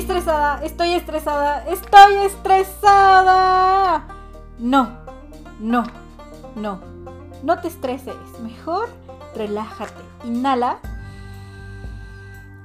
estresada, 0.00 0.64
estoy 0.64 0.94
estresada, 0.94 1.64
estoy 1.68 2.14
estresada. 2.24 4.06
No, 4.58 4.96
no, 5.60 5.84
no, 6.56 6.80
no 7.42 7.60
te 7.60 7.68
estreses. 7.68 8.16
Mejor 8.42 8.88
relájate. 9.36 10.02
Inhala. 10.24 10.78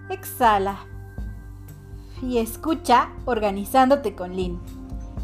Exhala. 0.09 0.77
Y 2.21 2.37
escucha 2.37 3.09
Organizándote 3.25 4.15
con 4.15 4.33
Lynn. 4.35 4.61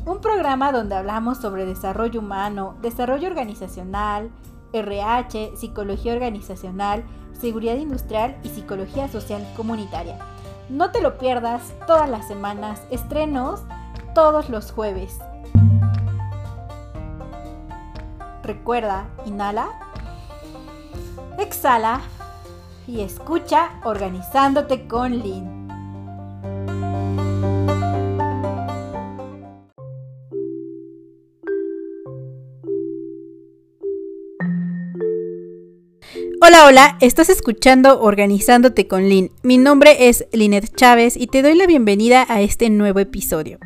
Un 0.06 0.20
programa 0.20 0.74
donde 0.74 0.96
hablamos 0.96 1.38
sobre 1.38 1.66
desarrollo 1.66 2.20
humano, 2.20 2.76
desarrollo 2.82 3.30
organizacional, 3.30 4.32
RH, 4.74 5.56
psicología 5.56 6.14
organizacional, 6.14 7.06
seguridad 7.40 7.78
industrial 7.78 8.36
y 8.44 8.50
psicología 8.50 9.08
social 9.08 9.48
comunitaria. 9.56 10.18
No 10.72 10.90
te 10.90 11.02
lo 11.02 11.18
pierdas 11.18 11.74
todas 11.86 12.10
las 12.10 12.30
semanas, 12.30 12.82
estrenos 12.92 13.60
todos 14.16 14.48
los 14.48 14.72
jueves. 14.72 15.20
Recuerda, 18.42 19.10
inhala, 19.26 19.68
exhala 21.38 22.00
y 22.88 23.02
escucha 23.02 23.82
organizándote 23.84 24.88
con 24.88 25.18
Lynn. 25.20 25.61
Hola, 36.52 36.66
hola, 36.66 36.98
estás 37.00 37.30
escuchando 37.30 38.02
Organizándote 38.02 38.86
con 38.86 39.08
Lynn. 39.08 39.32
Mi 39.42 39.58
nombre 39.58 40.10
es 40.10 40.26
Linet 40.34 40.76
Chávez 40.76 41.16
y 41.16 41.28
te 41.28 41.44
doy 41.44 41.56
la 41.56 41.66
bienvenida 41.66 42.26
a 42.28 42.42
este 42.42 42.70
nuevo 42.70 43.00
episodio. 43.00 43.58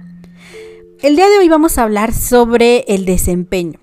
El 1.02 1.16
día 1.16 1.28
de 1.28 1.40
hoy 1.40 1.50
vamos 1.50 1.80
a 1.80 1.82
hablar 1.82 2.14
sobre 2.14 2.86
el 2.88 3.06
desempeño. 3.06 3.80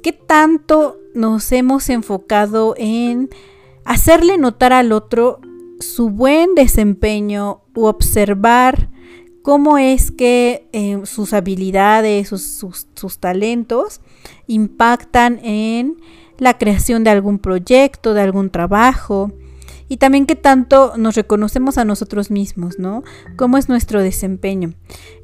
¿Qué 0.00 0.12
tanto 0.12 0.96
nos 1.12 1.50
hemos 1.50 1.90
enfocado 1.90 2.76
en 2.78 3.30
hacerle 3.84 4.38
notar 4.38 4.72
al 4.72 4.92
otro 4.92 5.40
su 5.80 6.10
buen 6.10 6.54
desempeño 6.54 7.62
u 7.74 7.86
observar 7.86 8.90
cómo 9.42 9.76
es 9.76 10.12
que 10.12 10.68
eh, 10.72 11.00
sus 11.04 11.32
habilidades, 11.32 12.28
sus 12.28 13.18
talentos 13.18 14.00
impactan 14.46 15.40
en 15.44 15.96
la 16.38 16.58
creación 16.58 17.04
de 17.04 17.10
algún 17.10 17.38
proyecto, 17.38 18.14
de 18.14 18.22
algún 18.22 18.50
trabajo 18.50 19.32
y 19.88 19.98
también 19.98 20.26
qué 20.26 20.34
tanto 20.34 20.94
nos 20.96 21.14
reconocemos 21.14 21.78
a 21.78 21.84
nosotros 21.84 22.30
mismos, 22.30 22.78
¿no? 22.78 23.04
¿Cómo 23.36 23.56
es 23.56 23.68
nuestro 23.68 24.02
desempeño? 24.02 24.74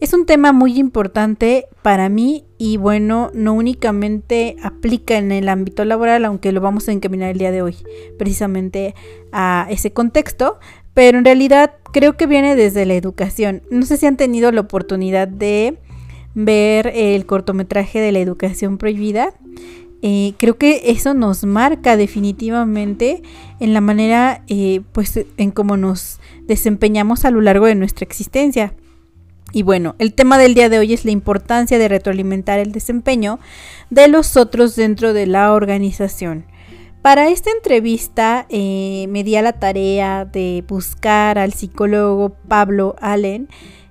Es 0.00 0.12
un 0.12 0.24
tema 0.24 0.52
muy 0.52 0.78
importante 0.78 1.66
para 1.82 2.08
mí 2.08 2.44
y 2.58 2.76
bueno, 2.76 3.30
no 3.34 3.54
únicamente 3.54 4.56
aplica 4.62 5.18
en 5.18 5.32
el 5.32 5.48
ámbito 5.48 5.84
laboral, 5.84 6.24
aunque 6.24 6.52
lo 6.52 6.60
vamos 6.60 6.88
a 6.88 6.92
encaminar 6.92 7.30
el 7.30 7.38
día 7.38 7.50
de 7.50 7.62
hoy 7.62 7.76
precisamente 8.18 8.94
a 9.32 9.66
ese 9.68 9.92
contexto, 9.92 10.60
pero 10.94 11.18
en 11.18 11.24
realidad 11.24 11.74
creo 11.92 12.16
que 12.16 12.26
viene 12.26 12.54
desde 12.54 12.86
la 12.86 12.94
educación. 12.94 13.62
No 13.70 13.84
sé 13.84 13.96
si 13.96 14.06
han 14.06 14.16
tenido 14.16 14.52
la 14.52 14.60
oportunidad 14.60 15.26
de 15.26 15.78
ver 16.34 16.92
el 16.94 17.26
cortometraje 17.26 18.00
de 18.00 18.12
la 18.12 18.20
educación 18.20 18.78
prohibida. 18.78 19.34
Eh, 20.04 20.34
creo 20.36 20.58
que 20.58 20.82
eso 20.86 21.14
nos 21.14 21.44
marca 21.44 21.96
definitivamente 21.96 23.22
en 23.60 23.72
la 23.72 23.80
manera, 23.80 24.42
eh, 24.48 24.80
pues, 24.90 25.24
en 25.36 25.52
cómo 25.52 25.76
nos 25.76 26.18
desempeñamos 26.42 27.24
a 27.24 27.30
lo 27.30 27.40
largo 27.40 27.66
de 27.66 27.76
nuestra 27.76 28.04
existencia. 28.04 28.74
Y 29.52 29.62
bueno, 29.62 29.94
el 29.98 30.12
tema 30.14 30.38
del 30.38 30.54
día 30.54 30.68
de 30.68 30.80
hoy 30.80 30.92
es 30.92 31.04
la 31.04 31.12
importancia 31.12 31.78
de 31.78 31.86
retroalimentar 31.86 32.58
el 32.58 32.72
desempeño 32.72 33.38
de 33.90 34.08
los 34.08 34.36
otros 34.36 34.74
dentro 34.74 35.12
de 35.12 35.26
la 35.26 35.52
organización. 35.52 36.46
Para 37.00 37.28
esta 37.28 37.50
entrevista 37.50 38.46
eh, 38.48 39.06
me 39.08 39.22
di 39.22 39.36
a 39.36 39.42
la 39.42 39.52
tarea 39.52 40.24
de 40.24 40.64
buscar 40.66 41.38
al 41.38 41.52
psicólogo 41.52 42.30
Pablo 42.48 42.96
Allen. 43.00 43.48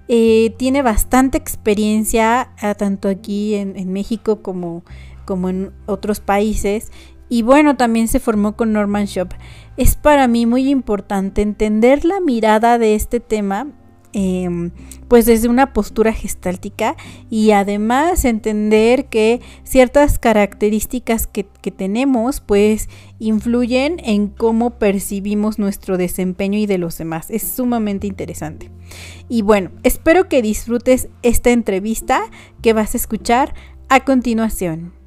tiene 0.07 0.81
bastante 0.81 1.37
experiencia 1.37 2.51
tanto 2.77 3.07
aquí 3.07 3.55
en, 3.55 3.77
en 3.77 3.93
México 3.93 4.41
como 4.41 4.83
como 5.25 5.49
en 5.49 5.71
otros 5.85 6.19
países. 6.19 6.91
Y 7.29 7.43
bueno, 7.43 7.77
también 7.77 8.09
se 8.09 8.19
formó 8.19 8.57
con 8.57 8.73
Norman 8.73 9.05
Shop. 9.05 9.29
Es 9.77 9.95
para 9.95 10.27
mí 10.27 10.45
muy 10.45 10.69
importante 10.69 11.41
entender 11.41 12.03
la 12.03 12.19
mirada 12.19 12.77
de 12.77 12.93
este 12.93 13.21
tema, 13.21 13.67
em, 14.11 14.71
pues 15.07 15.25
desde 15.25 15.47
una 15.47 15.71
postura 15.71 16.11
gestáltica 16.11 16.97
y 17.29 17.51
además 17.51 18.25
entender 18.25 19.05
que 19.05 19.39
ciertas 19.63 20.19
características 20.19 21.25
que, 21.25 21.47
que 21.61 21.71
tenemos, 21.71 22.41
pues 22.41 22.89
influyen 23.17 24.01
en 24.03 24.27
cómo 24.27 24.71
percibimos 24.71 25.57
nuestro 25.57 25.97
desempeño 25.97 26.59
y 26.59 26.65
de 26.65 26.79
los 26.79 26.97
demás. 26.97 27.31
Es 27.31 27.43
sumamente 27.43 28.07
interesante. 28.07 28.69
Y 29.29 29.41
bueno, 29.41 29.71
espero 29.83 30.27
que 30.27 30.41
disfrutes 30.41 31.07
esta 31.21 31.51
entrevista 31.51 32.23
que 32.61 32.73
vas 32.73 32.93
a 32.93 32.97
escuchar 32.97 33.53
a 33.87 34.01
continuación. 34.01 35.00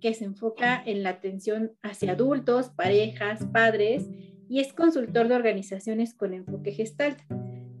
Que 0.00 0.14
se 0.14 0.24
enfoca 0.24 0.82
en 0.84 1.02
la 1.02 1.10
atención 1.10 1.72
hacia 1.82 2.12
adultos, 2.12 2.70
parejas, 2.70 3.44
padres 3.52 4.08
y 4.48 4.60
es 4.60 4.72
consultor 4.72 5.28
de 5.28 5.34
organizaciones 5.34 6.14
con 6.14 6.34
enfoque 6.34 6.72
gestalt. 6.72 7.18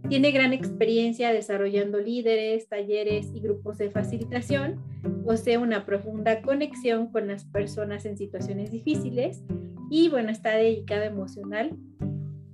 Tiene 0.08 0.32
gran 0.32 0.52
experiencia 0.52 1.32
desarrollando 1.32 1.98
líderes, 1.98 2.68
talleres 2.68 3.30
y 3.34 3.40
grupos 3.40 3.78
de 3.78 3.90
facilitación. 3.90 4.82
Posee 5.24 5.56
una 5.56 5.86
profunda 5.86 6.42
conexión 6.42 7.10
con 7.10 7.26
las 7.26 7.44
personas 7.44 8.04
en 8.04 8.18
situaciones 8.18 8.70
difíciles 8.70 9.42
y 9.90 10.08
bueno, 10.10 10.30
está 10.30 10.56
dedicado 10.56 11.04
emocional 11.04 11.76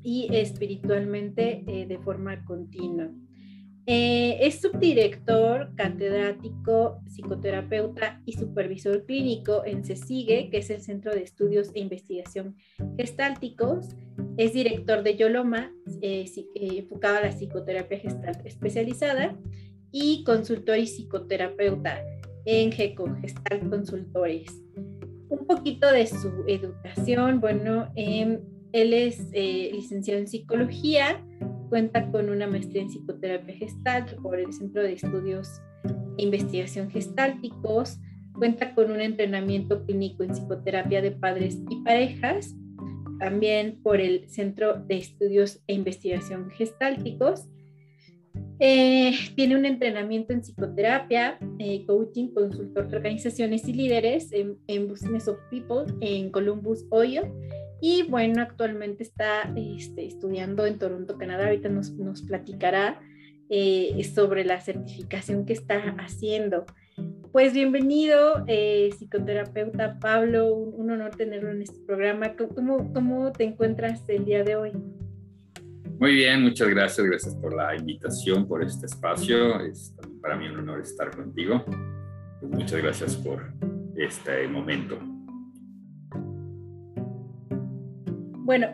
y 0.02 0.28
espiritualmente 0.32 1.64
eh, 1.66 1.86
de 1.86 1.98
forma 1.98 2.44
continua. 2.44 3.10
Eh, 3.86 4.38
es 4.40 4.60
subdirector, 4.60 5.74
catedrático, 5.74 7.00
psicoterapeuta 7.08 8.20
y 8.26 8.34
supervisor 8.34 9.04
clínico 9.06 9.64
en 9.64 9.84
CESIGE, 9.84 10.50
que 10.50 10.58
es 10.58 10.70
el 10.70 10.82
Centro 10.82 11.12
de 11.12 11.22
Estudios 11.22 11.70
e 11.74 11.80
Investigación 11.80 12.56
Gestálticos. 12.98 13.88
Es 14.36 14.52
director 14.52 15.02
de 15.02 15.16
Yoloma, 15.16 15.72
eh, 16.02 16.30
eh, 16.36 16.78
enfocado 16.78 17.18
a 17.18 17.22
la 17.22 17.32
psicoterapia 17.32 17.98
gestal 17.98 18.40
especializada, 18.44 19.36
y 19.92 20.22
consultor 20.24 20.78
y 20.78 20.86
psicoterapeuta 20.86 22.00
en 22.44 22.70
GECO, 22.70 23.12
Gestal 23.20 23.68
Consultores. 23.68 24.62
Un 25.28 25.46
poquito 25.46 25.90
de 25.90 26.06
su 26.06 26.44
educación, 26.46 27.40
bueno, 27.40 27.90
em, 27.96 28.40
él 28.72 28.92
es 28.94 29.30
licenciado 29.32 30.20
en 30.20 30.28
psicología, 30.28 31.24
Cuenta 31.70 32.10
con 32.10 32.28
una 32.30 32.48
maestría 32.48 32.82
en 32.82 32.88
psicoterapia 32.88 33.54
gestal 33.54 34.16
por 34.20 34.40
el 34.40 34.52
Centro 34.52 34.82
de 34.82 34.94
Estudios 34.94 35.62
e 36.18 36.24
Investigación 36.24 36.90
Gestálticos. 36.90 38.00
Cuenta 38.36 38.74
con 38.74 38.90
un 38.90 39.00
entrenamiento 39.00 39.86
clínico 39.86 40.24
en 40.24 40.30
psicoterapia 40.30 41.00
de 41.00 41.12
padres 41.12 41.60
y 41.70 41.76
parejas, 41.82 42.56
también 43.20 43.78
por 43.84 44.00
el 44.00 44.28
Centro 44.28 44.80
de 44.80 44.96
Estudios 44.96 45.62
e 45.68 45.74
Investigación 45.74 46.50
Gestálticos. 46.50 47.48
Eh, 48.58 49.12
tiene 49.36 49.56
un 49.56 49.64
entrenamiento 49.64 50.32
en 50.32 50.40
psicoterapia, 50.40 51.38
eh, 51.60 51.86
coaching, 51.86 52.34
consultor 52.34 52.88
de 52.88 52.96
organizaciones 52.96 53.66
y 53.68 53.74
líderes 53.74 54.32
en, 54.32 54.58
en 54.66 54.88
Business 54.88 55.28
of 55.28 55.38
People 55.50 55.84
en 56.00 56.30
Columbus, 56.30 56.84
Ohio 56.90 57.32
y 57.80 58.02
bueno, 58.04 58.42
actualmente 58.42 59.02
está 59.02 59.52
este, 59.56 60.06
estudiando 60.06 60.66
en 60.66 60.78
Toronto, 60.78 61.16
Canadá. 61.16 61.46
Ahorita 61.46 61.68
nos, 61.68 61.92
nos 61.92 62.22
platicará 62.22 63.00
eh, 63.48 64.02
sobre 64.14 64.44
la 64.44 64.60
certificación 64.60 65.46
que 65.46 65.54
está 65.54 65.96
haciendo. 65.98 66.66
Pues 67.32 67.52
bienvenido, 67.52 68.44
eh, 68.46 68.90
psicoterapeuta 68.96 69.98
Pablo. 69.98 70.54
Un, 70.54 70.90
honor 70.90 71.16
tenerlo 71.16 71.50
en 71.50 71.62
este 71.62 71.78
programa. 71.86 72.36
¿Cómo, 72.36 72.92
¿Cómo 72.92 73.32
te 73.32 73.44
encuentras 73.44 74.08
el 74.08 74.24
día 74.24 74.44
de 74.44 74.56
hoy? 74.56 74.72
Muy 75.98 76.14
bien, 76.14 76.42
muchas 76.42 76.68
gracias. 76.68 77.06
Gracias 77.06 77.34
por 77.36 77.54
la 77.54 77.76
invitación, 77.76 78.46
por 78.46 78.62
este 78.62 78.86
espacio. 78.86 79.60
Es 79.60 79.94
para 80.20 80.36
mí 80.36 80.48
un 80.48 80.58
honor 80.58 80.80
estar 80.80 81.10
contigo. 81.10 81.64
Muchas 82.42 82.82
gracias 82.82 83.16
por 83.16 83.52
este 83.96 84.48
momento. 84.48 84.98
Bueno, 88.50 88.66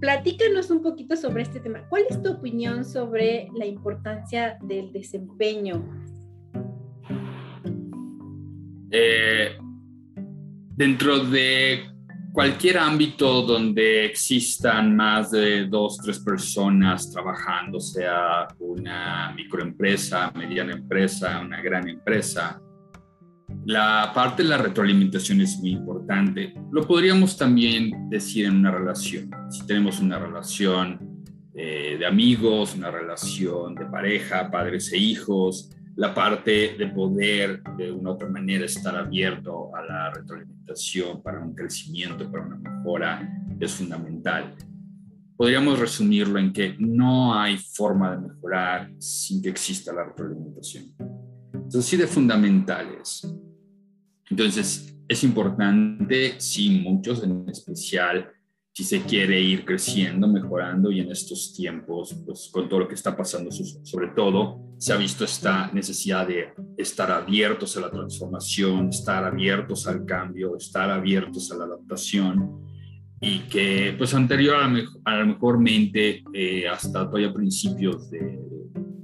platícanos 0.00 0.70
un 0.70 0.80
poquito 0.80 1.14
sobre 1.14 1.42
este 1.42 1.60
tema. 1.60 1.86
¿Cuál 1.90 2.04
es 2.08 2.22
tu 2.22 2.30
opinión 2.30 2.86
sobre 2.86 3.50
la 3.54 3.66
importancia 3.66 4.56
del 4.62 4.90
desempeño? 4.94 5.86
Eh, 8.90 9.58
dentro 10.74 11.18
de 11.18 11.82
cualquier 12.32 12.78
ámbito 12.78 13.42
donde 13.42 14.06
existan 14.06 14.96
más 14.96 15.32
de 15.32 15.66
dos, 15.66 15.98
tres 15.98 16.18
personas 16.20 17.12
trabajando, 17.12 17.78
sea 17.78 18.48
una 18.58 19.34
microempresa, 19.36 20.32
mediana 20.34 20.72
empresa, 20.72 21.42
una 21.44 21.60
gran 21.60 21.86
empresa, 21.86 22.58
la 23.70 24.10
parte 24.12 24.42
de 24.42 24.48
la 24.48 24.58
retroalimentación 24.58 25.40
es 25.42 25.60
muy 25.60 25.70
importante. 25.70 26.54
Lo 26.72 26.84
podríamos 26.84 27.36
también 27.38 28.10
decir 28.10 28.46
en 28.46 28.56
una 28.56 28.72
relación. 28.72 29.30
Si 29.48 29.64
tenemos 29.64 30.00
una 30.00 30.18
relación 30.18 31.22
eh, 31.54 31.96
de 31.96 32.04
amigos, 32.04 32.74
una 32.74 32.90
relación 32.90 33.76
de 33.76 33.86
pareja, 33.86 34.50
padres 34.50 34.92
e 34.92 34.98
hijos, 34.98 35.70
la 35.94 36.12
parte 36.12 36.74
de 36.76 36.88
poder 36.88 37.62
de 37.76 37.92
una 37.92 38.10
otra 38.10 38.28
manera 38.28 38.64
estar 38.64 38.96
abierto 38.96 39.70
a 39.76 39.82
la 39.84 40.10
retroalimentación 40.14 41.22
para 41.22 41.38
un 41.38 41.54
crecimiento, 41.54 42.28
para 42.28 42.46
una 42.46 42.56
mejora, 42.56 43.22
es 43.60 43.70
fundamental. 43.70 44.52
Podríamos 45.36 45.78
resumirlo 45.78 46.40
en 46.40 46.52
que 46.52 46.74
no 46.80 47.38
hay 47.38 47.56
forma 47.56 48.16
de 48.16 48.28
mejorar 48.28 48.90
sin 48.98 49.40
que 49.40 49.50
exista 49.50 49.92
la 49.92 50.06
retroalimentación. 50.06 50.86
Es 51.68 51.76
así 51.76 51.96
de 51.96 52.08
fundamentales. 52.08 53.22
Entonces, 54.30 54.96
es 55.08 55.24
importante, 55.24 56.34
sí, 56.38 56.70
muchos, 56.70 57.22
en 57.24 57.48
especial 57.48 58.30
si 58.72 58.84
se 58.84 59.02
quiere 59.02 59.40
ir 59.40 59.64
creciendo, 59.64 60.28
mejorando 60.28 60.90
y 60.92 61.00
en 61.00 61.10
estos 61.10 61.52
tiempos, 61.54 62.16
pues 62.24 62.48
con 62.52 62.68
todo 62.68 62.80
lo 62.80 62.88
que 62.88 62.94
está 62.94 63.16
pasando, 63.16 63.50
sobre 63.50 64.08
todo, 64.08 64.74
se 64.78 64.92
ha 64.92 64.96
visto 64.96 65.24
esta 65.24 65.70
necesidad 65.72 66.26
de 66.26 66.54
estar 66.78 67.10
abiertos 67.10 67.76
a 67.76 67.80
la 67.80 67.90
transformación, 67.90 68.88
estar 68.88 69.24
abiertos 69.24 69.86
al 69.86 70.06
cambio, 70.06 70.56
estar 70.56 70.88
abiertos 70.88 71.50
a 71.50 71.58
la 71.58 71.64
adaptación 71.64 72.64
y 73.20 73.40
que 73.40 73.94
pues 73.98 74.14
anterior 74.14 74.56
a, 74.56 75.16
la, 75.16 75.24
mejor 75.26 75.58
mente, 75.58 76.22
eh, 76.32 76.66
hasta 76.68 77.04
todavía 77.04 77.34
principios 77.34 78.08
de, 78.10 78.38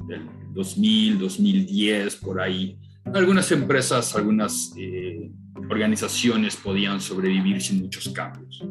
del 0.06 0.23
2000, 0.55 1.19
2010, 1.19 2.17
por 2.17 2.40
ahí, 2.40 2.78
algunas 3.16 3.50
empresas, 3.52 4.14
algunas 4.14 4.72
eh, 4.76 5.30
organizaciones 5.70 6.56
podían 6.56 7.00
sobrevivir 7.00 7.60
sin 7.60 7.80
muchos 7.80 8.08
cambios. 8.10 8.64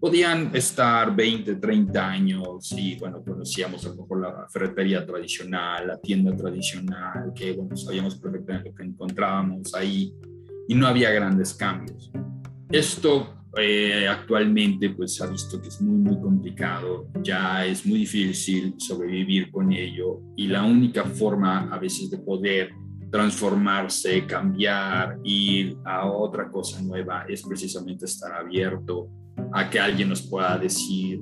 Podían 0.00 0.50
estar 0.54 1.14
20, 1.14 1.56
30 1.56 2.08
años 2.08 2.72
y, 2.72 2.96
bueno, 2.98 3.22
conocíamos 3.22 3.84
a 3.86 3.90
lo 3.90 3.96
mejor 3.96 4.20
la 4.20 4.48
ferretería 4.48 5.06
tradicional, 5.06 5.86
la 5.86 6.00
tienda 6.00 6.34
tradicional, 6.34 7.32
que, 7.34 7.52
bueno, 7.52 7.76
sabíamos 7.76 8.16
perfectamente 8.16 8.70
lo 8.70 8.74
que 8.74 8.82
encontrábamos 8.82 9.74
ahí 9.74 10.12
y 10.66 10.74
no 10.74 10.88
había 10.88 11.10
grandes 11.10 11.54
cambios. 11.54 12.10
Esto 12.68 13.42
eh, 13.56 14.08
actualmente 14.08 14.88
pues 14.90 15.14
se 15.14 15.24
ha 15.24 15.26
visto 15.26 15.60
que 15.60 15.68
es 15.68 15.80
muy 15.82 15.98
muy 15.98 16.18
complicado, 16.18 17.08
ya 17.22 17.66
es 17.66 17.84
muy 17.84 17.98
difícil 17.98 18.74
sobrevivir 18.78 19.50
con 19.50 19.70
ello 19.70 20.20
y 20.36 20.46
la 20.46 20.64
única 20.64 21.04
forma 21.04 21.68
a 21.70 21.78
veces 21.78 22.10
de 22.10 22.16
poder 22.16 22.72
transformarse, 23.12 24.26
cambiar, 24.26 25.18
ir 25.22 25.76
a 25.84 26.06
otra 26.06 26.50
cosa 26.50 26.80
nueva, 26.80 27.26
es 27.28 27.42
precisamente 27.42 28.06
estar 28.06 28.32
abierto 28.32 29.06
a 29.52 29.68
que 29.68 29.78
alguien 29.78 30.08
nos 30.08 30.22
pueda 30.22 30.56
decir 30.56 31.20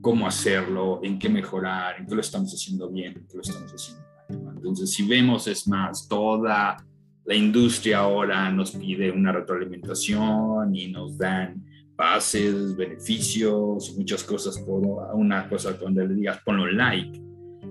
cómo 0.00 0.26
hacerlo, 0.26 0.98
en 1.02 1.18
qué 1.18 1.28
mejorar, 1.28 1.96
en 2.00 2.06
qué 2.06 2.14
lo 2.14 2.22
estamos 2.22 2.54
haciendo 2.54 2.90
bien, 2.90 3.18
en 3.18 3.26
qué 3.26 3.34
lo 3.36 3.42
estamos 3.42 3.70
haciendo 3.70 4.02
mal. 4.44 4.56
Entonces, 4.56 4.90
si 4.90 5.06
vemos, 5.06 5.46
es 5.46 5.68
más, 5.68 6.08
toda 6.08 6.78
la 7.26 7.34
industria 7.34 7.98
ahora 7.98 8.50
nos 8.50 8.70
pide 8.70 9.10
una 9.10 9.30
retroalimentación 9.30 10.74
y 10.74 10.88
nos 10.90 11.18
dan 11.18 11.62
bases, 11.94 12.74
beneficios, 12.74 13.94
muchas 13.94 14.24
cosas 14.24 14.58
por 14.60 14.86
una 15.12 15.46
cosa 15.50 15.74
donde 15.74 16.08
le 16.08 16.14
digas 16.14 16.40
ponlo 16.44 16.66
like 16.66 17.25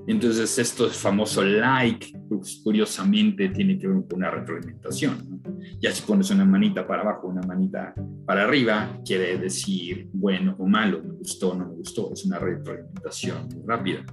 entonces, 0.07 0.59
esto 0.59 0.87
famoso 0.89 1.43
like, 1.43 2.13
pues, 2.29 2.61
curiosamente, 2.63 3.49
tiene 3.49 3.77
que 3.79 3.87
ver 3.87 4.03
con 4.07 4.17
una 4.17 4.29
retroalimentación. 4.29 5.41
Ya 5.79 5.91
si 5.91 6.03
pones 6.03 6.29
una 6.29 6.45
manita 6.45 6.85
para 6.85 7.01
abajo, 7.01 7.27
una 7.27 7.41
manita 7.41 7.93
para 8.25 8.43
arriba, 8.43 8.99
quiere 9.03 9.37
decir 9.37 10.07
bueno 10.13 10.55
o 10.59 10.67
malo, 10.67 11.01
me 11.03 11.13
gustó 11.15 11.55
no 11.55 11.67
me 11.67 11.75
gustó. 11.75 12.11
Es 12.13 12.23
una 12.25 12.37
retroalimentación 12.37 13.47
muy 13.49 13.63
rápida. 13.65 14.05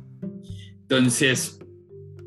Entonces, 0.81 1.59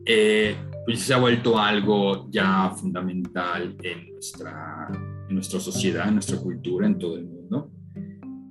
eh, 0.06 0.56
pues 0.86 1.00
se 1.00 1.14
ha 1.16 1.18
vuelto 1.18 1.58
algo 1.58 2.30
ya 2.30 2.70
fundamental 2.70 3.76
en 3.82 4.14
nuestra, 4.14 4.90
en 5.28 5.34
nuestra 5.34 5.60
sociedad, 5.60 6.08
en 6.08 6.16
nuestra 6.16 6.38
cultura, 6.38 6.86
en 6.86 7.00
todo 7.00 7.18
el 7.18 7.26
mundo. 7.26 7.72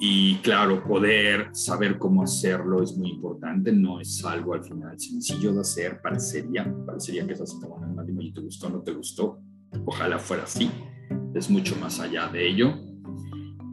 Y 0.01 0.37
claro, 0.37 0.83
poder 0.83 1.49
saber 1.53 1.99
cómo 1.99 2.23
hacerlo 2.23 2.83
es 2.83 2.97
muy 2.97 3.11
importante, 3.11 3.73
no 3.73 4.01
es 4.01 4.25
algo 4.25 4.55
al 4.55 4.65
final 4.65 4.99
sencillo 4.99 5.53
de 5.53 5.61
hacer, 5.61 6.01
parecería, 6.03 6.73
parecería 6.85 7.27
que 7.27 7.35
es 7.35 7.41
así 7.41 7.57
como 7.61 7.75
y 8.21 8.33
te 8.33 8.41
gustó, 8.41 8.69
no 8.69 8.81
te 8.81 8.93
gustó, 8.93 9.39
ojalá 9.87 10.19
fuera 10.19 10.45
así, 10.45 10.71
es 11.35 11.51
mucho 11.51 11.77
más 11.77 12.01
allá 12.01 12.29
de 12.29 12.49
ello. 12.49 12.75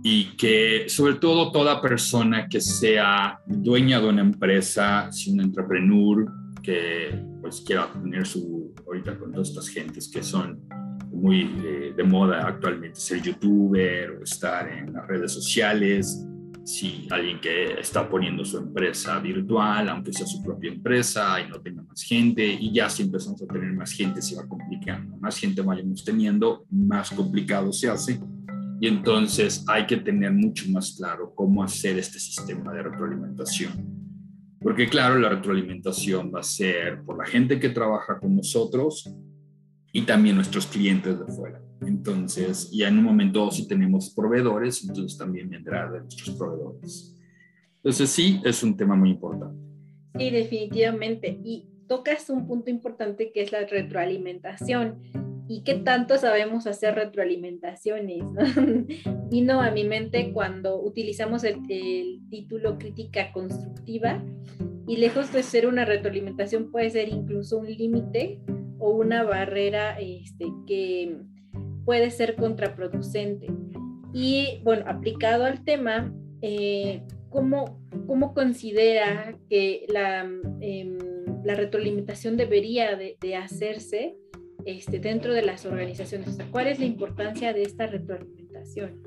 Y 0.03 0.35
que 0.35 0.85
sobre 0.87 1.15
todo 1.15 1.51
toda 1.51 1.81
persona 1.81 2.47
que 2.47 2.59
sea 2.59 3.39
dueña 3.45 3.99
de 3.99 4.09
una 4.09 4.21
empresa, 4.21 5.11
si 5.11 5.31
un 5.31 5.41
entrepreneur 5.41 6.25
que 6.63 7.23
pues 7.39 7.61
quiera 7.61 7.91
tener 7.91 8.25
su, 8.25 8.73
ahorita 8.85 9.17
con 9.17 9.31
todas 9.31 9.49
estas 9.49 9.67
gentes 9.67 10.09
que 10.09 10.23
son 10.23 10.61
muy 11.21 11.41
eh, 11.63 11.93
de 11.95 12.03
moda 12.03 12.47
actualmente 12.47 12.99
ser 12.99 13.21
youtuber 13.21 14.09
o 14.11 14.23
estar 14.23 14.67
en 14.67 14.91
las 14.91 15.05
redes 15.07 15.31
sociales. 15.31 16.25
Si 16.63 17.07
alguien 17.11 17.39
que 17.39 17.79
está 17.79 18.09
poniendo 18.09 18.43
su 18.43 18.57
empresa 18.57 19.19
virtual, 19.19 19.89
aunque 19.89 20.13
sea 20.13 20.25
su 20.25 20.41
propia 20.43 20.71
empresa 20.71 21.39
y 21.39 21.47
no 21.47 21.61
tenga 21.61 21.83
más 21.83 22.01
gente, 22.01 22.45
y 22.45 22.73
ya 22.73 22.89
si 22.89 23.03
empezamos 23.03 23.41
a 23.41 23.47
tener 23.47 23.71
más 23.73 23.91
gente 23.91 24.21
se 24.21 24.35
va 24.35 24.47
complicando. 24.47 25.15
Más 25.17 25.37
gente 25.37 25.61
vayamos 25.61 26.03
teniendo, 26.03 26.65
más 26.71 27.11
complicado 27.11 27.71
se 27.71 27.89
hace. 27.89 28.19
Y 28.79 28.87
entonces 28.87 29.63
hay 29.67 29.85
que 29.85 29.97
tener 29.97 30.31
mucho 30.31 30.69
más 30.71 30.95
claro 30.97 31.33
cómo 31.35 31.63
hacer 31.63 31.99
este 31.99 32.19
sistema 32.19 32.73
de 32.73 32.81
retroalimentación. 32.81 33.71
Porque 34.59 34.87
claro, 34.87 35.19
la 35.19 35.29
retroalimentación 35.29 36.31
va 36.33 36.39
a 36.39 36.43
ser 36.43 37.03
por 37.03 37.17
la 37.17 37.25
gente 37.25 37.59
que 37.59 37.69
trabaja 37.69 38.19
con 38.19 38.35
nosotros, 38.35 39.11
y 39.91 40.03
también 40.03 40.35
nuestros 40.35 40.67
clientes 40.67 41.19
de 41.19 41.25
fuera. 41.25 41.61
Entonces, 41.81 42.69
ya 42.71 42.87
en 42.87 42.99
un 42.99 43.05
momento 43.05 43.49
si 43.51 43.67
tenemos 43.67 44.13
proveedores, 44.13 44.83
entonces 44.83 45.17
también 45.17 45.49
vendrá 45.49 45.89
de 45.91 46.01
nuestros 46.01 46.35
proveedores. 46.37 47.17
Entonces, 47.77 48.09
sí, 48.09 48.39
es 48.45 48.61
un 48.63 48.77
tema 48.77 48.95
muy 48.95 49.09
importante. 49.09 49.57
Sí, 50.17 50.29
definitivamente. 50.29 51.39
Y 51.43 51.67
tocas 51.87 52.29
un 52.29 52.47
punto 52.47 52.69
importante 52.69 53.31
que 53.31 53.41
es 53.41 53.51
la 53.51 53.65
retroalimentación. 53.65 55.01
¿Y 55.47 55.63
qué 55.63 55.75
tanto 55.75 56.17
sabemos 56.17 56.67
hacer 56.67 56.95
retroalimentaciones? 56.95 58.23
Vino 59.29 59.61
a 59.61 59.71
mi 59.71 59.83
mente 59.83 60.31
cuando 60.31 60.81
utilizamos 60.81 61.43
el, 61.43 61.59
el 61.69 62.21
título 62.29 62.77
crítica 62.77 63.33
constructiva 63.33 64.23
y 64.87 64.97
lejos 64.97 65.33
de 65.33 65.43
ser 65.43 65.67
una 65.67 65.85
retroalimentación 65.85 66.71
puede 66.71 66.89
ser 66.89 67.09
incluso 67.09 67.57
un 67.57 67.67
límite 67.67 68.39
o 68.81 68.89
una 68.89 69.23
barrera 69.23 69.97
este, 69.99 70.51
que 70.65 71.17
puede 71.85 72.11
ser 72.11 72.35
contraproducente. 72.35 73.47
Y 74.13 74.59
bueno, 74.63 74.83
aplicado 74.87 75.45
al 75.45 75.63
tema, 75.63 76.13
eh, 76.41 77.03
¿cómo, 77.29 77.79
considera 78.33 79.37
que 79.49 79.85
la, 79.87 80.27
em, 80.59 80.97
la 81.43 81.55
retroalimentación 81.55 82.37
debería 82.37 82.95
de, 82.95 83.35
hacerse 83.35 84.15
este, 84.65 84.99
dentro 84.99 85.33
de 85.33 85.43
las 85.43 85.65
organizaciones? 85.65 86.37
¿Cuál 86.51 86.67
es 86.67 86.79
la 86.79 86.85
importancia 86.85 87.53
de 87.53 87.63
esta 87.63 87.87
retroalimentación? 87.87 89.01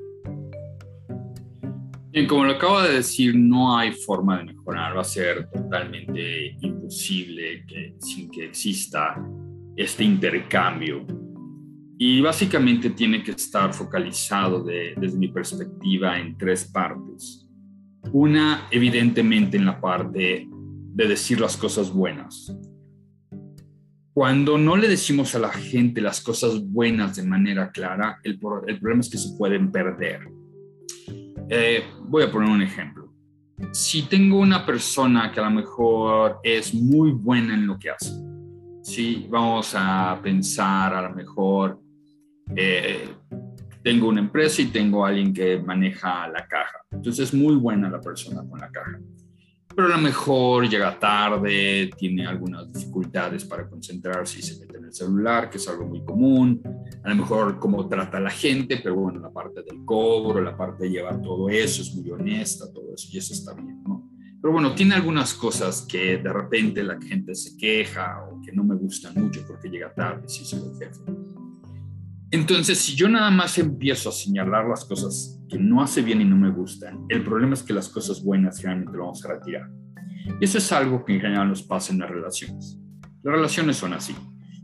Bien, 2.12 2.28
como 2.28 2.44
lo 2.44 2.52
acabo 2.52 2.80
de 2.80 2.94
decir, 2.94 3.34
no 3.34 3.76
hay 3.76 3.90
forma 3.90 4.38
de 4.38 4.44
mejorar, 4.44 4.96
va 4.96 5.00
a 5.00 5.04
ser 5.04 5.50
totalmente 5.50 6.56
imposible 6.60 7.64
que, 7.66 7.96
sin 7.98 8.30
que 8.30 8.44
exista 8.44 9.16
este 9.76 10.04
intercambio. 10.04 11.06
Y 11.98 12.20
básicamente 12.20 12.90
tiene 12.90 13.22
que 13.22 13.32
estar 13.32 13.72
focalizado 13.72 14.64
desde 14.64 15.16
mi 15.16 15.28
perspectiva 15.28 16.18
en 16.18 16.36
tres 16.36 16.64
partes. 16.64 17.46
Una, 18.12 18.66
evidentemente, 18.70 19.56
en 19.56 19.64
la 19.64 19.80
parte 19.80 20.48
de 20.94 21.08
decir 21.08 21.40
las 21.40 21.56
cosas 21.56 21.92
buenas. 21.92 22.56
Cuando 24.12 24.58
no 24.58 24.76
le 24.76 24.86
decimos 24.86 25.34
a 25.34 25.40
la 25.40 25.50
gente 25.50 26.00
las 26.00 26.20
cosas 26.20 26.64
buenas 26.64 27.16
de 27.16 27.24
manera 27.24 27.72
clara, 27.72 28.20
el, 28.22 28.38
problema 28.38 29.00
es 29.00 29.10
que 29.10 29.18
se 29.18 29.36
pueden 29.36 29.72
perder. 29.72 30.20
Eh, 31.48 31.82
voy 32.04 32.22
a 32.22 32.30
poner 32.30 32.48
un 32.48 32.62
ejemplo. 32.62 33.12
Si 33.72 34.02
tengo 34.02 34.38
una 34.38 34.64
persona 34.64 35.32
que 35.32 35.40
a 35.40 35.44
lo 35.44 35.50
mejor 35.50 36.38
es 36.44 36.72
muy 36.72 37.10
buena 37.10 37.54
en 37.54 37.66
lo 37.66 37.76
que 37.76 37.90
hace, 37.90 38.12
Sí, 38.84 39.26
vamos 39.30 39.74
a 39.74 40.20
pensar 40.22 40.92
a 40.94 41.08
lo 41.08 41.14
mejor 41.14 41.80
eh, 42.54 43.08
tengo 43.82 44.08
una 44.08 44.20
empresa 44.20 44.60
y 44.60 44.66
tengo 44.66 45.06
alguien 45.06 45.32
que 45.32 45.58
maneja 45.58 46.28
la 46.28 46.46
caja. 46.46 46.84
Entonces 46.92 47.28
es 47.28 47.34
muy 47.34 47.54
buena 47.54 47.88
la 47.88 48.02
persona 48.02 48.46
con 48.46 48.60
la 48.60 48.70
caja. 48.70 49.00
Pero 49.74 49.86
a 49.88 49.96
lo 49.96 50.02
mejor 50.02 50.68
llega 50.68 50.98
tarde, 50.98 51.90
tiene 51.96 52.26
algunas 52.26 52.70
dificultades 52.70 53.46
para 53.46 53.66
concentrarse 53.66 54.40
y 54.40 54.42
se 54.42 54.60
mete 54.60 54.76
en 54.76 54.84
el 54.84 54.92
celular, 54.92 55.48
que 55.48 55.56
es 55.56 55.66
algo 55.66 55.86
muy 55.86 56.04
común. 56.04 56.60
A 57.02 57.08
lo 57.08 57.14
mejor 57.14 57.58
cómo 57.58 57.88
trata 57.88 58.18
a 58.18 58.20
la 58.20 58.30
gente, 58.30 58.80
pero 58.82 58.96
bueno, 58.96 59.18
la 59.18 59.30
parte 59.30 59.62
del 59.62 59.82
cobro, 59.86 60.42
la 60.42 60.54
parte 60.54 60.84
de 60.84 60.90
llevar 60.90 61.22
todo 61.22 61.48
eso, 61.48 61.80
es 61.80 61.94
muy 61.94 62.10
honesta, 62.10 62.70
todo 62.70 62.92
eso, 62.94 63.08
y 63.10 63.16
eso 63.16 63.32
está 63.32 63.54
bien, 63.54 63.82
¿no? 63.82 64.03
Pero 64.44 64.52
bueno, 64.52 64.74
tiene 64.74 64.94
algunas 64.94 65.32
cosas 65.32 65.86
que 65.90 66.18
de 66.18 66.30
repente 66.30 66.82
la 66.82 67.00
gente 67.00 67.34
se 67.34 67.56
queja 67.56 68.26
o 68.30 68.42
que 68.42 68.52
no 68.52 68.62
me 68.62 68.74
gustan 68.74 69.14
mucho 69.14 69.40
porque 69.46 69.70
llega 69.70 69.94
tarde, 69.94 70.28
si 70.28 70.44
soy 70.44 70.60
el 70.60 70.78
jefe. 70.78 71.00
Entonces, 72.30 72.76
si 72.76 72.94
yo 72.94 73.08
nada 73.08 73.30
más 73.30 73.56
empiezo 73.56 74.10
a 74.10 74.12
señalar 74.12 74.68
las 74.68 74.84
cosas 74.84 75.40
que 75.48 75.56
no 75.56 75.82
hace 75.82 76.02
bien 76.02 76.20
y 76.20 76.26
no 76.26 76.36
me 76.36 76.50
gustan, 76.50 77.06
el 77.08 77.24
problema 77.24 77.54
es 77.54 77.62
que 77.62 77.72
las 77.72 77.88
cosas 77.88 78.22
buenas 78.22 78.62
realmente 78.62 78.94
lo 78.94 79.04
vamos 79.04 79.24
a 79.24 79.28
retirar. 79.28 79.70
Y 80.38 80.44
eso 80.44 80.58
es 80.58 80.70
algo 80.72 81.02
que 81.06 81.14
en 81.14 81.22
general 81.22 81.48
nos 81.48 81.62
pasa 81.62 81.94
en 81.94 82.00
las 82.00 82.10
relaciones. 82.10 82.78
Las 83.22 83.36
relaciones 83.36 83.78
son 83.78 83.94
así. 83.94 84.14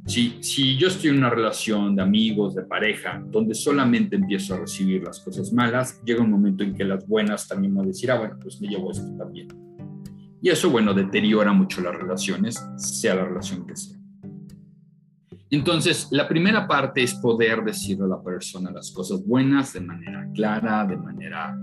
Si, 0.04 0.42
si 0.42 0.76
yo 0.76 0.88
estoy 0.88 1.08
en 1.08 1.16
una 1.16 1.30
relación 1.30 1.96
de 1.96 2.02
amigos, 2.02 2.54
de 2.54 2.64
pareja, 2.64 3.24
donde 3.30 3.54
solamente 3.54 4.16
empiezo 4.16 4.52
a 4.52 4.58
recibir 4.58 5.02
las 5.02 5.20
cosas 5.20 5.50
malas, 5.54 6.02
llega 6.04 6.22
un 6.22 6.30
momento 6.30 6.64
en 6.64 6.74
que 6.74 6.84
las 6.84 7.08
buenas 7.08 7.48
también 7.48 7.74
van 7.74 7.86
a 7.86 7.88
decir, 7.88 8.10
ah, 8.10 8.18
bueno, 8.18 8.36
pues 8.42 8.60
me 8.60 8.68
llevo 8.68 8.90
esto 8.90 9.10
también. 9.16 9.69
Y 10.42 10.48
eso, 10.48 10.70
bueno, 10.70 10.94
deteriora 10.94 11.52
mucho 11.52 11.82
las 11.82 11.94
relaciones, 11.94 12.62
sea 12.76 13.14
la 13.14 13.24
relación 13.24 13.66
que 13.66 13.76
sea. 13.76 13.98
Entonces, 15.50 16.08
la 16.12 16.28
primera 16.28 16.66
parte 16.66 17.02
es 17.02 17.14
poder 17.14 17.62
decirle 17.64 18.04
a 18.04 18.08
la 18.08 18.22
persona 18.22 18.70
las 18.70 18.92
cosas 18.92 19.26
buenas 19.26 19.72
de 19.72 19.80
manera 19.80 20.28
clara, 20.32 20.86
de 20.86 20.96
manera 20.96 21.58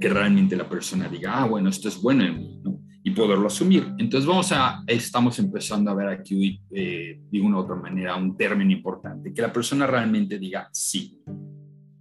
que 0.00 0.08
realmente 0.08 0.56
la 0.56 0.68
persona 0.68 1.08
diga, 1.08 1.42
ah, 1.42 1.46
bueno, 1.46 1.68
esto 1.68 1.88
es 1.88 2.00
bueno 2.00 2.24
en 2.24 2.38
mí, 2.38 2.60
¿no? 2.64 2.80
Y 3.04 3.10
poderlo 3.10 3.46
asumir. 3.46 3.94
Entonces, 3.98 4.26
vamos 4.26 4.50
a, 4.52 4.82
estamos 4.86 5.38
empezando 5.38 5.90
a 5.90 5.94
ver 5.94 6.08
aquí, 6.08 6.60
eh, 6.70 7.20
de 7.30 7.40
una 7.40 7.58
u 7.58 7.60
otra 7.60 7.76
manera, 7.76 8.16
un 8.16 8.36
término 8.36 8.72
importante, 8.72 9.32
que 9.32 9.42
la 9.42 9.52
persona 9.52 9.86
realmente 9.86 10.38
diga 10.38 10.68
sí. 10.72 11.20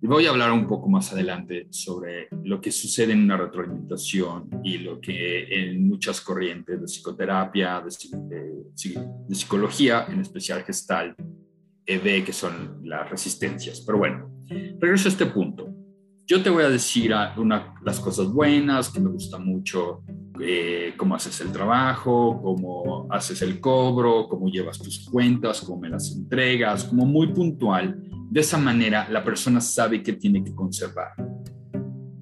Y 0.05 0.07
voy 0.07 0.27
a 0.27 0.29
hablar 0.29 0.51
un 0.51 0.67
poco 0.67 0.87
más 0.87 1.11
adelante 1.13 1.65
sobre 1.71 2.27
lo 2.43 2.61
que 2.61 2.71
sucede 2.71 3.13
en 3.13 3.23
una 3.23 3.37
retroalimentación 3.37 4.61
y 4.63 4.77
lo 4.77 5.01
que 5.01 5.47
en 5.49 5.89
muchas 5.89 6.21
corrientes 6.21 6.79
de 6.79 6.85
psicoterapia, 6.85 7.81
de, 7.81 9.33
psicología, 9.33 10.05
en 10.07 10.19
especial 10.19 10.61
gestal, 10.61 11.15
eh, 11.87 11.97
ve 11.97 12.23
que 12.23 12.33
son 12.33 12.81
las 12.83 13.09
resistencias. 13.09 13.81
Pero 13.81 13.97
bueno, 13.97 14.29
regreso 14.79 15.07
a 15.07 15.11
este 15.11 15.25
punto. 15.25 15.73
Yo 16.27 16.43
te 16.43 16.51
voy 16.51 16.65
a 16.65 16.69
decir 16.69 17.11
una, 17.37 17.73
las 17.83 17.99
cosas 17.99 18.27
buenas, 18.27 18.91
que 18.91 18.99
me 18.99 19.09
gusta 19.09 19.39
mucho, 19.39 20.03
eh, 20.39 20.93
cómo 20.97 21.15
haces 21.15 21.41
el 21.41 21.51
trabajo, 21.51 22.39
cómo 22.43 23.07
haces 23.09 23.41
el 23.41 23.59
cobro, 23.59 24.27
cómo 24.29 24.49
llevas 24.49 24.77
tus 24.77 25.09
cuentas, 25.09 25.61
cómo 25.61 25.81
me 25.81 25.89
las 25.89 26.15
entregas, 26.15 26.83
como 26.83 27.07
muy 27.07 27.33
puntual 27.33 28.03
de 28.35 28.41
esa 28.41 28.57
manera, 28.57 29.07
la 29.09 29.23
persona 29.23 29.61
sabe 29.61 30.03
que 30.03 30.11
tiene 30.11 30.43
que 30.43 30.53
conservar. 30.53 31.13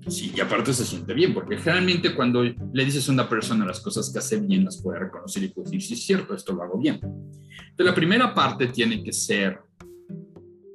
Sí, 0.08 0.32
y 0.36 0.42
aparte 0.42 0.72
se 0.72 0.86
siente 0.86 1.12
bien, 1.12 1.34
porque 1.34 1.58
generalmente 1.58 2.14
cuando 2.14 2.44
le 2.44 2.86
dices 2.86 3.10
a 3.10 3.14
una 3.14 3.28
persona 3.28 3.66
las 3.66 3.80
cosas 3.80 4.12
que 4.14 4.20
hace 4.20 4.40
bien, 4.40 4.64
las 4.64 4.80
puede 4.80 5.00
reconocer 5.00 5.42
y 5.42 5.48
decir, 5.48 5.82
sí, 5.82 5.96
es 5.96 6.06
cierto, 6.06 6.36
esto 6.36 6.54
lo 6.54 6.62
hago 6.62 6.78
bien. 6.78 7.00
Entonces, 7.02 7.86
la 7.88 7.96
primera 7.96 8.32
parte 8.32 8.68
tiene 8.68 9.04
que 9.04 9.12
ser 9.12 9.60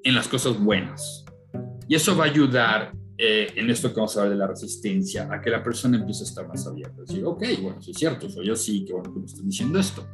en 0.02 0.12
las 0.16 0.26
cosas 0.26 0.58
buenas. 0.58 1.24
Y 1.86 1.94
eso 1.94 2.16
va 2.16 2.24
a 2.24 2.30
ayudar 2.30 2.92
eh, 3.16 3.52
en 3.54 3.70
esto 3.70 3.90
que 3.90 3.94
vamos 3.94 4.16
a 4.16 4.22
hablar 4.22 4.32
de 4.32 4.38
la 4.40 4.48
resistencia, 4.48 5.28
a 5.32 5.40
que 5.40 5.50
la 5.50 5.62
persona 5.62 5.98
empiece 5.98 6.24
a 6.24 6.26
estar 6.26 6.48
más 6.48 6.66
abierta. 6.66 7.02
Decir, 7.02 7.24
ok, 7.24 7.44
bueno, 7.62 7.80
sí 7.80 7.92
es 7.92 7.96
cierto, 7.96 8.28
soy 8.28 8.44
yo 8.44 8.56
sí, 8.56 8.84
qué 8.84 8.92
bueno 8.92 9.14
que 9.14 9.20
me 9.20 9.26
están 9.26 9.46
diciendo 9.46 9.78
esto. 9.78 10.04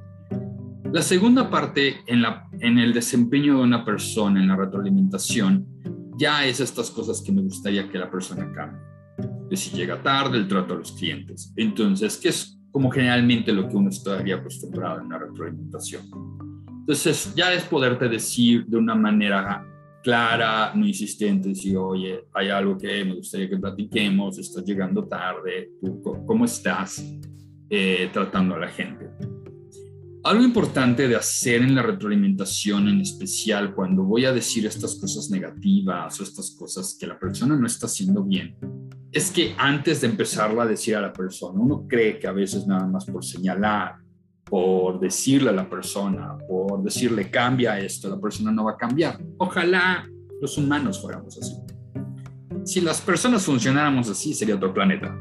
La 0.95 1.03
segunda 1.03 1.51
parte 1.51 2.05
en, 2.07 2.23
la, 2.23 2.49
en 2.61 2.79
el 2.79 2.95
desempeño 2.95 3.57
de 3.57 3.65
una 3.65 3.85
persona, 3.85 4.41
en 4.41 4.47
la 4.47 4.55
retroalimentación, 4.55 5.67
ya 6.17 6.47
es 6.47 6.61
estas 6.61 6.89
cosas 6.89 7.21
que 7.21 7.33
me 7.33 7.43
gustaría 7.43 7.89
que 7.91 7.99
la 7.99 8.09
persona 8.09 8.49
cambie. 8.53 8.81
Que 9.51 9.57
si 9.57 9.77
llega 9.77 10.01
tarde, 10.01 10.39
el 10.39 10.47
trato 10.47 10.75
a 10.75 10.77
los 10.77 10.93
clientes. 10.93 11.53
Entonces, 11.57 12.17
que 12.17 12.29
es 12.29 12.61
como 12.71 12.93
generalmente 12.93 13.53
lo 13.53 13.69
que 13.69 13.77
uno 13.77 13.89
estaría 13.89 14.37
acostumbrado 14.37 15.01
en 15.01 15.09
la 15.09 15.19
retroalimentación. 15.19 16.05
Entonces, 16.69 17.35
ya 17.35 17.53
es 17.53 17.65
poderte 17.65 18.09
decir 18.09 18.65
de 18.67 18.77
una 18.77 18.95
manera 18.95 19.67
clara, 20.01 20.73
no 20.77 20.87
insistente, 20.87 21.49
decir, 21.49 21.77
oye, 21.77 22.21
hay 22.33 22.51
algo 22.51 22.79
que 22.79 23.05
me 23.05 23.17
gustaría 23.17 23.51
que 23.51 23.57
platiquemos, 23.57 24.39
estás 24.39 24.65
llegando 24.65 25.09
tarde, 25.09 25.71
¿cómo 26.25 26.45
estás 26.45 27.05
eh, 27.69 28.11
tratando 28.13 28.55
a 28.55 28.61
la 28.61 28.69
gente? 28.69 29.04
Algo 30.25 30.43
importante 30.43 31.07
de 31.07 31.17
hacer 31.17 31.61
en 31.61 31.75
la 31.75 31.83
retroalimentación, 31.83 32.89
en 32.89 33.03
especial 33.03 33.75
cuando 33.75 34.05
voy 34.05 34.25
a 34.25 34.33
decir 34.33 34.65
estas 34.65 34.95
cosas 34.95 35.29
negativas 35.29 36.19
o 36.19 36.23
estas 36.23 36.53
cosas 36.59 36.97
que 36.99 37.07
la 37.07 37.19
persona 37.19 37.55
no 37.57 37.67
está 37.67 37.85
haciendo 37.85 38.25
bien, 38.25 38.57
es 39.13 39.31
que 39.31 39.55
antes 39.59 40.01
de 40.01 40.07
empezarla 40.07 40.63
a 40.63 40.67
decir 40.67 40.97
a 40.97 41.03
la 41.03 41.13
persona, 41.13 41.61
uno 41.61 41.87
cree 41.87 42.19
que 42.19 42.27
a 42.27 42.33
veces 42.33 42.67
nada 42.67 42.87
más 42.87 43.05
por 43.05 43.23
señalar, 43.23 43.97
por 44.45 44.99
decirle 44.99 45.51
a 45.51 45.53
la 45.53 45.69
persona, 45.69 46.39
por 46.49 46.83
decirle 46.83 47.31
cambia 47.31 47.79
esto, 47.79 48.09
la 48.09 48.19
persona 48.19 48.51
no 48.51 48.65
va 48.65 48.73
a 48.73 48.77
cambiar. 48.79 49.23
Ojalá 49.37 50.09
los 50.41 50.57
humanos 50.57 51.03
fuéramos 51.03 51.37
así. 51.37 51.55
Si 52.65 52.81
las 52.81 52.99
personas 53.03 53.43
funcionáramos 53.43 54.09
así, 54.09 54.33
sería 54.33 54.57
otro 54.57 54.73
planeta. 54.73 55.15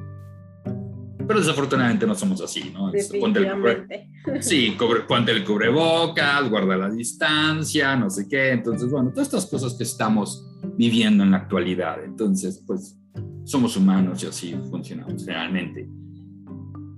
Pero 1.27 1.39
desafortunadamente 1.39 2.05
no 2.05 2.15
somos 2.15 2.41
así, 2.41 2.71
¿no? 2.73 2.91
Ponte 3.19 3.39
el, 3.39 4.43
sí, 4.43 4.75
ponte 5.07 5.31
el 5.31 5.43
cubrebocas, 5.43 6.49
guarda 6.49 6.77
la 6.77 6.89
distancia, 6.89 7.95
no 7.95 8.09
sé 8.09 8.27
qué. 8.27 8.51
Entonces, 8.51 8.89
bueno, 8.89 9.11
todas 9.11 9.27
estas 9.27 9.45
cosas 9.45 9.73
que 9.75 9.83
estamos 9.83 10.45
viviendo 10.77 11.23
en 11.23 11.31
la 11.31 11.37
actualidad. 11.37 12.03
Entonces, 12.03 12.63
pues 12.65 12.97
somos 13.45 13.77
humanos 13.77 14.23
y 14.23 14.27
así 14.27 14.55
funcionamos 14.69 15.25
realmente. 15.25 15.87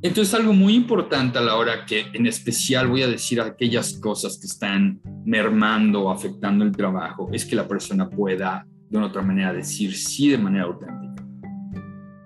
Entonces, 0.02 0.34
algo 0.34 0.54
muy 0.54 0.76
importante 0.76 1.40
a 1.40 1.42
la 1.42 1.56
hora 1.56 1.86
que 1.86 2.06
en 2.14 2.28
especial 2.28 2.88
voy 2.88 3.02
a 3.02 3.08
decir 3.08 3.42
aquellas 3.42 3.94
cosas 3.94 4.38
que 4.38 4.48
están 4.48 5.02
mermando 5.26 6.04
o 6.04 6.12
afectando 6.12 6.64
el 6.64 6.72
trabajo, 6.72 7.30
es 7.32 7.46
que 7.46 7.56
la 7.56 7.68
persona 7.68 8.10
pueda 8.10 8.68
de 8.90 8.98
una 8.98 9.08
otra 9.08 9.24
manera 9.24 9.52
decir 9.52 9.96
sí 9.96 10.30
de 10.30 10.38
manera 10.38 10.66
auténtica 10.66 11.05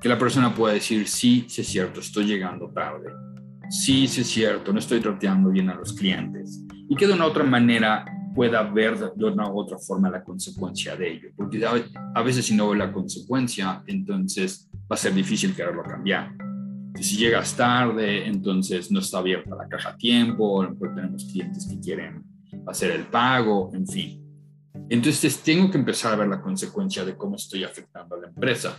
que 0.02 0.10
la 0.10 0.18
persona 0.18 0.54
pueda 0.54 0.74
decir, 0.74 1.08
sí, 1.08 1.46
sí 1.48 1.62
es 1.62 1.68
cierto, 1.68 2.00
estoy 2.00 2.26
llegando 2.26 2.70
tarde, 2.70 3.12
sí, 3.70 4.08
sí 4.08 4.22
es 4.22 4.28
cierto, 4.28 4.72
no 4.72 4.80
estoy 4.80 5.02
tratando 5.02 5.50
bien 5.50 5.70
a 5.70 5.76
los 5.76 5.94
clientes, 5.94 6.64
y 6.88 6.96
que 6.96 7.06
de 7.06 7.14
una 7.14 7.26
otra 7.26 7.44
manera 7.44 8.06
pueda 8.34 8.64
ver 8.64 8.98
de 8.98 9.26
una 9.26 9.52
u 9.52 9.60
otra 9.60 9.78
forma 9.78 10.10
la 10.10 10.24
consecuencia 10.24 10.96
de 10.96 11.12
ello, 11.12 11.30
porque 11.36 11.62
a 12.16 12.22
veces 12.22 12.46
si 12.46 12.56
no 12.56 12.70
ve 12.70 12.78
la 12.78 12.94
consecuencia, 12.94 13.84
entonces 13.88 14.70
va 14.74 14.96
a 14.96 14.98
ser 14.98 15.14
difícil 15.14 15.54
quererlo 15.54 15.84
cambiar. 15.84 16.32
Si 16.96 17.18
llegas 17.18 17.56
tarde, 17.56 18.26
entonces 18.26 18.92
no 18.92 19.00
está 19.00 19.20
abierta 19.20 19.56
la 19.56 19.68
caja 19.68 19.90
a 19.90 19.98
tiempo, 19.98 20.66
porque 20.78 20.96
tenemos 20.96 21.26
clientes 21.26 21.68
que 21.68 21.80
quieren 21.80 22.24
hacer 22.68 22.92
el 22.92 23.04
pago, 23.04 23.72
en 23.74 23.88
fin. 23.88 24.26
Entonces 24.90 25.40
tengo 25.40 25.70
que 25.70 25.78
empezar 25.78 26.14
a 26.14 26.18
ver 26.18 26.28
la 26.28 26.42
consecuencia 26.42 27.06
de 27.06 27.16
cómo 27.16 27.36
estoy 27.36 27.64
afectando 27.64 28.16
a 28.16 28.20
la 28.20 28.28
empresa 28.28 28.78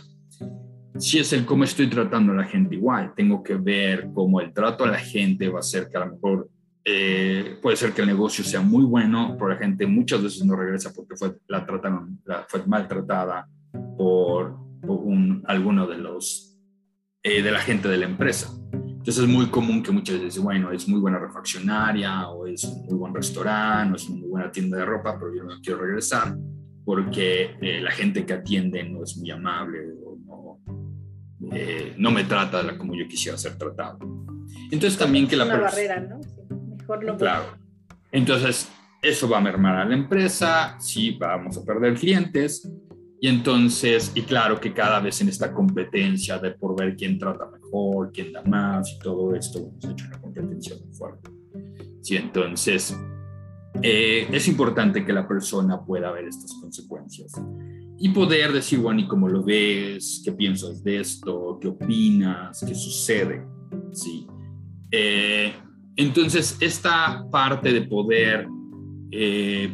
si 1.01 1.17
es 1.17 1.33
el 1.33 1.45
cómo 1.45 1.63
estoy 1.63 1.87
tratando 1.87 2.31
a 2.31 2.35
la 2.35 2.43
gente 2.43 2.75
igual, 2.75 3.13
tengo 3.15 3.41
que 3.41 3.55
ver 3.55 4.09
cómo 4.13 4.39
el 4.39 4.53
trato 4.53 4.83
a 4.83 4.91
la 4.91 4.99
gente 4.99 5.49
va 5.49 5.59
a 5.59 5.63
ser 5.63 5.89
que 5.89 5.97
a 5.97 6.05
lo 6.05 6.13
mejor 6.13 6.49
eh, 6.85 7.57
puede 7.61 7.75
ser 7.75 7.91
que 7.91 8.01
el 8.01 8.07
negocio 8.07 8.43
sea 8.43 8.61
muy 8.61 8.83
bueno, 8.83 9.35
pero 9.37 9.49
la 9.49 9.57
gente 9.57 9.87
muchas 9.87 10.21
veces 10.21 10.45
no 10.45 10.55
regresa 10.55 10.93
porque 10.95 11.15
fue, 11.15 11.35
la 11.47 11.65
trataron, 11.65 12.21
fue 12.47 12.65
maltratada 12.67 13.47
por, 13.97 14.55
un, 14.83 15.43
alguno 15.47 15.87
de 15.87 15.97
los 15.97 16.55
eh, 17.23 17.41
de 17.41 17.51
la 17.51 17.59
gente 17.59 17.87
de 17.87 17.97
la 17.97 18.05
empresa. 18.05 18.51
Entonces 18.71 19.17
es 19.23 19.27
muy 19.27 19.47
común 19.47 19.81
que 19.81 19.91
muchas 19.91 20.21
veces, 20.21 20.41
bueno, 20.41 20.71
es 20.71 20.87
muy 20.87 20.99
buena 20.99 21.17
refaccionaria 21.17 22.29
o 22.29 22.45
es 22.45 22.63
un 22.63 22.85
muy 22.85 22.95
buen 22.95 23.15
restaurante 23.15 23.93
o 23.93 23.95
es 23.95 24.07
una 24.07 24.19
muy 24.19 24.29
buena 24.29 24.51
tienda 24.51 24.77
de 24.77 24.85
ropa, 24.85 25.17
pero 25.17 25.33
yo 25.35 25.43
no 25.43 25.59
quiero 25.63 25.81
regresar 25.81 26.35
porque 26.85 27.55
eh, 27.61 27.81
la 27.81 27.91
gente 27.91 28.25
que 28.25 28.33
atiende 28.33 28.83
no 28.83 29.03
es 29.03 29.17
muy 29.17 29.31
amable 29.31 29.79
eh, 31.51 31.93
no 31.97 32.11
me 32.11 32.23
trata 32.23 32.77
como 32.77 32.95
yo 32.95 33.07
quisiera 33.07 33.37
ser 33.37 33.57
tratado. 33.57 33.99
Entonces 34.71 34.97
también 34.97 35.27
que 35.27 35.35
la 35.35 35.45
una 35.45 35.59
barrera, 35.59 35.99
¿no? 35.99 36.19
mejor 36.77 37.03
lo 37.03 37.17
Claro. 37.17 37.45
Entonces, 38.11 38.69
eso 39.01 39.29
va 39.29 39.37
a 39.37 39.41
mermar 39.41 39.77
a 39.77 39.85
la 39.85 39.95
empresa, 39.95 40.77
sí, 40.79 41.17
vamos 41.19 41.57
a 41.57 41.63
perder 41.63 41.95
clientes. 41.95 42.69
Y 43.19 43.27
entonces, 43.27 44.11
y 44.15 44.23
claro 44.23 44.59
que 44.59 44.73
cada 44.73 44.99
vez 44.99 45.21
en 45.21 45.29
esta 45.29 45.53
competencia 45.53 46.39
de 46.39 46.51
por 46.51 46.79
ver 46.79 46.95
quién 46.95 47.19
trata 47.19 47.45
mejor, 47.45 48.11
quién 48.11 48.33
da 48.33 48.41
más 48.43 48.91
y 48.93 48.99
todo 48.99 49.35
esto, 49.35 49.59
hemos 49.59 49.85
hecho 49.85 50.05
una 50.07 50.19
competencia 50.19 50.75
muy 50.83 50.93
fuerte. 50.93 51.29
Sí, 52.01 52.17
entonces, 52.17 52.97
eh, 53.83 54.27
es 54.31 54.47
importante 54.47 55.05
que 55.05 55.13
la 55.13 55.27
persona 55.27 55.79
pueda 55.79 56.11
ver 56.11 56.25
estas 56.25 56.53
consecuencias 56.59 57.33
y 58.01 58.09
poder 58.09 58.51
decir, 58.51 58.79
bueno, 58.79 59.01
¿y 59.01 59.07
cómo 59.07 59.29
lo 59.29 59.43
ves? 59.43 60.21
¿Qué 60.25 60.31
piensas 60.31 60.83
de 60.83 61.01
esto? 61.01 61.59
¿Qué 61.61 61.67
opinas? 61.67 62.63
¿Qué 62.67 62.73
sucede? 62.73 63.45
Sí. 63.91 64.25
Eh, 64.89 65.53
entonces, 65.95 66.57
esta 66.59 67.25
parte 67.31 67.71
de 67.71 67.83
poder 67.83 68.47
eh, 69.11 69.71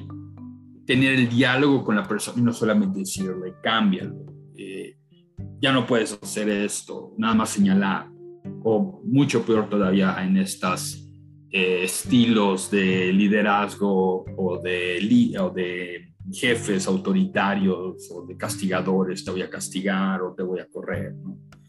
tener 0.86 1.14
el 1.14 1.30
diálogo 1.30 1.86
con 1.86 1.96
la 1.96 2.08
persona 2.08 2.38
y 2.40 2.44
no 2.44 2.52
solamente 2.52 3.00
decirle, 3.00 3.54
cámbialo, 3.64 4.26
ya 5.62 5.72
no 5.72 5.86
puedes 5.86 6.18
hacer 6.22 6.50
esto, 6.50 7.14
nada 7.18 7.34
más 7.34 7.50
señalar, 7.50 8.10
o 8.64 9.02
mucho 9.06 9.44
peor 9.44 9.70
todavía 9.70 10.16
en 10.24 10.38
estas 10.38 11.08
eh, 11.50 11.84
estilos 11.84 12.70
de 12.70 13.12
liderazgo 13.14 14.26
o 14.38 14.62
de, 14.62 15.36
o 15.40 15.50
de 15.50 16.14
jefes 16.32 16.88
autoritarios 16.88 18.10
o 18.12 18.26
de 18.26 18.36
castigadores, 18.36 19.24
te 19.24 19.32
voy 19.32 19.42
a 19.42 19.50
castigar 19.50 20.22
o 20.22 20.34
te 20.34 20.44
voy 20.44 20.60
a 20.60 20.68
correr. 20.68 21.16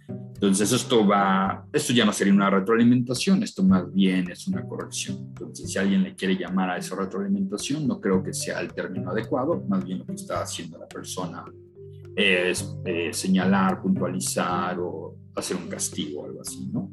Entonces 0.08 0.70
esto 0.70 1.04
va, 1.04 1.66
esto 1.72 1.92
ya 1.92 2.04
no 2.04 2.12
sería 2.12 2.32
una 2.32 2.48
retroalimentación, 2.48 3.42
esto 3.42 3.64
más 3.64 3.92
bien 3.92 4.30
es 4.30 4.46
una 4.46 4.62
corrección. 4.62 5.16
Entonces 5.28 5.70
si 5.70 5.78
alguien 5.78 6.04
le 6.04 6.14
quiere 6.14 6.36
llamar 6.36 6.70
a 6.70 6.76
esa 6.78 6.94
retroalimentación, 6.94 7.86
no 7.86 8.00
creo 8.00 8.22
que 8.22 8.32
sea 8.32 8.60
el 8.60 8.72
término 8.72 9.10
adecuado, 9.10 9.64
más 9.68 9.84
bien 9.84 9.98
lo 9.98 10.06
que 10.06 10.12
está 10.12 10.42
haciendo 10.42 10.78
la 10.78 10.86
persona 10.86 11.44
es 12.14 12.76
eh, 12.84 13.12
señalar, 13.12 13.80
puntualizar 13.80 14.78
o 14.80 15.16
hacer 15.34 15.56
un 15.56 15.68
castigo 15.68 16.22
o 16.22 16.26
algo 16.26 16.40
así, 16.40 16.68
¿no? 16.72 16.90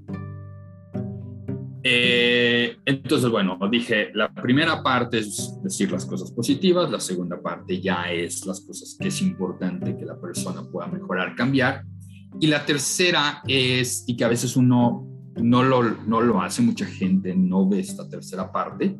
Eh, 1.88 2.77
entonces, 2.84 3.30
bueno, 3.30 3.60
dije, 3.70 4.10
la 4.15 4.34
primera 4.34 4.82
parte 4.82 5.20
es 5.20 5.56
decir 5.62 5.92
las 5.92 6.04
cosas 6.04 6.32
positivas, 6.32 6.89
la 6.89 7.00
segunda 7.00 7.39
parte 7.39 7.80
ya 7.80 8.12
es 8.12 8.44
las 8.48 8.62
cosas 8.62 8.98
que 9.00 9.10
es 9.10 9.22
importante 9.22 9.96
que 9.96 10.04
la 10.04 10.20
persona 10.20 10.63
pueda 10.63 10.88
mejorar, 10.88 11.36
cambiar. 11.36 11.86
Y 12.39 12.48
la 12.48 12.65
tercera 12.65 13.44
es, 13.48 14.04
y 14.08 14.18
que 14.18 14.24
a 14.24 14.30
veces 14.30 14.58
uno 14.58 15.08
no 15.36 15.62
lo, 15.62 15.84
no 15.84 16.22
lo 16.22 16.42
hace, 16.42 16.63
mucha 16.63 16.88
gente 16.88 17.36
no 17.36 17.70
ve 17.70 17.82
esta 17.82 18.10
tercera 18.10 18.51
parte, 18.51 18.98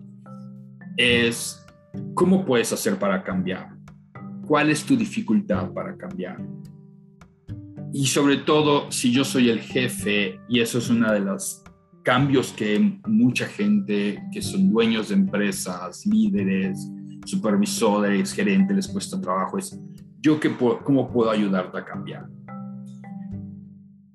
es 0.96 1.66
cómo 2.14 2.46
puedes 2.46 2.72
hacer 2.72 3.00
para 3.00 3.24
cambiar. 3.24 3.70
¿Cuál 4.46 4.70
es 4.70 4.86
tu 4.86 4.96
dificultad 4.96 5.72
para 5.72 5.98
cambiar? 5.98 6.38
Y 7.92 8.06
sobre 8.06 8.38
todo, 8.38 8.92
si 8.92 9.12
yo 9.12 9.26
soy 9.26 9.50
el 9.50 9.62
jefe, 9.62 10.40
y 10.48 10.60
eso 10.60 10.78
es 10.78 10.92
una 10.92 11.12
de 11.12 11.22
las 11.22 11.65
cambios 12.06 12.54
que 12.54 13.00
mucha 13.08 13.48
gente 13.48 14.24
que 14.32 14.42
son 14.42 14.72
dueños 14.72 15.10
de 15.10 15.16
empresas, 15.16 16.06
líderes, 16.06 16.88
supervisores, 17.26 18.32
gerentes, 18.32 18.76
les 18.76 18.88
cuesta 18.88 19.20
trabajo, 19.20 19.58
es 19.58 19.78
yo 20.22 20.40
que 20.40 20.56
cómo 20.56 21.12
puedo 21.12 21.32
ayudarte 21.32 21.80
a 21.80 21.84
cambiar. 21.84 22.28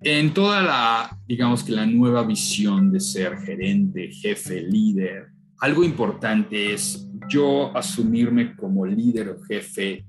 En 0.02 0.32
toda 0.32 0.62
la, 0.62 1.18
digamos 1.26 1.64
que 1.64 1.73
la 1.73 1.85
nueva 1.85 2.23
visión 2.23 2.92
de 2.92 3.00
ser 3.00 3.37
gerente, 3.38 4.11
jefe, 4.12 4.62
líder, 4.62 5.26
algo 5.59 5.82
importante 5.82 6.73
es 6.73 7.06
yo 7.28 7.76
asumirme 7.76 8.54
como 8.54 8.87
líder 8.87 9.30
o 9.30 9.42
jefe 9.42 10.06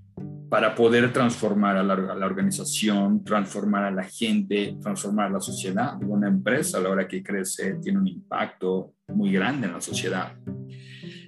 para 0.52 0.76
poder 0.76 1.14
transformar 1.14 1.78
a 1.78 1.82
la, 1.82 2.26
organización, 2.26 3.24
transformar 3.24 3.86
a 3.86 3.92
la 3.92 4.04
gente, 4.04 4.76
transformar 4.82 5.28
a 5.28 5.30
la 5.30 5.40
sociedad. 5.40 5.98
Una 6.04 6.28
empresa 6.28 6.78
a 6.78 6.82
la 6.82 6.90
hora 6.90 7.08
que 7.08 7.24
crece 7.24 7.76
tiene 7.82 8.00
un 8.00 8.08
impacto 8.10 8.96
muy 9.08 9.32
grande 9.32 9.68
en 9.68 9.74
la 9.74 9.80
sociedad. 9.80 10.36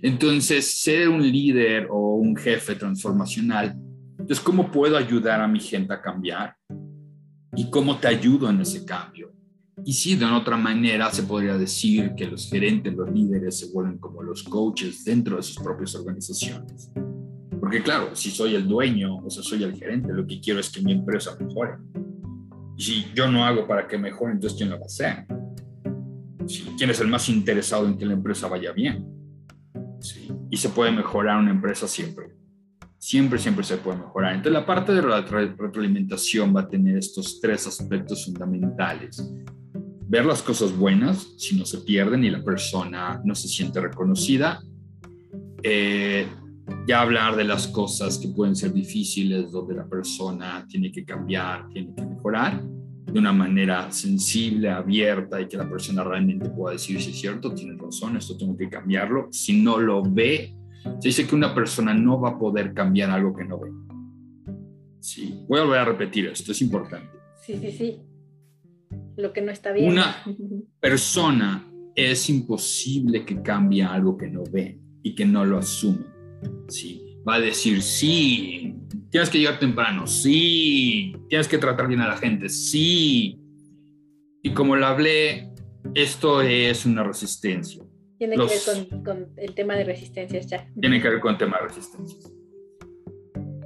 Entonces, 0.01 0.77
ser 0.77 1.07
un 1.07 1.21
líder 1.21 1.87
o 1.89 2.15
un 2.15 2.35
jefe 2.35 2.75
transformacional, 2.75 3.73
es 4.27 4.41
¿cómo 4.41 4.69
puedo 4.69 4.97
ayudar 4.97 5.39
a 5.39 5.47
mi 5.47 5.61
gente 5.61 5.93
a 5.93 6.01
cambiar? 6.01 6.57
¿Y 7.55 7.69
cómo 7.69 7.99
te 7.99 8.09
ayudo 8.09 8.49
en 8.49 8.59
ese 8.59 8.83
cambio? 8.83 9.31
Y 9.85 9.93
si 9.93 10.17
de 10.17 10.25
otra 10.25 10.57
manera 10.57 11.09
se 11.11 11.23
podría 11.23 11.57
decir 11.57 12.13
que 12.17 12.27
los 12.27 12.49
gerentes, 12.49 12.93
los 12.93 13.09
líderes 13.09 13.57
se 13.57 13.71
vuelven 13.71 13.99
como 13.99 14.21
los 14.21 14.43
coaches 14.43 15.05
dentro 15.05 15.37
de 15.37 15.43
sus 15.43 15.63
propias 15.63 15.95
organizaciones. 15.95 16.91
Porque 17.73 17.85
claro, 17.85 18.15
si 18.15 18.29
soy 18.29 18.53
el 18.53 18.67
dueño, 18.67 19.17
o 19.17 19.31
sea, 19.31 19.41
soy 19.41 19.63
el 19.63 19.75
gerente, 19.75 20.13
lo 20.13 20.27
que 20.27 20.39
quiero 20.39 20.59
es 20.59 20.69
que 20.69 20.79
mi 20.79 20.91
empresa 20.91 21.35
mejore. 21.39 21.71
Y 22.77 22.83
si 22.83 23.05
yo 23.15 23.27
no 23.31 23.43
hago 23.43 23.65
para 23.67 23.87
que 23.87 23.97
mejore, 23.97 24.33
entonces 24.33 24.55
¿quién 24.55 24.69
lo 24.69 24.75
va 24.75 24.83
a 24.83 24.85
hacer? 24.85 25.25
¿Quién 26.77 26.91
es 26.91 26.99
el 26.99 27.07
más 27.07 27.27
interesado 27.29 27.87
en 27.87 27.97
que 27.97 28.05
la 28.05 28.13
empresa 28.13 28.47
vaya 28.47 28.73
bien? 28.73 29.03
Y 30.51 30.57
se 30.57 30.69
puede 30.69 30.91
mejorar 30.91 31.39
una 31.39 31.49
empresa 31.49 31.87
siempre. 31.87 32.35
Siempre, 32.99 33.39
siempre 33.39 33.63
se 33.63 33.77
puede 33.77 33.97
mejorar. 33.97 34.35
Entonces 34.35 34.53
la 34.53 34.67
parte 34.67 34.93
de 34.93 35.01
la 35.01 35.21
retroalimentación 35.21 36.55
va 36.55 36.61
a 36.61 36.69
tener 36.69 36.99
estos 36.99 37.41
tres 37.41 37.65
aspectos 37.65 38.25
fundamentales. 38.25 39.33
Ver 40.07 40.25
las 40.27 40.43
cosas 40.43 40.77
buenas, 40.77 41.27
si 41.39 41.57
no 41.57 41.65
se 41.65 41.79
pierden 41.79 42.23
y 42.23 42.29
la 42.29 42.43
persona 42.43 43.19
no 43.25 43.33
se 43.33 43.47
siente 43.47 43.81
reconocida. 43.81 44.61
Eh, 45.63 46.27
ya 46.87 47.01
hablar 47.01 47.35
de 47.35 47.43
las 47.43 47.67
cosas 47.67 48.17
que 48.17 48.29
pueden 48.29 48.55
ser 48.55 48.73
difíciles, 48.73 49.51
donde 49.51 49.75
la 49.75 49.87
persona 49.87 50.65
tiene 50.67 50.91
que 50.91 51.05
cambiar, 51.05 51.67
tiene 51.69 51.93
que 51.95 52.05
mejorar 52.05 52.61
de 53.13 53.19
una 53.19 53.31
manera 53.31 53.91
sensible, 53.91 54.69
abierta 54.69 55.39
y 55.39 55.47
que 55.47 55.55
la 55.55 55.69
persona 55.69 56.03
realmente 56.03 56.49
pueda 56.49 56.73
decir 56.73 56.99
si 56.99 57.11
es 57.11 57.19
cierto, 57.19 57.53
tienes 57.53 57.77
razón, 57.77 58.17
esto 58.17 58.35
tengo 58.35 58.57
que 58.57 58.69
cambiarlo. 58.69 59.27
Si 59.31 59.61
no 59.61 59.77
lo 59.77 60.01
ve, 60.01 60.55
se 60.99 61.09
dice 61.09 61.27
que 61.27 61.35
una 61.35 61.53
persona 61.53 61.93
no 61.93 62.19
va 62.19 62.29
a 62.29 62.39
poder 62.39 62.73
cambiar 62.73 63.11
algo 63.11 63.35
que 63.35 63.45
no 63.45 63.59
ve. 63.59 63.69
Sí, 64.99 65.45
voy 65.47 65.59
a 65.59 65.63
volver 65.63 65.79
a 65.79 65.85
repetir 65.85 66.27
esto, 66.27 66.51
es 66.51 66.61
importante. 66.61 67.19
Sí, 67.41 67.57
sí, 67.61 67.71
sí. 67.71 68.01
Lo 69.15 69.31
que 69.31 69.41
no 69.41 69.51
está 69.51 69.71
bien. 69.73 69.91
Una 69.91 70.23
persona 70.79 71.71
es 71.93 72.29
imposible 72.29 73.25
que 73.25 73.41
cambie 73.43 73.83
algo 73.83 74.17
que 74.17 74.27
no 74.27 74.43
ve 74.49 74.79
y 75.03 75.13
que 75.13 75.25
no 75.25 75.45
lo 75.45 75.59
asume. 75.59 76.12
Sí. 76.69 77.19
Va 77.27 77.35
a 77.35 77.39
decir, 77.39 77.81
sí, 77.81 78.75
tienes 79.09 79.29
que 79.29 79.37
llegar 79.37 79.59
temprano, 79.59 80.07
sí, 80.07 81.15
tienes 81.29 81.47
que 81.47 81.57
tratar 81.57 81.87
bien 81.87 82.01
a 82.01 82.07
la 82.07 82.17
gente, 82.17 82.49
sí. 82.49 83.39
Y 84.41 84.49
como 84.53 84.75
lo 84.75 84.85
hablé, 84.85 85.53
esto 85.93 86.41
es 86.41 86.85
una 86.85 87.03
resistencia. 87.03 87.83
Tiene 88.17 88.35
que 88.35 88.41
ver 88.41 89.03
con, 89.03 89.33
el 89.37 89.53
tema 89.53 89.75
de 89.75 89.83
resistencias 89.83 90.47
ya. 90.47 90.67
Tiene 90.79 91.01
que 91.01 91.09
ver 91.09 91.19
con 91.19 91.33
el 91.33 91.37
tema 91.37 91.57
de 91.57 91.67
resistencias. 91.67 92.31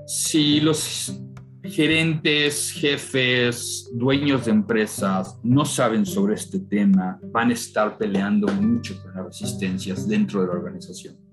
Si 0.05 0.59
los 0.59 1.19
gerentes, 1.63 2.71
jefes, 2.71 3.89
dueños 3.93 4.45
de 4.45 4.51
empresas 4.51 5.39
no 5.43 5.65
saben 5.65 6.05
sobre 6.05 6.35
este 6.35 6.59
tema, 6.59 7.19
van 7.23 7.49
a 7.49 7.53
estar 7.53 7.97
peleando 7.97 8.47
mucho 8.47 9.01
con 9.01 9.13
las 9.15 9.25
resistencias 9.25 10.07
dentro 10.07 10.41
de 10.41 10.47
la 10.47 10.53
organización. 10.53 11.26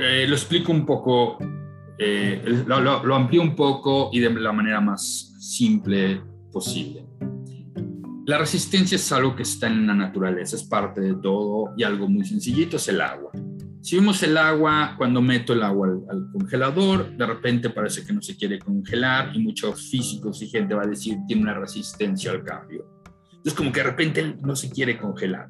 Eh, 0.00 0.26
lo 0.28 0.34
explico 0.34 0.70
un 0.70 0.86
poco, 0.86 1.38
eh, 1.98 2.40
lo, 2.66 2.80
lo, 2.80 3.14
amplío 3.16 3.42
un 3.42 3.56
poco 3.56 4.10
y 4.12 4.20
de 4.20 4.30
la 4.30 4.52
manera 4.52 4.80
más 4.80 5.34
simple 5.40 6.22
posible. 6.52 7.04
La 8.26 8.38
resistencia 8.38 8.94
es 8.94 9.10
algo 9.10 9.34
que 9.34 9.42
está 9.42 9.66
en 9.66 9.88
la 9.88 9.94
naturaleza, 9.94 10.54
es 10.54 10.62
parte 10.62 11.00
de 11.00 11.14
todo 11.14 11.72
y 11.76 11.82
algo 11.82 12.08
muy 12.08 12.24
sencillito 12.24 12.76
es 12.76 12.86
el 12.88 13.00
agua. 13.00 13.32
Si 13.80 13.96
vemos 13.96 14.22
el 14.22 14.36
agua, 14.36 14.94
cuando 14.96 15.20
meto 15.20 15.52
el 15.52 15.62
agua 15.62 15.88
al, 15.88 16.02
al, 16.10 16.30
congelador, 16.32 17.16
de 17.16 17.26
repente 17.26 17.70
parece 17.70 18.04
que 18.04 18.12
no 18.12 18.22
se 18.22 18.36
quiere 18.36 18.60
congelar 18.60 19.34
y 19.34 19.40
muchos 19.40 19.90
físicos 19.90 20.40
y 20.42 20.48
gente 20.48 20.74
va 20.74 20.84
a 20.84 20.86
decir 20.86 21.16
tiene 21.26 21.42
una 21.42 21.54
resistencia 21.54 22.30
al 22.30 22.44
cambio. 22.44 22.86
Entonces 23.30 23.54
como 23.54 23.72
que 23.72 23.80
de 23.80 23.86
repente 23.86 24.36
no 24.42 24.54
se 24.54 24.70
quiere 24.70 24.96
congelar. 24.96 25.48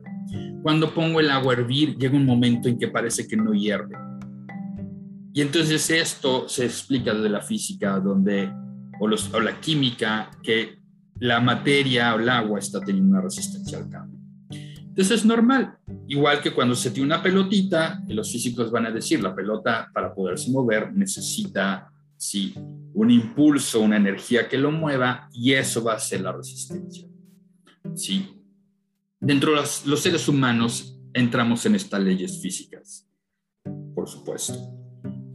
Cuando 0.62 0.94
pongo 0.94 1.20
el 1.20 1.30
agua 1.30 1.52
a 1.52 1.56
hervir, 1.58 1.96
llega 1.96 2.16
un 2.16 2.24
momento 2.24 2.68
en 2.68 2.78
que 2.78 2.88
parece 2.88 3.26
que 3.26 3.36
no 3.36 3.52
hierve. 3.52 3.96
Y 5.32 5.42
entonces 5.42 5.88
esto 5.90 6.48
se 6.48 6.64
explica 6.64 7.14
desde 7.14 7.28
la 7.28 7.40
física, 7.40 8.00
donde, 8.00 8.52
o, 9.00 9.08
la 9.40 9.60
química, 9.60 10.30
que 10.42 10.78
la 11.20 11.40
materia 11.40 12.14
o 12.14 12.18
el 12.18 12.28
agua 12.28 12.58
está 12.58 12.80
teniendo 12.80 13.10
una 13.10 13.20
resistencia 13.20 13.78
al 13.78 13.88
cambio. 13.88 14.18
Entonces 14.50 15.20
es 15.20 15.24
normal, 15.24 15.78
igual 16.08 16.40
que 16.40 16.52
cuando 16.52 16.74
se 16.74 16.90
tiene 16.90 17.06
una 17.06 17.22
pelotita, 17.22 18.02
los 18.08 18.32
físicos 18.32 18.70
van 18.70 18.86
a 18.86 18.90
decir, 18.90 19.22
la 19.22 19.34
pelota 19.34 19.88
para 19.94 20.12
poderse 20.12 20.50
mover 20.50 20.92
necesita, 20.92 21.92
sí, 22.16 22.54
un 22.94 23.10
impulso, 23.10 23.80
una 23.80 23.96
energía 23.96 24.48
que 24.48 24.58
lo 24.58 24.72
mueva, 24.72 25.28
y 25.32 25.52
eso 25.52 25.84
va 25.84 25.94
a 25.94 26.00
ser 26.00 26.22
la 26.22 26.32
resistencia. 26.32 27.06
Sí, 27.94 28.38
Dentro 29.20 29.50
de 29.50 29.56
los, 29.56 30.00
seres 30.00 30.28
humanos 30.28 30.96
entramos 31.12 31.66
en 31.66 31.74
estas 31.74 32.00
leyes 32.00 32.40
físicas, 32.40 33.08
por 33.94 34.08
supuesto. 34.08 34.77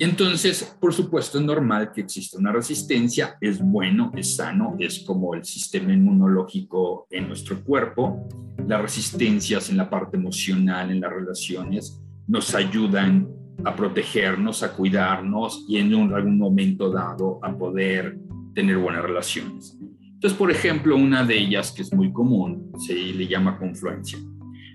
Entonces, 0.03 0.75
por 0.81 0.93
supuesto, 0.93 1.39
es 1.39 1.45
normal 1.45 1.93
que 1.93 2.01
exista 2.01 2.37
una 2.37 2.51
resistencia, 2.51 3.37
es 3.39 3.61
bueno, 3.61 4.11
es 4.13 4.35
sano, 4.35 4.75
es 4.77 4.99
como 4.99 5.33
el 5.33 5.45
sistema 5.45 5.93
inmunológico 5.93 7.07
en 7.09 7.29
nuestro 7.29 7.63
cuerpo. 7.63 8.27
Las 8.67 8.81
resistencias 8.81 9.69
en 9.69 9.77
la 9.77 9.89
parte 9.89 10.17
emocional, 10.17 10.91
en 10.91 10.99
las 10.99 11.09
relaciones, 11.09 12.03
nos 12.27 12.53
ayudan 12.53 13.29
a 13.63 13.73
protegernos, 13.73 14.61
a 14.61 14.73
cuidarnos 14.73 15.63
y 15.69 15.77
en 15.77 15.93
algún 16.13 16.37
momento 16.37 16.91
dado 16.91 17.39
a 17.41 17.57
poder 17.57 18.17
tener 18.53 18.79
buenas 18.79 19.03
relaciones. 19.03 19.77
Entonces, 20.01 20.37
por 20.37 20.51
ejemplo, 20.51 20.97
una 20.97 21.23
de 21.23 21.37
ellas 21.37 21.71
que 21.71 21.81
es 21.81 21.93
muy 21.93 22.11
común 22.11 22.73
se 22.77 22.93
le 22.93 23.25
llama 23.25 23.57
confluencia. 23.57 24.19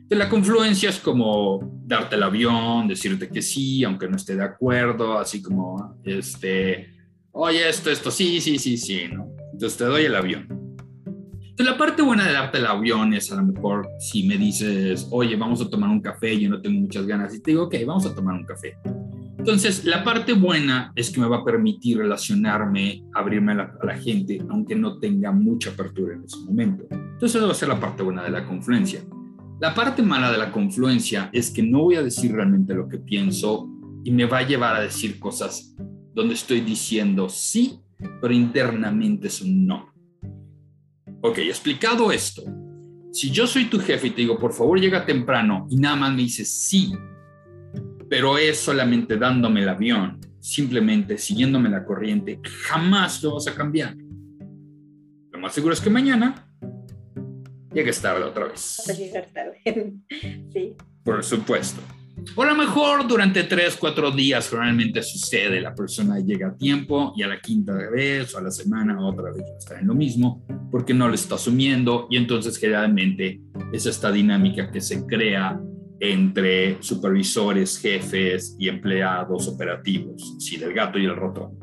De 0.09 0.16
la 0.16 0.31
confluencia 0.31 0.88
es 0.88 0.99
como 1.01 1.61
darte 1.85 2.16
el 2.16 2.23
avión, 2.23 2.88
decirte 2.88 3.29
que 3.29 3.42
sí, 3.42 3.85
aunque 3.85 4.09
no 4.09 4.16
esté 4.16 4.37
de 4.37 4.44
acuerdo, 4.44 5.18
así 5.18 5.42
como, 5.42 6.01
este, 6.03 6.94
oye, 7.33 7.68
esto, 7.68 7.90
esto, 7.90 8.11
sí, 8.11 8.40
sí, 8.40 8.59
sí, 8.59 8.79
sí, 8.79 9.03
¿no? 9.12 9.29
Entonces 9.53 9.77
te 9.77 9.85
doy 9.85 10.07
el 10.07 10.16
avión. 10.16 10.47
Entonces, 11.59 11.66
la 11.75 11.77
parte 11.77 12.01
buena 12.01 12.27
de 12.27 12.33
darte 12.33 12.57
el 12.57 12.66
avión 12.66 13.12
es 13.12 13.31
a 13.33 13.37
lo 13.37 13.42
mejor 13.42 13.87
si 13.99 14.27
me 14.27 14.38
dices, 14.38 15.09
oye, 15.11 15.37
vamos 15.37 15.61
a 15.61 15.68
tomar 15.68 15.90
un 15.90 16.01
café, 16.01 16.40
yo 16.40 16.49
no 16.49 16.62
tengo 16.62 16.81
muchas 16.81 17.07
ganas, 17.07 17.35
y 17.35 17.42
te 17.42 17.51
digo, 17.51 17.64
ok, 17.64 17.75
vamos 17.85 18.07
a 18.07 18.14
tomar 18.14 18.35
un 18.35 18.44
café. 18.44 18.79
Entonces, 19.37 19.85
la 19.85 20.05
parte 20.05 20.33
buena 20.33 20.90
es 20.97 21.11
que 21.11 21.21
me 21.21 21.29
va 21.29 21.38
a 21.38 21.44
permitir 21.44 21.99
relacionarme, 21.99 23.05
abrirme 23.12 23.53
a 23.53 23.57
la, 23.57 23.77
a 23.79 23.87
la 23.87 23.99
gente, 23.99 24.38
aunque 24.49 24.75
no 24.75 24.99
tenga 25.01 25.33
mucha 25.33 25.71
apertura 25.71 26.14
en 26.14 26.25
ese 26.25 26.38
momento. 26.38 26.87
Entonces, 26.90 27.35
eso 27.35 27.47
va 27.47 27.53
a 27.53 27.57
ser 27.57 27.68
la 27.68 27.79
parte 27.79 28.03
buena 28.03 28.23
de 28.23 28.31
la 28.31 28.47
confluencia. 28.47 29.03
La 29.61 29.75
parte 29.75 30.03
mala 30.03 30.31
de 30.31 30.38
la 30.38 30.53
confluencia 30.53 31.31
es 31.33 31.51
que 31.51 31.64
no 31.64 31.83
voy 31.83 31.97
a 31.97 32.03
decir 32.03 32.31
realmente 32.31 32.75
lo 32.75 32.88
que 32.88 32.99
pienso 32.99 33.68
y 34.05 34.12
me 34.12 34.25
va 34.25 34.38
a 34.38 34.47
llevar 34.47 34.77
a 34.77 34.81
decir 34.81 35.18
cosas 35.18 35.75
donde 36.14 36.35
estoy 36.35 36.61
diciendo 36.61 37.29
sí, 37.29 37.81
pero 38.21 38.33
internamente 38.33 39.27
es 39.27 39.40
un 39.42 39.66
no. 39.66 39.92
Ok, 41.23 41.38
explicado 41.38 42.12
esto, 42.12 42.44
si 43.12 43.33
yo 43.33 43.49
soy 43.49 43.64
tu 43.64 43.81
jefe 43.81 44.07
y 44.07 44.11
te 44.11 44.21
digo, 44.21 44.38
por 44.38 44.53
favor 44.53 44.79
llega 44.79 45.05
temprano 45.05 45.66
y 45.68 45.77
nada 45.77 45.97
más 45.97 46.12
me 46.12 46.23
dices 46.23 46.53
sí, 46.53 46.92
pero 48.09 48.38
es 48.38 48.59
solamente 48.59 49.16
dándome 49.16 49.62
el 49.62 49.68
avión, 49.71 50.21
simplemente 50.38 51.18
siguiéndome 51.18 51.68
la 51.68 51.85
corriente, 51.85 52.40
jamás 52.44 53.21
lo 53.25 53.35
vas 53.35 53.49
a 53.49 53.57
cambiar. 53.57 53.97
Lo 55.33 55.40
más 55.40 55.53
seguro 55.53 55.75
es 55.75 55.81
que 55.81 55.90
mañana 55.90 56.47
llegues 57.79 58.01
tarde 58.01 58.25
otra 58.25 58.47
vez. 58.47 58.83
llegar 58.99 59.27
tarde. 59.33 59.61
sí. 60.53 60.75
Por 61.05 61.25
supuesto. 61.25 61.81
O 62.35 62.43
a 62.43 62.47
lo 62.47 62.57
mejor 62.57 63.07
durante 63.07 63.45
tres, 63.45 63.77
cuatro 63.77 64.11
días 64.11 64.51
realmente 64.51 65.03
sucede, 65.03 65.61
la 65.61 65.75
persona 65.75 66.19
llega 66.19 66.49
a 66.49 66.57
tiempo 66.57 67.12
y 67.17 67.23
a 67.23 67.29
la 67.29 67.41
quinta 67.41 67.73
vez 67.75 68.35
o 68.35 68.38
a 68.38 68.43
la 68.43 68.51
semana 68.51 69.01
otra 69.01 69.31
vez 69.31 69.45
está 69.57 69.79
en 69.79 69.87
lo 69.87 69.95
mismo 69.95 70.45
porque 70.71 70.93
no 70.93 71.09
lo 71.09 71.14
está 71.14 71.37
asumiendo 71.37 72.09
y 72.11 72.17
entonces 72.17 72.59
generalmente 72.59 73.41
es 73.73 73.87
esta 73.87 74.11
dinámica 74.11 74.71
que 74.71 74.81
se 74.81 75.07
crea 75.07 75.61
entre 76.01 76.83
supervisores, 76.83 77.79
jefes 77.79 78.57
y 78.59 78.69
empleados 78.69 79.47
operativos, 79.47 80.37
sí, 80.41 80.57
del 80.57 80.75
gato 80.75 80.99
y 80.99 81.05
el 81.05 81.17
ratón. 81.17 81.57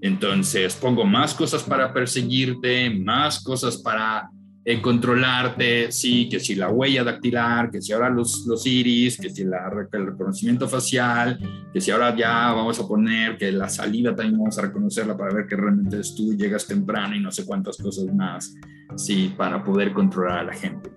Entonces 0.00 0.74
pongo 0.74 1.04
más 1.04 1.32
cosas 1.32 1.62
para 1.62 1.92
perseguirte, 1.92 2.90
más 2.90 3.40
cosas 3.40 3.78
para 3.78 4.28
en 4.64 4.80
controlarte, 4.80 5.90
sí, 5.90 6.28
que 6.28 6.38
si 6.38 6.54
la 6.54 6.70
huella 6.70 7.02
dactilar, 7.02 7.70
que 7.70 7.82
si 7.82 7.92
ahora 7.92 8.08
los, 8.08 8.46
los 8.46 8.64
iris, 8.64 9.16
que 9.16 9.28
si 9.28 9.44
la, 9.44 9.70
el 9.92 10.06
reconocimiento 10.06 10.68
facial, 10.68 11.38
que 11.72 11.80
si 11.80 11.90
ahora 11.90 12.14
ya 12.16 12.52
vamos 12.52 12.78
a 12.78 12.86
poner 12.86 13.36
que 13.36 13.50
la 13.50 13.68
salida 13.68 14.14
también 14.14 14.38
vamos 14.38 14.56
a 14.58 14.62
reconocerla 14.62 15.16
para 15.16 15.34
ver 15.34 15.46
que 15.48 15.56
realmente 15.56 15.98
es 15.98 16.14
tú, 16.14 16.36
llegas 16.36 16.66
temprano 16.66 17.16
y 17.16 17.20
no 17.20 17.32
sé 17.32 17.44
cuántas 17.44 17.76
cosas 17.76 18.04
más, 18.14 18.54
sí, 18.96 19.34
para 19.36 19.64
poder 19.64 19.92
controlar 19.92 20.38
a 20.38 20.44
la 20.44 20.54
gente. 20.54 20.92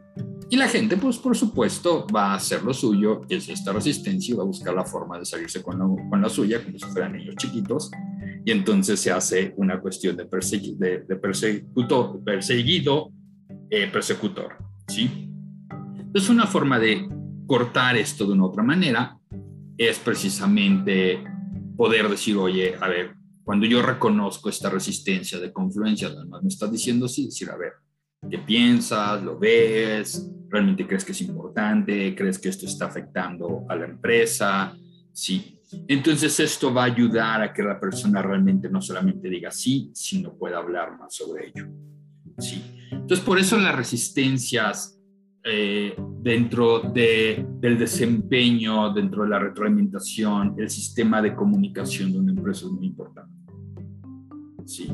Y 0.47 0.58
la 0.58 0.67
gente, 0.67 0.95
pues 0.95 1.17
por 1.17 1.36
supuesto, 1.36 2.06
va 2.15 2.34
a 2.34 2.36
hacer 2.36 2.62
lo 2.62 2.71
suyo, 2.71 3.21
que 3.21 3.38
es 3.38 3.49
esta 3.49 3.73
resistencia, 3.73 4.32
y 4.32 4.38
va 4.38 4.43
a 4.43 4.47
buscar 4.47 4.75
la 4.75 4.86
forma 4.86 5.17
de 5.17 5.25
salirse 5.25 5.63
con 5.63 5.80
con 6.08 6.21
la 6.21 6.30
suya, 6.30 6.63
como 6.63 6.78
si 6.78 6.86
fueran 6.86 7.13
niños 7.13 7.36
chiquitos, 7.36 7.89
y 8.45 8.51
entonces 8.51 8.99
se 8.99 9.12
hace 9.12 9.56
una 9.58 9.82
cuestión 9.82 10.15
de, 10.15 10.25
persegui 10.25 10.75
de, 10.78 10.99
de 10.99 11.15
perseguido 11.15 13.12
eh, 13.69 13.89
persecutor. 13.91 14.58
¿sí? 14.88 15.30
Entonces, 15.97 16.30
una 16.30 16.47
forma 16.47 16.80
de 16.80 17.08
cortar 17.45 17.97
esto 17.97 18.25
de 18.25 18.34
una 18.34 18.45
otra 18.45 18.63
manera 18.63 19.17
es 19.78 19.99
precisamente 19.99 21.23
poder 21.75 22.10
decir, 22.10 22.38
oye, 22.38 22.75
a 22.80 22.88
ver, 22.88 23.15
cuando 23.43 23.65
yo 23.65 23.82
reconozco 23.82 24.49
esta 24.49 24.69
resistencia 24.69 25.39
de 25.39 25.51
confluencia, 25.51 26.08
además 26.08 26.41
me 26.41 26.49
estás 26.49 26.71
diciendo 26.71 27.08
sí, 27.08 27.25
decir, 27.25 27.49
a 27.49 27.58
ver, 27.58 27.73
¿qué 28.30 28.39
piensas? 28.39 29.21
¿Lo 29.23 29.38
ves? 29.38 30.32
¿Realmente 30.49 30.88
crees 30.88 31.06
que 31.06 31.12
es 31.12 31.21
importante? 31.21 32.15
¿Crees 32.15 32.39
que 32.39 32.49
esto 32.49 32.65
está 32.65 32.86
afectando 32.86 33.65
a 33.69 33.75
la 33.75 33.86
empresa? 33.86 34.75
Sí. 35.12 35.60
Entonces 35.88 36.39
esto 36.39 36.73
va 36.73 36.84
a 36.84 36.86
ayudar 36.86 37.41
a 37.41 37.54
que 37.54 37.62
la 37.62 37.80
persona 37.80 38.21
realmente 38.21 38.69
no 38.69 38.82
solamente 38.82 39.30
diga 39.30 39.51
sí, 39.51 39.91
sino 39.93 40.34
pueda 40.34 40.58
hablar 40.58 40.97
más 40.97 41.15
sobre 41.15 41.47
ello. 41.47 41.67
Sí. 42.39 42.74
Entonces, 43.05 43.23
por 43.23 43.37
eso 43.37 43.55
las 43.59 43.75
resistencias 43.75 44.99
eh, 45.43 45.95
dentro 46.23 46.79
de, 46.79 47.45
del 47.59 47.77
desempeño, 47.77 48.91
dentro 48.91 49.21
de 49.21 49.29
la 49.29 49.37
retroalimentación, 49.37 50.55
el 50.57 50.71
sistema 50.71 51.21
de 51.21 51.35
comunicación 51.35 52.11
de 52.11 52.17
una 52.17 52.31
empresa 52.31 52.65
es 52.65 52.71
muy 52.71 52.87
importante. 52.87 53.31
Sí. 54.65 54.91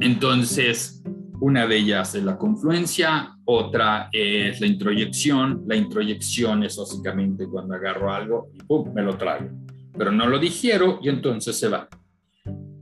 Entonces, 0.00 1.04
una 1.40 1.68
de 1.68 1.76
ellas 1.76 2.16
es 2.16 2.24
la 2.24 2.36
confluencia, 2.36 3.38
otra 3.44 4.08
es 4.12 4.60
la 4.60 4.66
introyección. 4.66 5.62
La 5.68 5.76
introyección 5.76 6.64
es 6.64 6.76
básicamente 6.76 7.46
cuando 7.46 7.74
agarro 7.74 8.12
algo 8.12 8.50
y 8.54 8.58
¡pum! 8.64 8.92
me 8.92 9.02
lo 9.02 9.16
traigo. 9.16 9.50
Pero 9.96 10.10
no 10.10 10.26
lo 10.26 10.40
digiero 10.40 10.98
y 11.00 11.08
entonces 11.08 11.56
se 11.56 11.68
va. 11.68 11.88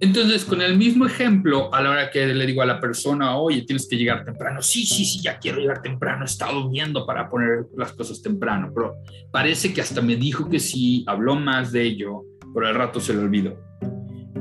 Entonces, 0.00 0.44
con 0.44 0.62
el 0.62 0.76
mismo 0.76 1.06
ejemplo, 1.06 1.74
a 1.74 1.82
la 1.82 1.90
hora 1.90 2.10
que 2.10 2.24
le 2.26 2.46
digo 2.46 2.62
a 2.62 2.66
la 2.66 2.80
persona, 2.80 3.36
oye, 3.36 3.62
tienes 3.62 3.88
que 3.88 3.96
llegar 3.96 4.24
temprano, 4.24 4.62
sí, 4.62 4.86
sí, 4.86 5.04
sí, 5.04 5.20
ya 5.20 5.38
quiero 5.38 5.58
llegar 5.58 5.82
temprano, 5.82 6.22
he 6.22 6.26
estado 6.26 6.70
viendo 6.70 7.04
para 7.04 7.28
poner 7.28 7.66
las 7.76 7.92
cosas 7.94 8.22
temprano, 8.22 8.70
pero 8.72 8.94
parece 9.32 9.74
que 9.74 9.80
hasta 9.80 10.00
me 10.00 10.14
dijo 10.14 10.48
que 10.48 10.60
sí, 10.60 11.04
habló 11.08 11.34
más 11.34 11.72
de 11.72 11.82
ello, 11.82 12.22
pero 12.54 12.68
al 12.68 12.76
rato 12.76 13.00
se 13.00 13.12
le 13.12 13.20
olvidó. 13.20 13.58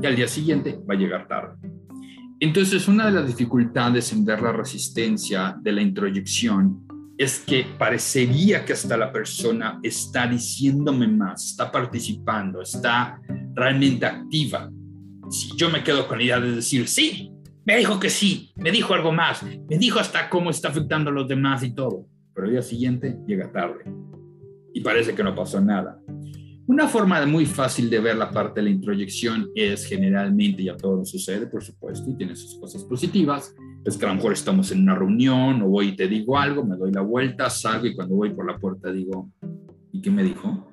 Y 0.00 0.06
al 0.06 0.14
día 0.14 0.28
siguiente 0.28 0.78
va 0.88 0.94
a 0.94 0.96
llegar 0.98 1.26
tarde. 1.26 1.56
Entonces, 2.38 2.86
una 2.86 3.06
de 3.06 3.12
las 3.12 3.26
dificultades 3.26 4.12
en 4.12 4.24
ver 4.24 4.40
la 4.40 4.52
resistencia 4.52 5.56
de 5.60 5.72
la 5.72 5.82
introyección 5.82 6.86
es 7.18 7.40
que 7.40 7.66
parecería 7.76 8.64
que 8.64 8.74
hasta 8.74 8.96
la 8.96 9.10
persona 9.10 9.80
está 9.82 10.28
diciéndome 10.28 11.08
más, 11.08 11.46
está 11.46 11.72
participando, 11.72 12.62
está 12.62 13.20
realmente 13.56 14.06
activa 14.06 14.70
si 15.30 15.56
yo 15.56 15.70
me 15.70 15.82
quedo 15.82 16.06
con 16.06 16.18
la 16.18 16.24
idea 16.24 16.40
de 16.40 16.56
decir, 16.56 16.88
sí, 16.88 17.32
me 17.64 17.76
dijo 17.76 18.00
que 18.00 18.10
sí, 18.10 18.52
me 18.56 18.70
dijo 18.70 18.94
algo 18.94 19.12
más, 19.12 19.42
me 19.42 19.78
dijo 19.78 19.98
hasta 19.98 20.30
cómo 20.30 20.50
está 20.50 20.68
afectando 20.68 21.10
a 21.10 21.12
los 21.12 21.28
demás 21.28 21.62
y 21.62 21.74
todo, 21.74 22.06
pero 22.34 22.46
el 22.46 22.52
día 22.52 22.62
siguiente 22.62 23.18
llega 23.26 23.52
tarde 23.52 23.84
y 24.72 24.80
parece 24.80 25.14
que 25.14 25.22
no 25.22 25.34
pasó 25.34 25.60
nada. 25.60 26.00
Una 26.66 26.86
forma 26.86 27.24
muy 27.24 27.46
fácil 27.46 27.88
de 27.88 27.98
ver 27.98 28.16
la 28.16 28.30
parte 28.30 28.60
de 28.60 28.64
la 28.64 28.70
introyección 28.70 29.50
es 29.54 29.86
generalmente, 29.86 30.62
ya 30.62 30.76
todo 30.76 31.04
sucede, 31.04 31.46
por 31.46 31.64
supuesto, 31.64 32.10
y 32.10 32.14
tiene 32.14 32.36
sus 32.36 32.58
cosas 32.60 32.84
positivas, 32.84 33.54
es 33.84 33.96
que 33.96 34.04
a 34.04 34.08
lo 34.10 34.16
mejor 34.16 34.34
estamos 34.34 34.70
en 34.70 34.82
una 34.82 34.94
reunión 34.94 35.62
o 35.62 35.68
voy 35.68 35.88
y 35.88 35.96
te 35.96 36.06
digo 36.08 36.36
algo, 36.36 36.64
me 36.64 36.76
doy 36.76 36.92
la 36.92 37.00
vuelta, 37.00 37.48
salgo 37.48 37.86
y 37.86 37.94
cuando 37.94 38.16
voy 38.16 38.30
por 38.30 38.46
la 38.46 38.58
puerta 38.58 38.92
digo, 38.92 39.30
¿y 39.92 40.02
qué 40.02 40.10
me 40.10 40.22
dijo? 40.22 40.68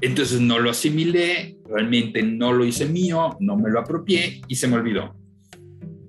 Entonces 0.00 0.40
no 0.40 0.58
lo 0.58 0.70
asimilé, 0.70 1.58
realmente 1.68 2.22
no 2.22 2.52
lo 2.52 2.64
hice 2.64 2.86
mío, 2.86 3.36
no 3.40 3.56
me 3.56 3.70
lo 3.70 3.80
apropié 3.80 4.40
y 4.48 4.54
se 4.54 4.66
me 4.66 4.76
olvidó. 4.76 5.14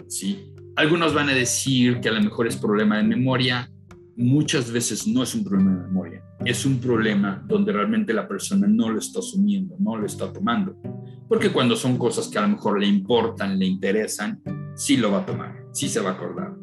¿Sí? 0.08 0.52
Algunos 0.76 1.14
van 1.14 1.30
a 1.30 1.34
decir 1.34 2.00
que 2.00 2.10
a 2.10 2.14
lo 2.14 2.22
mejor 2.22 2.48
es 2.48 2.56
problema 2.56 2.98
de 2.98 3.04
memoria. 3.04 3.70
Muchas 4.16 4.72
veces 4.72 5.08
no 5.08 5.24
es 5.24 5.36
un 5.36 5.44
problema 5.44 5.72
de 5.72 5.88
memoria, 5.88 6.24
es 6.46 6.66
un 6.66 6.80
problema 6.80 7.44
donde 7.48 7.72
realmente 7.72 8.14
la 8.14 8.28
persona 8.28 8.68
no 8.68 8.90
lo 8.90 9.00
está 9.00 9.20
asumiendo, 9.20 9.76
no 9.80 9.98
lo 9.98 10.06
está 10.06 10.32
tomando. 10.32 10.76
Porque 11.28 11.50
cuando 11.50 11.76
son 11.76 11.98
cosas 11.98 12.28
que 12.28 12.38
a 12.38 12.42
lo 12.42 12.50
mejor 12.50 12.80
le 12.80 12.88
importan, 12.88 13.58
le 13.58 13.66
interesan, 13.66 14.42
sí 14.76 14.98
lo 14.98 15.12
va 15.12 15.20
a 15.20 15.26
tomar, 15.26 15.66
sí 15.72 15.88
se 15.88 16.02
va 16.02 16.12
a 16.12 16.14
acordar. 16.14 16.61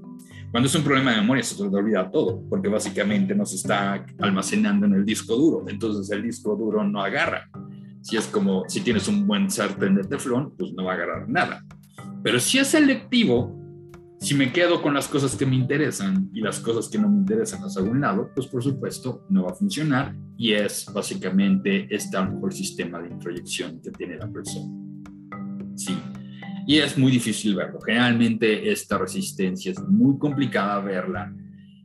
Cuando 0.51 0.67
es 0.67 0.75
un 0.75 0.83
problema 0.83 1.11
de 1.11 1.19
memoria 1.19 1.43
se 1.43 1.57
te 1.57 1.63
olvida 1.63 2.11
todo, 2.11 2.43
porque 2.49 2.69
básicamente 2.69 3.35
nos 3.35 3.53
está 3.53 4.05
almacenando 4.19 4.87
en 4.87 4.95
el 4.95 5.05
disco 5.05 5.37
duro, 5.37 5.65
entonces 5.69 6.11
el 6.11 6.23
disco 6.23 6.57
duro 6.57 6.83
no 6.85 7.03
agarra. 7.03 7.51
Si 8.01 8.17
es 8.17 8.27
como 8.27 8.65
si 8.69 8.81
tienes 8.81 9.09
un 9.09 9.27
buen 9.27 9.51
sartén 9.51 9.95
de 9.97 10.05
teflón, 10.05 10.55
pues 10.57 10.73
no 10.73 10.85
va 10.85 10.93
a 10.93 10.95
agarrar 10.95 11.29
nada. 11.29 11.65
Pero 12.23 12.41
si 12.41 12.59
es 12.59 12.69
selectivo, 12.69 13.59
Si 14.21 14.35
me 14.35 14.53
quedo 14.53 14.83
con 14.83 14.95
las 14.95 15.07
cosas 15.07 15.37
que 15.37 15.47
me 15.47 15.55
interesan 15.55 16.29
y 16.35 16.41
las 16.41 16.59
cosas 16.59 16.89
que 16.89 16.99
no 16.99 17.09
me 17.09 17.19
interesan 17.19 17.63
las 17.63 17.77
hago 17.77 17.87
a 17.87 17.91
un 17.91 18.01
lado, 18.01 18.31
pues 18.35 18.49
por 18.49 18.63
supuesto 18.65 19.25
no 19.31 19.45
va 19.45 19.53
a 19.53 19.55
funcionar 19.55 20.13
y 20.37 20.55
es 20.55 20.87
básicamente 20.93 21.87
este 21.95 22.17
a 22.17 22.25
lo 22.25 22.33
mejor 22.33 22.53
sistema 22.53 23.01
de 23.01 23.11
introyección 23.11 23.81
que 23.81 23.93
tiene 23.93 24.17
la 24.17 24.27
persona. 24.29 24.67
Sí. 25.77 25.97
Y 26.69 26.81
es 26.81 26.99
muy 26.99 27.11
difícil 27.11 27.55
verlo. 27.55 27.81
Generalmente 27.81 28.71
esta 28.71 28.99
resistencia 28.99 29.73
es 29.73 29.81
muy 29.81 30.19
complicada 30.19 30.79
verla. 30.81 31.35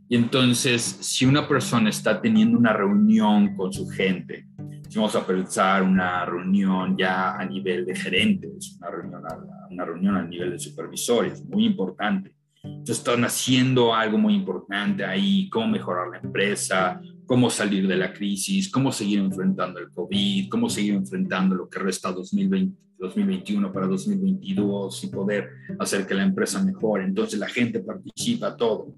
Y 0.09 0.17
entonces, 0.17 0.81
si 0.81 1.25
una 1.25 1.47
persona 1.47 1.89
está 1.89 2.19
teniendo 2.19 2.57
una 2.57 2.73
reunión 2.73 3.55
con 3.55 3.71
su 3.71 3.87
gente, 3.87 4.45
si 4.89 4.97
vamos 4.97 5.15
a 5.15 5.25
pensar 5.25 5.83
una 5.83 6.25
reunión 6.25 6.97
ya 6.97 7.37
a 7.37 7.45
nivel 7.45 7.85
de 7.85 7.95
gerentes, 7.95 8.75
una 8.77 8.91
reunión 8.91 9.23
a, 9.25 9.67
una 9.71 9.85
reunión 9.85 10.17
a 10.17 10.23
nivel 10.23 10.51
de 10.51 10.59
supervisores, 10.59 11.45
muy 11.45 11.63
importante. 11.63 12.35
Entonces 12.61 12.97
están 12.97 13.23
haciendo 13.23 13.95
algo 13.95 14.17
muy 14.17 14.35
importante 14.35 15.05
ahí, 15.05 15.49
cómo 15.49 15.69
mejorar 15.69 16.09
la 16.09 16.19
empresa, 16.19 16.99
cómo 17.25 17.49
salir 17.49 17.87
de 17.87 17.95
la 17.95 18.11
crisis, 18.11 18.69
cómo 18.69 18.91
seguir 18.91 19.19
enfrentando 19.19 19.79
el 19.79 19.89
COVID, 19.91 20.49
cómo 20.49 20.69
seguir 20.69 20.95
enfrentando 20.95 21.55
lo 21.55 21.69
que 21.69 21.79
resta 21.79 22.11
2020, 22.11 22.83
2021 23.03 23.71
para 23.71 23.87
2022 23.87 25.03
y 25.03 25.07
poder 25.07 25.49
hacer 25.79 26.07
que 26.07 26.13
la 26.13 26.23
empresa 26.23 26.63
mejore. 26.63 27.03
Entonces 27.03 27.39
la 27.39 27.47
gente 27.47 27.79
participa, 27.81 28.55
todo. 28.55 28.95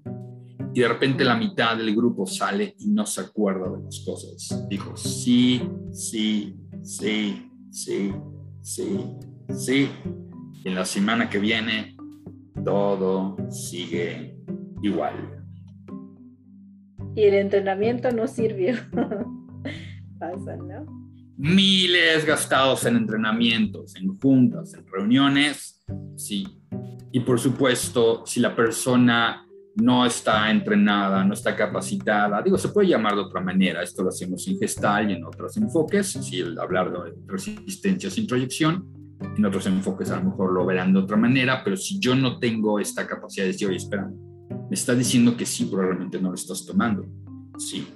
Y 0.72 0.80
de 0.80 0.88
repente 0.88 1.24
la 1.24 1.36
mitad 1.36 1.76
del 1.76 1.94
grupo 1.94 2.26
sale 2.26 2.74
y 2.78 2.88
no 2.88 3.04
se 3.06 3.22
acuerda 3.22 3.70
de 3.70 3.82
las 3.82 4.00
cosas. 4.00 4.66
Dijo, 4.68 4.96
sí, 4.96 5.62
sí, 5.90 6.56
sí, 6.82 7.50
sí, 7.70 8.12
sí, 8.62 8.88
sí. 9.50 9.88
Y 10.64 10.68
en 10.68 10.74
la 10.74 10.84
semana 10.84 11.28
que 11.28 11.38
viene 11.38 11.96
todo 12.64 13.36
sigue 13.50 14.38
igual. 14.82 15.44
Y 17.14 17.22
el 17.22 17.34
entrenamiento 17.34 18.10
no 18.12 18.26
sirvió. 18.28 18.74
Pasa, 20.18 20.56
¿no? 20.56 21.05
Miles 21.36 22.24
gastados 22.24 22.84
en 22.86 22.96
entrenamientos, 22.96 23.94
en 23.96 24.18
juntas, 24.18 24.74
en 24.74 24.86
reuniones, 24.86 25.84
sí. 26.16 26.46
Y 27.12 27.20
por 27.20 27.38
supuesto, 27.38 28.24
si 28.26 28.40
la 28.40 28.54
persona 28.54 29.46
no 29.76 30.06
está 30.06 30.50
entrenada, 30.50 31.22
no 31.24 31.34
está 31.34 31.54
capacitada, 31.54 32.40
digo, 32.42 32.56
se 32.56 32.70
puede 32.70 32.88
llamar 32.88 33.14
de 33.14 33.20
otra 33.20 33.40
manera, 33.42 33.82
esto 33.82 34.02
lo 34.02 34.08
hacemos 34.08 34.46
en 34.48 34.58
gestal 34.58 35.10
y 35.10 35.14
en 35.14 35.24
otros 35.24 35.56
enfoques, 35.58 36.12
si 36.12 36.40
el 36.40 36.58
hablar 36.58 36.90
de 36.90 37.12
resistencia 37.26 38.10
sin 38.10 38.26
proyección, 38.26 38.86
en 39.20 39.44
otros 39.44 39.66
enfoques 39.66 40.10
a 40.10 40.16
lo 40.16 40.30
mejor 40.30 40.52
lo 40.52 40.64
verán 40.64 40.92
de 40.92 41.00
otra 41.00 41.16
manera, 41.16 41.62
pero 41.62 41.76
si 41.76 41.98
yo 41.98 42.14
no 42.14 42.38
tengo 42.38 42.80
esta 42.80 43.06
capacidad 43.06 43.44
de 43.44 43.52
decir, 43.52 43.68
oye, 43.68 43.76
espera, 43.76 44.08
me 44.48 44.74
está 44.74 44.94
diciendo 44.94 45.36
que 45.36 45.44
sí, 45.44 45.66
probablemente 45.66 46.20
no 46.20 46.30
lo 46.30 46.34
estás 46.34 46.64
tomando, 46.64 47.04
sí, 47.58 47.86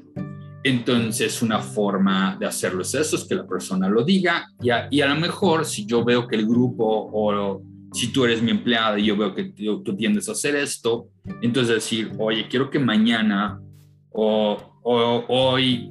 entonces, 0.62 1.40
una 1.40 1.60
forma 1.60 2.36
de 2.38 2.46
hacerlo 2.46 2.82
es 2.82 2.94
eso, 2.94 3.16
es 3.16 3.24
que 3.24 3.34
la 3.34 3.46
persona 3.46 3.88
lo 3.88 4.04
diga 4.04 4.46
y 4.60 4.70
a, 4.70 4.88
y 4.90 5.00
a 5.00 5.06
lo 5.06 5.18
mejor 5.18 5.64
si 5.64 5.86
yo 5.86 6.04
veo 6.04 6.26
que 6.26 6.36
el 6.36 6.46
grupo 6.46 6.84
o 6.84 7.62
si 7.92 8.12
tú 8.12 8.24
eres 8.24 8.42
mi 8.42 8.50
empleada 8.50 8.98
y 8.98 9.06
yo 9.06 9.16
veo 9.16 9.34
que 9.34 9.44
tú, 9.44 9.96
tiendes 9.96 10.28
a 10.28 10.32
hacer 10.32 10.54
esto, 10.54 11.08
entonces 11.42 11.74
decir, 11.74 12.12
oye, 12.18 12.46
quiero 12.48 12.70
que 12.70 12.78
mañana 12.78 13.60
o, 14.10 14.58
o, 14.82 15.24
hoy 15.28 15.90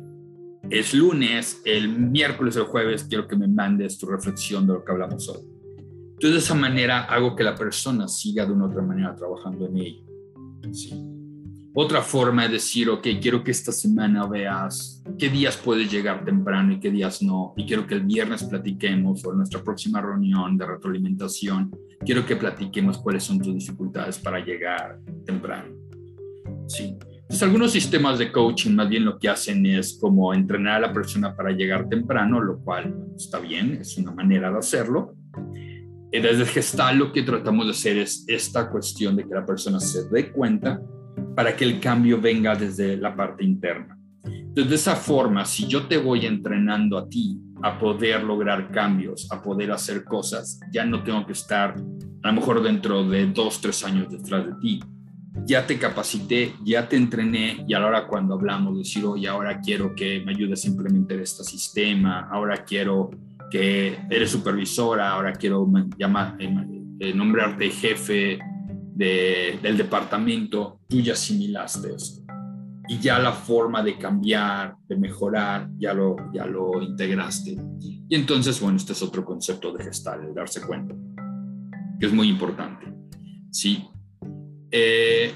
es 0.70 0.94
lunes, 0.94 1.62
el 1.66 1.90
miércoles 1.90 2.56
o 2.56 2.60
el 2.60 2.66
jueves 2.68 3.06
quiero 3.06 3.28
que 3.28 3.36
me 3.36 3.48
mandes 3.48 3.98
tu 3.98 4.06
reflexión 4.06 4.68
de 4.68 4.74
lo 4.74 4.86
que 4.86 4.92
hablamos 4.92 5.28
hoy. 5.30 5.42
Entonces, 5.80 6.32
de 6.32 6.38
esa 6.38 6.56
manera 6.56 7.06
hago 7.06 7.36
que 7.36 7.44
la 7.44 7.56
persona 7.56 8.08
siga 8.08 8.46
de 8.46 8.52
una 8.52 8.66
otra 8.66 8.82
manera 8.82 9.16
trabajando 9.16 9.66
en 9.66 9.78
ello. 9.78 10.04
Sí. 10.74 11.19
Otra 11.74 12.02
forma 12.02 12.44
de 12.44 12.54
decir, 12.54 12.90
ok, 12.90 13.08
quiero 13.22 13.44
que 13.44 13.52
esta 13.52 13.72
semana 13.72 14.26
veas 14.26 15.04
qué 15.20 15.30
días 15.30 15.56
puedes 15.56 15.92
llegar 15.92 16.26
temprano 16.26 16.74
y 16.74 16.80
qué 16.80 16.90
días 16.90 17.22
no. 17.22 17.54
Y 17.58 17.66
quiero 17.66 17.86
que 17.86 17.94
el 17.96 18.02
viernes 18.02 18.44
platiquemos 18.44 19.24
o 19.24 19.34
nuestra 19.34 19.62
próxima 19.64 20.02
reunión 20.02 20.58
de 20.58 20.66
retroalimentación, 20.66 21.72
quiero 22.04 22.26
que 22.26 22.36
platiquemos 22.36 22.98
cuáles 22.98 23.24
son 23.24 23.40
tus 23.40 23.54
dificultades 23.54 24.18
para 24.18 24.40
llegar 24.40 25.00
temprano. 25.26 25.76
Sí. 26.68 26.98
Entonces, 27.22 27.44
algunos 27.44 27.72
sistemas 27.72 28.18
de 28.18 28.32
coaching 28.32 28.72
más 28.72 28.90
bien 28.90 29.06
lo 29.06 29.20
que 29.20 29.30
hacen 29.30 29.64
es 29.68 30.00
como 30.02 30.34
entrenar 30.34 30.78
a 30.78 30.88
la 30.88 30.94
persona 30.94 31.36
para 31.36 31.52
llegar 31.52 31.88
temprano, 31.88 32.42
lo 32.42 32.58
cual 32.60 32.96
está 33.16 33.38
bien, 33.38 33.78
es 33.80 33.96
una 34.00 34.12
manera 34.12 34.52
de 34.52 34.58
hacerlo. 34.58 35.14
Y 36.12 36.20
desde 36.20 36.46
Gestal 36.46 36.98
lo 36.98 37.14
que 37.14 37.22
tratamos 37.22 37.68
de 37.68 37.72
hacer 37.72 37.98
es 37.98 38.26
esta 38.28 38.72
cuestión 38.72 39.16
de 39.16 39.28
que 39.28 39.36
la 39.36 39.46
persona 39.46 39.80
se 39.80 40.10
dé 40.10 40.32
cuenta 40.32 40.82
para 41.40 41.56
que 41.56 41.64
el 41.64 41.80
cambio 41.80 42.20
venga 42.20 42.54
desde 42.54 42.98
la 42.98 43.16
parte 43.16 43.46
interna. 43.46 43.98
Entonces, 44.26 44.70
de 44.70 44.76
esa 44.76 44.98
forma, 44.98 45.46
si 45.46 45.68
yo 45.68 45.88
te 45.88 45.98
voy 45.98 46.26
entrenando 46.26 46.98
a 46.98 47.08
ti 47.08 47.40
a 47.64 47.80
poder 47.80 48.26
lograr 48.26 48.70
cambios, 48.72 49.26
a 49.32 49.42
poder 49.42 49.72
hacer 49.72 50.04
cosas, 50.04 50.60
ya 50.70 50.84
no 50.84 51.02
tengo 51.02 51.26
que 51.26 51.32
estar 51.32 51.76
a 52.24 52.28
lo 52.28 52.34
mejor 52.34 52.62
dentro 52.62 53.08
de 53.08 53.28
dos, 53.28 53.62
tres 53.62 53.86
años 53.86 54.12
detrás 54.12 54.48
de 54.48 54.54
ti. 54.60 54.82
Ya 55.46 55.66
te 55.66 55.80
capacité, 55.80 56.56
ya 56.66 56.90
te 56.90 56.98
entrené 56.98 57.64
y 57.66 57.74
ahora 57.74 58.06
cuando 58.06 58.34
hablamos, 58.34 58.78
decir, 58.78 59.06
oye, 59.06 59.30
ahora 59.30 59.62
quiero 59.62 59.96
que 59.96 60.20
me 60.20 60.34
ayudes 60.34 60.66
a 60.66 60.68
implementar 60.68 61.22
este 61.22 61.46
sistema, 61.46 62.28
ahora 62.30 62.66
quiero 62.66 63.12
que 63.50 63.98
eres 64.10 64.30
supervisora, 64.30 65.12
ahora 65.12 65.32
quiero 65.32 65.66
llamar, 65.98 66.36
eh, 66.38 66.54
eh, 67.00 67.14
nombrarte 67.14 67.70
jefe 67.70 68.40
del 69.00 69.78
departamento, 69.78 70.82
tú 70.88 71.00
ya 71.00 71.14
asimilaste 71.14 71.96
esto. 71.96 72.22
Y 72.90 73.00
ya 73.00 73.18
la 73.20 73.32
forma 73.32 73.82
de 73.82 73.98
cambiar, 73.98 74.76
de 74.88 74.98
mejorar, 74.98 75.70
ya 75.78 75.94
lo, 75.94 76.18
ya 76.34 76.46
lo 76.46 76.82
integraste. 76.82 77.56
Y 77.80 78.16
entonces, 78.16 78.60
bueno, 78.60 78.78
este 78.78 78.92
es 78.94 79.02
otro 79.02 79.24
concepto 79.24 79.72
de 79.72 79.86
gestal, 79.86 80.26
de 80.26 80.34
darse 80.34 80.62
cuenta, 80.62 80.94
que 82.00 82.08
es 82.08 82.12
muy 82.12 82.28
importante. 82.28 82.88
Sí. 83.52 83.88
Eh, 84.72 85.32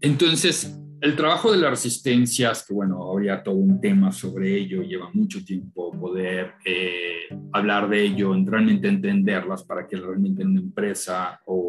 entonces, 0.00 0.78
el 1.00 1.14
trabajo 1.14 1.52
de 1.52 1.58
las 1.58 1.70
resistencias, 1.70 2.66
que 2.66 2.74
bueno, 2.74 3.10
habría 3.10 3.42
todo 3.42 3.54
un 3.54 3.80
tema 3.80 4.10
sobre 4.12 4.56
ello, 4.56 4.82
lleva 4.82 5.10
mucho 5.14 5.44
tiempo 5.44 5.92
poder 5.92 6.54
eh, 6.64 7.28
hablar 7.52 7.88
de 7.88 8.02
ello, 8.02 8.34
realmente 8.44 8.88
entenderlas 8.88 9.62
para 9.62 9.86
que 9.86 9.96
realmente 9.96 10.44
una 10.44 10.60
empresa 10.60 11.40
o 11.46 11.65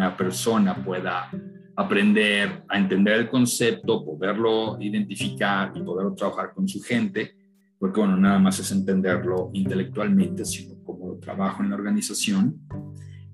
una 0.00 0.16
persona 0.16 0.82
pueda 0.82 1.30
aprender 1.76 2.64
a 2.66 2.78
entender 2.78 3.20
el 3.20 3.28
concepto, 3.28 4.02
poderlo 4.02 4.78
identificar 4.80 5.72
y 5.74 5.82
poderlo 5.82 6.14
trabajar 6.14 6.54
con 6.54 6.66
su 6.66 6.80
gente, 6.80 7.34
porque 7.78 8.00
bueno, 8.00 8.16
nada 8.16 8.38
más 8.38 8.58
es 8.60 8.72
entenderlo 8.72 9.50
intelectualmente, 9.52 10.46
sino 10.46 10.82
como 10.84 11.08
lo 11.08 11.18
trabajo 11.18 11.62
en 11.62 11.68
la 11.68 11.76
organización. 11.76 12.62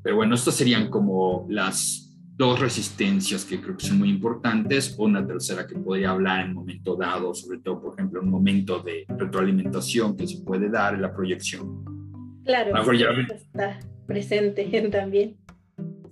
Pero 0.03 0.17
bueno, 0.17 0.35
estas 0.35 0.55
serían 0.55 0.91
como 0.91 1.47
las 1.49 2.13
dos 2.37 2.59
resistencias 2.59 3.45
que 3.45 3.61
creo 3.61 3.77
que 3.77 3.87
son 3.87 3.99
muy 3.99 4.11
importantes, 4.11 4.97
una 4.99 5.25
tercera 5.25 5.69
que 5.69 5.77
podría 5.77 6.11
hablar 6.11 6.41
en 6.41 6.49
un 6.49 6.55
momento 6.57 6.97
dado, 6.97 7.33
sobre 7.33 7.61
todo, 7.61 7.81
por 7.81 7.95
ejemplo, 7.95 8.21
en 8.21 8.27
un 8.27 8.33
momento 8.33 8.81
de 8.81 9.05
retroalimentación 9.09 10.17
que 10.17 10.27
se 10.27 10.43
puede 10.43 10.69
dar 10.69 10.95
en 10.95 11.03
la 11.03 11.15
proyección. 11.15 11.85
Claro, 12.45 12.73
está 12.83 13.79
presente 14.05 14.65
también. 14.93 15.37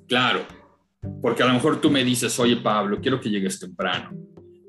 Claro, 0.09 0.47
porque 1.23 1.43
a 1.43 1.47
lo 1.47 1.55
mejor 1.55 1.81
tú 1.81 1.91
me 1.91 2.05
dices, 2.05 2.39
oye 2.39 2.57
Pablo, 2.57 2.99
quiero 3.01 3.21
que 3.21 3.31
llegues 3.31 3.59
temprano. 3.59 4.11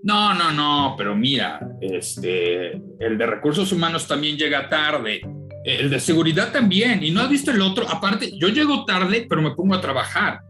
No, 0.03 0.33
no, 0.33 0.51
no, 0.51 0.95
pero 0.97 1.15
mira, 1.15 1.59
este, 1.81 2.73
el 2.99 3.17
de 3.17 3.25
recursos 3.25 3.71
humanos 3.71 4.07
también 4.07 4.37
llega 4.37 4.69
tarde, 4.69 5.21
el 5.63 5.89
de 5.89 5.99
seguridad 5.99 6.51
también, 6.51 7.03
y 7.03 7.09
no 7.09 7.21
has 7.21 7.29
visto 7.29 7.49
el 7.49 7.61
otro, 7.61 7.89
aparte, 7.89 8.31
yo 8.37 8.49
llego 8.49 8.85
tarde, 8.85 9.25
pero 9.27 9.41
me 9.41 9.51
pongo 9.51 9.73
a 9.73 9.81
trabajar 9.81 10.41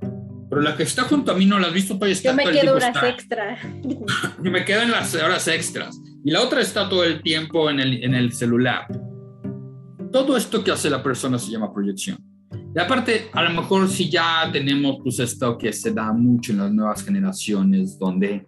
pero 0.50 0.62
la 0.62 0.78
que 0.78 0.84
está 0.84 1.04
junto 1.04 1.32
a 1.32 1.36
mí 1.36 1.46
no 1.46 1.60
la 1.60 1.68
has 1.68 1.74
visto, 1.74 1.96
todavía 1.96 2.14
está 2.14 2.30
Yo 2.32 2.36
me 2.36 2.52
quedo 2.52 2.76
horas 2.76 3.04
extra. 3.04 3.58
y 4.44 4.50
me 4.50 4.64
quedo 4.64 4.82
en 4.84 4.92
las 4.92 5.16
horas 5.16 5.48
extras. 5.48 6.00
Y 6.24 6.32
la 6.32 6.42
otra 6.42 6.62
está 6.62 6.88
todo 6.88 7.04
el 7.04 7.22
tiempo 7.22 7.70
en 7.70 7.80
el, 7.80 8.04
en 8.04 8.16
el 8.16 8.32
celular. 8.34 8.88
Todo 10.12 10.38
esto 10.38 10.64
que 10.64 10.72
hace 10.72 10.90
la 10.90 11.04
persona 11.04 11.38
se 11.38 11.52
llama 11.52 11.74
proyección. 11.74 12.18
Y 12.76 12.80
aparte, 12.80 13.30
a 13.32 13.42
lo 13.42 13.62
mejor 13.62 13.88
si 13.88 14.10
ya 14.10 14.50
tenemos 14.52 14.98
pues 15.02 15.20
esto 15.20 15.58
que 15.58 15.72
se 15.72 15.94
da 15.94 16.12
mucho 16.12 16.52
en 16.52 16.58
las 16.58 16.74
nuevas 16.74 17.06
generaciones, 17.06 17.98
donde 17.98 18.46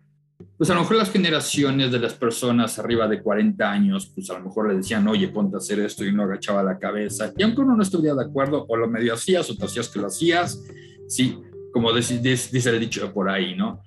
pues 0.57 0.69
a 0.69 0.73
lo 0.73 0.81
mejor 0.81 0.97
las 0.97 1.11
generaciones 1.11 1.93
de 1.93 1.99
las 1.99 2.13
personas 2.13 2.77
arriba 2.77 3.07
de 3.07 3.21
40 3.21 3.71
años, 3.71 4.11
pues 4.13 4.29
a 4.29 4.37
lo 4.37 4.45
mejor 4.45 4.67
le 4.67 4.75
decían, 4.75 5.07
oye, 5.07 5.29
ponte 5.29 5.55
a 5.55 5.59
hacer 5.59 5.79
esto 5.79 6.03
y 6.03 6.09
uno 6.09 6.23
agachaba 6.23 6.61
la 6.61 6.77
cabeza. 6.77 7.31
Y 7.37 7.43
aunque 7.43 7.61
uno 7.61 7.77
no 7.77 7.81
estuviera 7.81 8.15
de 8.15 8.25
acuerdo, 8.25 8.65
o 8.67 8.75
lo 8.75 8.89
medio 8.89 9.13
hacías 9.13 9.49
o 9.49 9.55
te 9.55 9.63
hacías 9.63 9.87
que 9.87 9.99
lo 9.99 10.07
hacías, 10.07 10.61
sí, 11.07 11.39
como 11.71 11.93
dice, 11.93 12.19
dice 12.19 12.69
el 12.69 12.79
dicho 12.81 13.13
por 13.13 13.29
ahí, 13.29 13.55
¿no? 13.55 13.79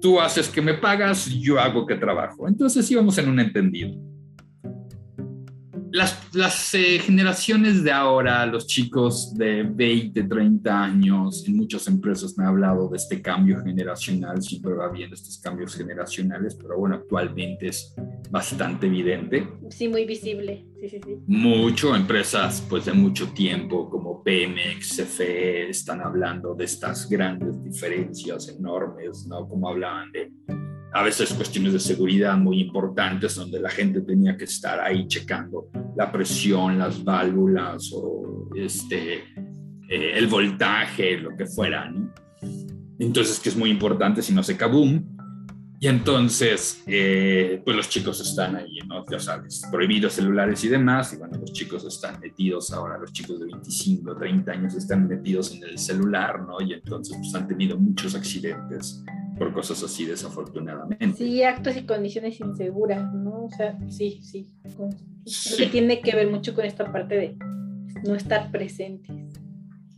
Tú 0.00 0.18
haces 0.18 0.48
que 0.48 0.62
me 0.62 0.72
pagas, 0.72 1.26
yo 1.26 1.60
hago 1.60 1.86
que 1.86 1.96
trabajo. 1.96 2.48
Entonces 2.48 2.90
íbamos 2.90 3.18
en 3.18 3.28
un 3.28 3.38
entendido. 3.38 4.09
Las, 5.92 6.34
las 6.34 6.74
eh, 6.74 6.98
generaciones 6.98 7.82
de 7.82 7.92
ahora, 7.92 8.46
los 8.46 8.66
chicos 8.66 9.34
de 9.34 9.62
20, 9.62 10.24
30 10.24 10.84
años, 10.84 11.44
en 11.46 11.56
muchas 11.56 11.86
empresas 11.88 12.36
me 12.36 12.44
han 12.44 12.50
hablado 12.50 12.88
de 12.88 12.96
este 12.96 13.20
cambio 13.20 13.60
generacional, 13.62 14.42
siempre 14.42 14.74
va 14.74 14.90
viendo 14.90 15.14
estos 15.14 15.38
cambios 15.38 15.74
generacionales, 15.74 16.54
pero 16.54 16.78
bueno, 16.78 16.96
actualmente 16.96 17.68
es 17.68 17.94
bastante 18.30 18.86
evidente. 18.86 19.48
Sí, 19.70 19.88
muy 19.88 20.04
visible. 20.04 20.66
Sí, 20.80 20.88
sí, 20.88 21.00
sí. 21.04 21.16
Mucho, 21.26 21.94
empresas 21.94 22.64
pues 22.68 22.86
de 22.86 22.92
mucho 22.92 23.28
tiempo 23.32 23.90
como 23.90 24.22
Pemex, 24.22 24.96
CFE, 24.96 25.70
están 25.70 26.00
hablando 26.00 26.54
de 26.54 26.64
estas 26.64 27.08
grandes 27.08 27.62
diferencias 27.62 28.48
enormes, 28.48 29.26
¿no? 29.26 29.46
Como 29.48 29.68
hablaban 29.68 30.10
de 30.12 30.32
a 30.92 31.02
veces 31.02 31.32
cuestiones 31.32 31.72
de 31.72 31.78
seguridad 31.78 32.36
muy 32.36 32.60
importantes 32.60 33.36
donde 33.36 33.60
la 33.60 33.70
gente 33.70 34.00
tenía 34.00 34.36
que 34.36 34.44
estar 34.44 34.80
ahí 34.80 35.06
checando 35.06 35.68
la 35.96 36.10
presión, 36.10 36.78
las 36.78 37.02
válvulas 37.02 37.90
o 37.94 38.48
este, 38.54 39.24
eh, 39.88 40.12
el 40.14 40.26
voltaje, 40.26 41.18
lo 41.18 41.36
que 41.36 41.46
fuera, 41.46 41.90
¿no? 41.90 42.12
Entonces, 42.98 43.40
que 43.40 43.48
es 43.48 43.56
muy 43.56 43.70
importante 43.70 44.22
si 44.22 44.34
no 44.34 44.42
se 44.42 44.56
kaboom. 44.56 45.20
Y 45.82 45.88
entonces, 45.88 46.82
eh, 46.86 47.62
pues 47.64 47.74
los 47.74 47.88
chicos 47.88 48.20
están 48.20 48.54
ahí, 48.54 48.80
¿no? 48.86 49.02
Ya 49.10 49.18
sabes, 49.18 49.62
prohibidos 49.72 50.12
celulares 50.12 50.62
y 50.62 50.68
demás. 50.68 51.14
Y 51.14 51.16
bueno, 51.16 51.38
los 51.38 51.54
chicos 51.54 51.86
están 51.86 52.20
metidos 52.20 52.70
ahora, 52.74 52.98
los 52.98 53.10
chicos 53.14 53.40
de 53.40 53.46
25, 53.46 54.14
30 54.14 54.52
años 54.52 54.74
están 54.74 55.08
metidos 55.08 55.54
en 55.54 55.64
el 55.64 55.78
celular, 55.78 56.42
¿no? 56.46 56.60
Y 56.60 56.74
entonces, 56.74 57.16
pues 57.16 57.34
han 57.34 57.48
tenido 57.48 57.78
muchos 57.78 58.14
accidentes 58.14 59.02
por 59.38 59.54
cosas 59.54 59.82
así, 59.82 60.04
desafortunadamente. 60.04 61.16
Sí, 61.16 61.42
actos 61.42 61.74
y 61.78 61.86
condiciones 61.86 62.38
inseguras, 62.40 63.14
¿no? 63.14 63.46
O 63.46 63.50
sea, 63.50 63.78
sí, 63.88 64.20
sí. 64.22 64.52
Que 65.56 65.66
tiene 65.66 66.00
que 66.00 66.14
ver 66.14 66.28
mucho 66.30 66.54
con 66.54 66.64
esta 66.64 66.90
parte 66.90 67.16
de 67.16 67.36
no 68.04 68.14
estar 68.14 68.50
presentes. 68.50 69.14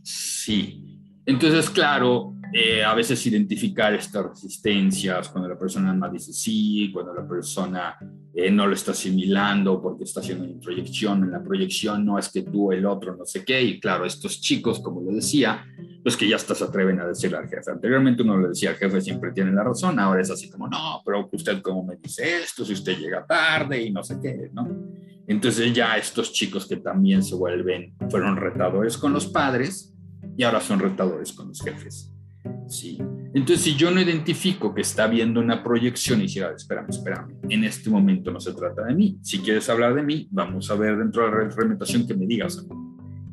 Sí. 0.03 0.99
Entonces, 1.25 1.69
claro, 1.69 2.32
eh, 2.55 2.83
a 2.83 2.93
veces 2.93 3.25
identificar 3.25 3.95
estas 3.95 4.27
resistencias 4.27 5.27
cuando 5.29 5.49
la 5.49 5.57
persona 5.57 5.91
más 5.91 6.11
dice 6.13 6.31
sí, 6.31 6.91
cuando 6.93 7.11
la 7.11 7.27
persona 7.27 7.97
eh, 8.31 8.51
no 8.51 8.67
lo 8.67 8.75
está 8.75 8.91
asimilando 8.91 9.81
porque 9.81 10.03
está 10.03 10.19
haciendo 10.19 10.45
una 10.45 10.59
proyección, 10.59 11.23
en 11.23 11.31
la 11.31 11.43
proyección 11.43 12.05
no 12.05 12.19
es 12.19 12.29
que 12.29 12.43
tú, 12.43 12.71
el 12.71 12.85
otro, 12.85 13.15
no 13.15 13.25
sé 13.25 13.43
qué, 13.43 13.59
y 13.59 13.79
claro, 13.79 14.05
estos 14.05 14.39
chicos, 14.39 14.79
como 14.81 15.01
lo 15.01 15.11
decía, 15.15 15.65
pues 16.03 16.15
que 16.15 16.29
ya 16.29 16.35
hasta 16.35 16.53
se 16.53 16.63
atreven 16.63 16.99
a 16.99 17.07
decirle 17.07 17.37
al 17.37 17.49
jefe. 17.49 17.71
Anteriormente 17.71 18.21
uno 18.21 18.39
le 18.39 18.49
decía 18.49 18.69
al 18.69 18.75
jefe 18.75 19.01
siempre 19.01 19.31
tiene 19.31 19.51
la 19.51 19.63
razón, 19.63 19.97
ahora 19.97 20.21
es 20.21 20.29
así 20.29 20.47
como, 20.47 20.67
no, 20.67 21.01
pero 21.03 21.27
usted 21.31 21.59
cómo 21.59 21.83
me 21.83 21.95
dice 21.95 22.43
esto, 22.43 22.63
si 22.63 22.73
usted 22.73 22.99
llega 22.99 23.25
tarde 23.25 23.81
y 23.81 23.91
no 23.91 24.03
sé 24.03 24.19
qué, 24.21 24.51
¿no? 24.53 24.69
Entonces 25.25 25.73
ya 25.73 25.97
estos 25.97 26.31
chicos 26.31 26.67
que 26.67 26.75
también 26.75 27.23
se 27.23 27.33
vuelven, 27.33 27.95
fueron 28.11 28.37
retadores 28.37 28.95
con 28.95 29.11
los 29.11 29.25
padres 29.25 29.91
y 30.37 30.43
ahora 30.43 30.61
son 30.61 30.79
retadores 30.79 31.33
con 31.33 31.47
los 31.47 31.59
jefes. 31.59 32.12
¿Sí? 32.67 32.97
Entonces, 33.33 33.61
si 33.61 33.75
yo 33.75 33.89
no 33.89 33.99
identifico 33.99 34.73
que 34.73 34.81
está 34.81 35.07
viendo 35.07 35.39
una 35.39 35.63
proyección 35.63 36.19
y 36.19 36.23
dice, 36.23 36.45
espérame, 36.55 36.89
espérame, 36.89 37.35
en 37.49 37.63
este 37.63 37.89
momento 37.89 38.31
no 38.31 38.39
se 38.39 38.53
trata 38.53 38.83
de 38.85 38.93
mí. 38.93 39.17
Si 39.21 39.39
quieres 39.39 39.67
hablar 39.69 39.95
de 39.95 40.03
mí, 40.03 40.27
vamos 40.31 40.69
a 40.69 40.75
ver 40.75 40.97
dentro 40.97 41.23
de 41.23 41.31
la 41.31 41.37
retroalimentación 41.37 42.07
que 42.07 42.13
me 42.13 42.27
digas. 42.27 42.65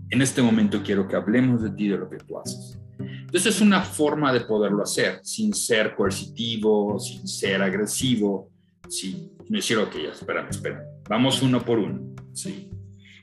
En 0.08 0.22
este 0.22 0.42
momento 0.42 0.82
quiero 0.82 1.06
que 1.06 1.16
hablemos 1.16 1.62
de 1.62 1.70
ti, 1.70 1.88
de 1.88 1.98
lo 1.98 2.08
que 2.08 2.16
tú 2.16 2.38
haces. 2.38 2.78
Entonces, 2.98 3.54
es 3.54 3.60
una 3.60 3.82
forma 3.82 4.32
de 4.32 4.40
poderlo 4.40 4.82
hacer, 4.82 5.20
sin 5.22 5.52
ser 5.54 5.94
coercitivo, 5.94 6.98
sin 6.98 7.28
ser 7.28 7.62
agresivo. 7.62 8.50
Sí, 8.88 9.30
decir, 9.48 9.76
ok, 9.78 9.94
espérame, 10.12 10.48
espérame, 10.48 10.82
vamos 11.08 11.42
uno 11.42 11.64
por 11.64 11.78
uno. 11.78 12.14
Sí. 12.32 12.70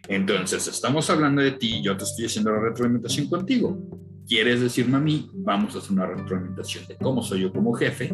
Entonces, 0.08 0.68
estamos 0.68 1.10
hablando 1.10 1.42
de 1.42 1.52
ti, 1.52 1.82
yo 1.82 1.98
te 1.98 2.06
estoy 2.06 2.26
haciendo 2.26 2.52
la 2.52 2.62
retroalimentación 2.62 3.28
contigo 3.28 4.07
quieres 4.28 4.62
decirme 4.62 4.98
a 4.98 5.00
mí, 5.00 5.30
vamos 5.34 5.76
a 5.76 5.80
hacer 5.80 5.94
una 5.94 6.06
retroalimentación 6.06 6.86
de 6.88 6.98
cómo 6.98 7.24
soy 7.24 7.42
yo 7.42 7.54
como 7.54 7.74
jefe, 7.74 8.14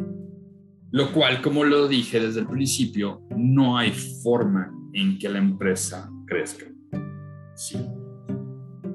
lo 0.91 1.11
cual, 1.11 1.41
como 1.41 1.63
lo 1.63 1.87
dije 1.87 2.19
desde 2.19 2.41
el 2.41 2.47
principio, 2.47 3.23
no 3.35 3.77
hay 3.77 3.91
forma 3.91 4.71
en 4.93 5.17
que 5.17 5.27
la 5.27 5.39
empresa 5.39 6.09
crezca. 6.27 6.65
Sí. 7.55 7.77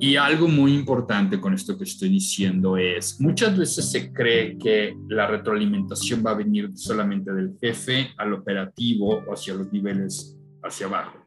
Y 0.00 0.14
algo 0.14 0.46
muy 0.46 0.74
importante 0.74 1.40
con 1.40 1.54
esto 1.54 1.76
que 1.76 1.82
estoy 1.82 2.08
diciendo 2.08 2.76
es, 2.76 3.20
muchas 3.20 3.58
veces 3.58 3.90
se 3.90 4.12
cree 4.12 4.56
que 4.56 4.96
la 5.08 5.26
retroalimentación 5.26 6.22
va 6.24 6.30
a 6.30 6.34
venir 6.34 6.70
solamente 6.76 7.32
del 7.32 7.56
jefe 7.60 8.10
al 8.16 8.32
operativo 8.32 9.24
o 9.26 9.32
hacia 9.34 9.54
los 9.54 9.72
niveles 9.72 10.38
hacia 10.62 10.86
abajo. 10.86 11.18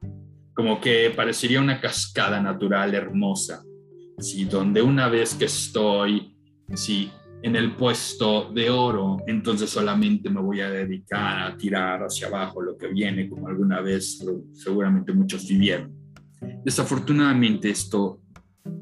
Como 0.54 0.80
que 0.80 1.12
parecería 1.14 1.60
una 1.60 1.82
cascada 1.82 2.42
natural 2.42 2.96
hermosa 2.96 3.62
¿sí? 4.22 4.46
donde 4.46 4.82
una 4.82 5.10
vez 5.10 5.36
que 5.36 5.46
estoy 5.46 6.36
¿sí? 6.74 7.12
en 7.44 7.56
el 7.56 7.76
puesto 7.76 8.52
de 8.52 8.70
oro, 8.70 9.18
entonces 9.28 9.70
solamente 9.70 10.30
me 10.30 10.42
voy 10.42 10.62
a 10.62 10.70
dedicar 10.70 11.52
a 11.52 11.58
tirar 11.58 12.04
hacia 12.04 12.28
abajo 12.28 12.62
lo 12.62 12.78
que 12.78 12.88
viene, 12.88 13.30
como 13.30 13.48
alguna 13.48 13.82
vez 13.82 14.24
seguramente 14.54 15.14
muchos 15.14 15.48
vivieron. 15.48 15.94
Desafortunadamente 16.64 17.70
esto 17.70 18.22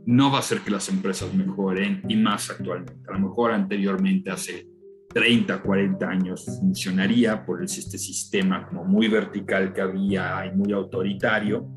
no 0.06 0.32
va 0.32 0.38
a 0.38 0.40
hacer 0.40 0.62
que 0.62 0.72
las 0.72 0.90
empresas 0.90 1.34
mejoren 1.34 2.02
y 2.08 2.16
más 2.16 2.50
actualmente. 2.50 3.10
A 3.10 3.14
lo 3.14 3.28
mejor 3.28 3.52
anteriormente, 3.52 4.32
hace 4.32 4.68
30, 5.14 5.62
40 5.62 6.08
años, 6.08 6.46
funcionaría 6.60 7.46
por 7.46 7.64
este 7.64 7.98
sistema 7.98 8.68
como 8.68 8.84
muy 8.86 9.08
vertical 9.08 9.74
que 9.74 9.82
había 9.82 10.46
y 10.46 10.56
muy 10.56 10.72
autoritario, 10.74 11.68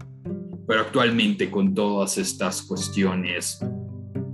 pero 0.66 0.80
actualmente 0.82 1.50
con 1.50 1.74
todas 1.74 2.18
estas 2.18 2.62
cuestiones 2.62 3.58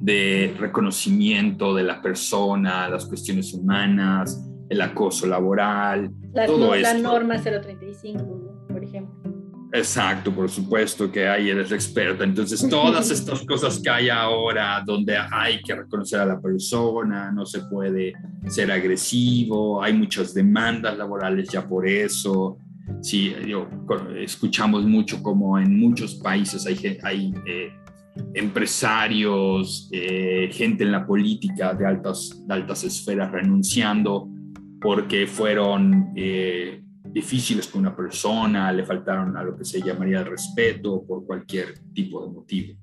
de 0.01 0.55
reconocimiento 0.59 1.75
de 1.75 1.83
la 1.83 2.01
persona, 2.01 2.89
las 2.89 3.05
cuestiones 3.07 3.53
humanas, 3.53 4.43
el 4.69 4.81
acoso 4.81 5.27
laboral, 5.27 6.11
todo 6.47 6.75
La 6.77 6.95
norma 6.95 7.37
035, 7.39 8.67
por 8.69 8.85
ejemplo. 8.85 9.39
Exacto, 9.73 10.33
por 10.33 10.49
supuesto 10.49 11.13
que 11.13 11.29
ahí 11.29 11.51
eres 11.51 11.73
experta. 11.73 12.25
Entonces, 12.25 12.67
todas 12.71 13.11
estas 13.11 13.45
cosas 13.45 13.79
que 13.79 13.91
hay 13.91 14.09
ahora, 14.09 14.83
donde 14.85 15.15
hay 15.31 15.61
que 15.61 15.75
reconocer 15.75 16.21
a 16.21 16.27
la 16.27 16.41
persona, 16.41 17.31
no 17.31 17.45
se 17.45 17.61
puede 17.61 18.15
ser 18.47 18.73
agresivo, 18.73 19.83
hay 19.83 19.93
muchas 19.93 20.33
demandas 20.33 20.97
laborales 20.97 21.51
ya 21.51 21.67
por 21.67 21.87
eso, 21.87 22.57
Sí, 23.01 23.35
escuchamos 24.17 24.85
mucho 24.85 25.23
como 25.23 25.59
en 25.59 25.79
muchos 25.79 26.17
países 26.17 26.67
hay, 26.67 26.99
hay 27.03 27.35
eh, 27.47 27.73
empresarios, 28.35 29.89
eh, 29.93 30.49
gente 30.53 30.85
en 30.85 30.93
la 30.93 31.07
política 31.07 31.75
de 31.75 31.87
altas, 31.87 32.43
de 32.47 32.55
altas 32.55 32.85
esferas 32.85 33.31
renunciando 33.31 34.29
porque 34.81 35.27
fueron 35.27 36.13
eh, 36.17 36.83
difíciles 37.05 37.67
con 37.69 37.83
una 37.83 37.97
persona, 37.97 38.73
le 38.73 38.85
faltaron 38.85 39.37
a 39.37 39.43
lo 39.43 39.57
que 39.57 39.65
se 39.65 39.83
llamaría 39.83 40.21
el 40.21 40.27
respeto 40.27 41.05
por 41.07 41.27
cualquier 41.27 41.75
tipo 41.93 42.25
de 42.25 42.33
motivo. 42.33 42.79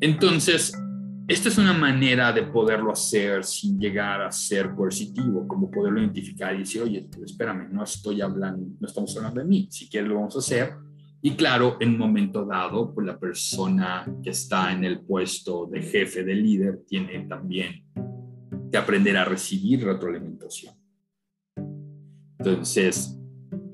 Entonces, 0.00 0.72
esta 1.28 1.48
es 1.48 1.58
una 1.58 1.72
manera 1.72 2.32
de 2.32 2.44
poderlo 2.44 2.92
hacer 2.92 3.42
sin 3.42 3.80
llegar 3.80 4.22
a 4.22 4.30
ser 4.30 4.74
coercitivo, 4.74 5.46
como 5.48 5.70
poderlo 5.70 6.00
identificar 6.00 6.54
y 6.54 6.58
decir, 6.58 6.82
oye, 6.82 7.08
espérame, 7.24 7.68
no 7.72 7.82
estoy 7.82 8.20
hablando, 8.20 8.64
no 8.78 8.86
estamos 8.86 9.16
hablando 9.16 9.40
de 9.40 9.46
mí, 9.46 9.66
si 9.70 9.88
quieres 9.88 10.08
lo 10.08 10.16
vamos 10.16 10.36
a 10.36 10.38
hacer. 10.38 10.74
Y 11.20 11.32
claro, 11.32 11.78
en 11.80 11.90
un 11.90 11.98
momento 11.98 12.44
dado, 12.44 12.94
pues 12.94 13.04
la 13.04 13.18
persona 13.18 14.06
que 14.22 14.30
está 14.30 14.72
en 14.72 14.84
el 14.84 15.00
puesto 15.00 15.66
de 15.66 15.82
jefe, 15.82 16.22
de 16.22 16.34
líder, 16.34 16.84
tiene 16.86 17.26
también 17.26 17.84
que 18.70 18.78
aprender 18.78 19.16
a 19.16 19.24
recibir 19.24 19.84
retroalimentación. 19.84 20.74
Entonces, 22.38 23.18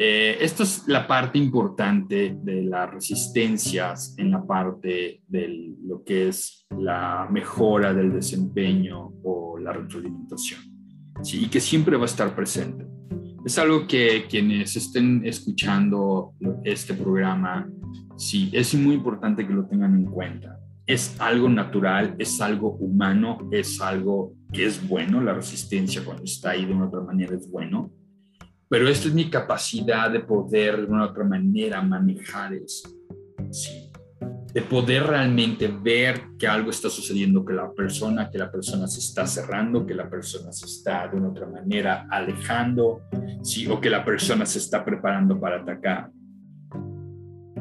eh, 0.05 0.38
esto 0.41 0.65
es 0.65 0.83
la 0.88 1.07
parte 1.07 1.38
importante 1.38 2.37
de 2.43 2.65
las 2.65 2.91
resistencias 2.91 4.17
en 4.19 4.33
la 4.33 4.45
parte 4.45 5.23
de 5.29 5.77
lo 5.85 6.03
que 6.03 6.27
es 6.27 6.67
la 6.77 7.29
mejora 7.31 7.95
del 7.95 8.12
desempeño 8.12 9.12
o 9.23 9.59
la 9.59 9.73
retroalimentación, 9.73 10.61
¿sí? 11.23 11.45
y 11.45 11.49
que 11.49 11.61
siempre 11.61 11.97
va 11.97 12.03
a 12.03 12.07
estar 12.07 12.35
presente. 12.35 12.85
Es 13.45 13.57
algo 13.61 13.87
que 13.87 14.27
quienes 14.29 14.75
estén 14.75 15.25
escuchando 15.25 16.35
este 16.65 16.95
programa, 16.95 17.71
sí, 18.17 18.51
es 18.53 18.75
muy 18.75 18.97
importante 18.97 19.47
que 19.47 19.55
lo 19.55 19.69
tengan 19.69 19.95
en 19.95 20.07
cuenta. 20.07 20.59
Es 20.85 21.15
algo 21.21 21.49
natural, 21.49 22.17
es 22.19 22.41
algo 22.41 22.73
humano, 22.73 23.49
es 23.53 23.81
algo 23.81 24.33
que 24.53 24.66
es 24.66 24.85
bueno, 24.89 25.20
la 25.20 25.33
resistencia 25.33 26.05
cuando 26.05 26.24
está 26.24 26.51
ahí 26.51 26.64
de 26.64 26.72
una 26.72 26.87
otra 26.87 27.03
manera 27.03 27.37
es 27.37 27.49
bueno 27.49 27.93
pero 28.73 28.89
esta 28.89 29.09
es 29.09 29.12
mi 29.12 29.29
capacidad 29.29 30.11
de 30.11 30.20
poder 30.20 30.79
de 30.79 30.91
una 30.91 31.05
otra 31.05 31.25
manera 31.25 31.83
manejar 31.83 32.55
eso. 32.55 32.89
Sí. 33.51 33.91
De 34.51 34.62
poder 34.62 35.09
realmente 35.09 35.68
ver 35.68 36.23
que 36.39 36.47
algo 36.47 36.70
está 36.70 36.89
sucediendo, 36.89 37.45
que 37.45 37.53
la 37.53 37.70
persona, 37.70 38.31
que 38.31 38.39
la 38.39 38.51
persona 38.51 38.87
se 38.87 39.01
está 39.01 39.27
cerrando, 39.27 39.85
que 39.85 39.95
la 39.95 40.09
persona 40.09 40.51
se 40.53 40.64
está 40.64 41.07
de 41.07 41.18
una 41.18 41.29
otra 41.29 41.47
manera 41.47 42.07
alejando, 42.11 43.03
sí, 43.43 43.66
o 43.66 43.79
que 43.79 43.91
la 43.91 44.03
persona 44.07 44.47
se 44.47 44.59
está 44.59 44.83
preparando 44.83 45.39
para 45.39 45.61
atacar. 45.61 46.11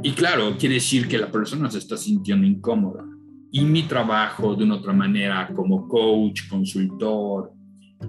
Y 0.01 0.13
claro, 0.13 0.55
quiere 0.57 0.75
decir 0.75 1.09
que 1.09 1.17
la 1.17 1.29
persona 1.29 1.69
se 1.69 1.79
está 1.79 1.97
sintiendo 1.97 2.47
incómoda. 2.47 3.03
Y 3.51 3.65
mi 3.65 3.83
trabajo 3.83 4.55
de 4.55 4.63
una 4.63 4.75
otra 4.75 4.93
manera 4.93 5.51
como 5.53 5.89
coach, 5.89 6.47
consultor, 6.49 7.51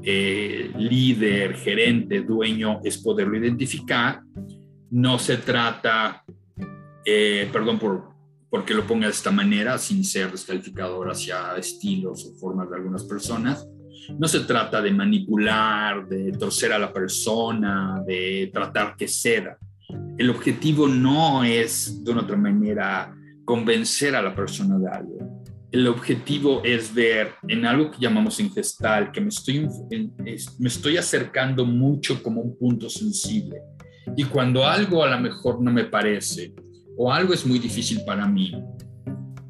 eh, 0.02 0.70
líder, 0.76 1.54
gerente, 1.54 2.22
dueño, 2.22 2.80
es 2.84 2.98
poderlo 2.98 3.36
identificar. 3.36 4.20
No 4.90 5.18
se 5.18 5.38
trata, 5.38 6.24
eh, 7.04 7.48
perdón 7.52 7.78
por 7.78 8.12
porque 8.52 8.74
lo 8.74 8.86
ponga 8.86 9.06
de 9.06 9.12
esta 9.12 9.30
manera, 9.30 9.78
sin 9.78 10.04
ser 10.04 10.30
descalificador 10.30 11.10
hacia 11.10 11.56
estilos 11.56 12.26
o 12.26 12.34
formas 12.38 12.68
de 12.68 12.76
algunas 12.76 13.02
personas. 13.04 13.66
No 14.18 14.28
se 14.28 14.40
trata 14.40 14.82
de 14.82 14.90
manipular, 14.90 16.06
de 16.06 16.32
torcer 16.32 16.70
a 16.70 16.78
la 16.78 16.92
persona, 16.92 18.02
de 18.06 18.50
tratar 18.52 18.94
que 18.94 19.08
ceda. 19.08 19.56
El 20.18 20.28
objetivo 20.28 20.86
no 20.86 21.42
es, 21.44 22.04
de 22.04 22.12
una 22.12 22.20
otra 22.24 22.36
manera, 22.36 23.16
convencer 23.46 24.14
a 24.14 24.20
la 24.20 24.34
persona 24.34 24.78
de 24.78 24.86
algo. 24.86 25.21
El 25.72 25.86
objetivo 25.88 26.62
es 26.62 26.92
ver 26.92 27.32
en 27.48 27.64
algo 27.64 27.90
que 27.90 27.98
llamamos 27.98 28.38
en 28.40 28.52
gestal, 28.52 29.10
que 29.10 29.22
me 29.22 29.28
estoy, 29.28 29.66
me 30.58 30.68
estoy 30.68 30.98
acercando 30.98 31.64
mucho 31.64 32.22
como 32.22 32.42
un 32.42 32.56
punto 32.58 32.90
sensible. 32.90 33.56
Y 34.16 34.24
cuando 34.24 34.66
algo 34.66 35.02
a 35.02 35.08
lo 35.08 35.18
mejor 35.18 35.62
no 35.62 35.72
me 35.72 35.84
parece, 35.84 36.54
o 36.96 37.10
algo 37.10 37.32
es 37.32 37.46
muy 37.46 37.58
difícil 37.58 38.02
para 38.04 38.26
mí. 38.26 38.52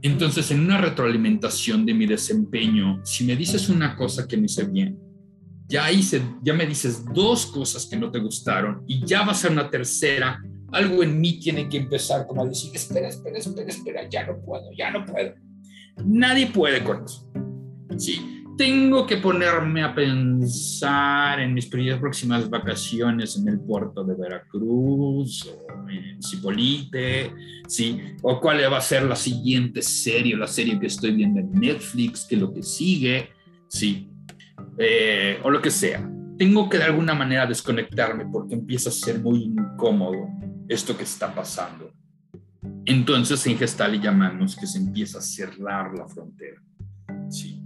Entonces, 0.00 0.50
en 0.50 0.60
una 0.60 0.78
retroalimentación 0.78 1.84
de 1.84 1.94
mi 1.94 2.06
desempeño, 2.06 3.00
si 3.04 3.24
me 3.24 3.36
dices 3.36 3.68
una 3.68 3.96
cosa 3.96 4.26
que 4.26 4.36
me 4.36 4.46
hice 4.46 4.64
bien, 4.64 4.98
ya 5.68 5.90
hice, 5.90 6.22
ya 6.42 6.54
me 6.54 6.66
dices 6.66 7.04
dos 7.14 7.46
cosas 7.46 7.86
que 7.86 7.96
no 7.96 8.10
te 8.10 8.18
gustaron 8.18 8.84
y 8.86 9.04
ya 9.06 9.24
va 9.24 9.32
a 9.32 9.34
ser 9.34 9.52
una 9.52 9.70
tercera, 9.70 10.40
algo 10.70 11.02
en 11.02 11.20
mí 11.20 11.40
tiene 11.40 11.68
que 11.68 11.78
empezar 11.78 12.26
como 12.26 12.42
a 12.42 12.46
decir, 12.46 12.70
espera, 12.74 13.08
espera, 13.08 13.38
espera, 13.38 13.68
espera, 13.68 14.08
ya 14.08 14.26
no 14.26 14.40
puedo, 14.40 14.70
ya 14.76 14.90
no 14.90 15.04
puedo. 15.04 15.34
Nadie 16.04 16.46
puede 16.48 16.82
con 16.82 17.04
eso. 17.04 17.30
Sí, 17.96 18.32
tengo 18.56 19.06
que 19.06 19.16
ponerme 19.16 19.82
a 19.82 19.94
pensar 19.94 21.40
en 21.40 21.54
mis 21.54 21.66
próximas 21.66 22.48
vacaciones 22.48 23.36
en 23.36 23.48
el 23.48 23.60
puerto 23.60 24.04
de 24.04 24.14
Veracruz 24.14 25.46
o 25.46 25.88
en 25.88 26.22
Cipolite, 26.22 27.32
¿sí? 27.66 28.00
O 28.22 28.40
cuál 28.40 28.60
va 28.72 28.78
a 28.78 28.82
ser 28.82 29.04
la 29.04 29.16
siguiente 29.16 29.82
serie, 29.82 30.36
la 30.36 30.46
serie 30.46 30.78
que 30.78 30.86
estoy 30.86 31.12
viendo 31.12 31.40
en 31.40 31.52
Netflix, 31.52 32.24
que 32.24 32.36
lo 32.36 32.52
que 32.52 32.62
sigue, 32.62 33.30
¿sí? 33.68 34.10
Eh, 34.78 35.40
o 35.42 35.50
lo 35.50 35.60
que 35.60 35.70
sea. 35.70 36.08
Tengo 36.38 36.68
que 36.68 36.78
de 36.78 36.84
alguna 36.84 37.14
manera 37.14 37.46
desconectarme 37.46 38.26
porque 38.26 38.54
empieza 38.54 38.90
a 38.90 38.92
ser 38.92 39.20
muy 39.20 39.44
incómodo 39.44 40.28
esto 40.68 40.96
que 40.96 41.04
está 41.04 41.34
pasando. 41.34 41.92
Entonces 42.84 43.46
en 43.46 43.56
Gestalt 43.58 44.02
llamamos 44.02 44.56
que 44.56 44.66
se 44.66 44.78
empieza 44.78 45.18
a 45.18 45.22
cerrar 45.22 45.92
la 45.96 46.08
frontera, 46.08 46.60
¿sí? 47.30 47.62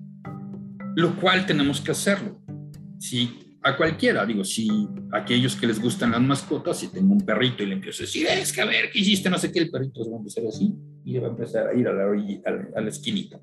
lo 0.96 1.14
cual 1.16 1.46
tenemos 1.46 1.80
que 1.80 1.90
hacerlo. 1.92 2.40
Si 2.98 3.58
a 3.62 3.76
cualquiera, 3.76 4.24
digo, 4.24 4.44
si 4.44 4.88
aquellos 5.12 5.54
que 5.54 5.66
les 5.66 5.80
gustan 5.80 6.12
las 6.12 6.22
mascotas, 6.22 6.78
si 6.78 6.88
tengo 6.88 7.12
un 7.12 7.20
perrito 7.20 7.62
y 7.62 7.66
le 7.66 7.74
empiezo 7.74 8.02
a 8.02 8.06
decir, 8.06 8.26
es 8.26 8.52
que 8.52 8.62
a 8.62 8.64
ver, 8.64 8.90
¿qué 8.90 9.00
hiciste? 9.00 9.28
No 9.28 9.38
sé 9.38 9.52
qué, 9.52 9.60
el 9.60 9.70
perrito 9.70 10.02
se 10.02 10.10
va 10.10 10.16
a 10.16 10.18
empezar 10.18 10.44
así 10.46 10.74
y 11.04 11.18
va 11.18 11.28
a 11.28 11.30
empezar 11.30 11.68
a 11.68 11.74
ir 11.74 11.86
a 11.86 11.92
la, 11.92 12.04
a 12.04 12.80
la, 12.80 12.88
esquinita. 12.88 13.38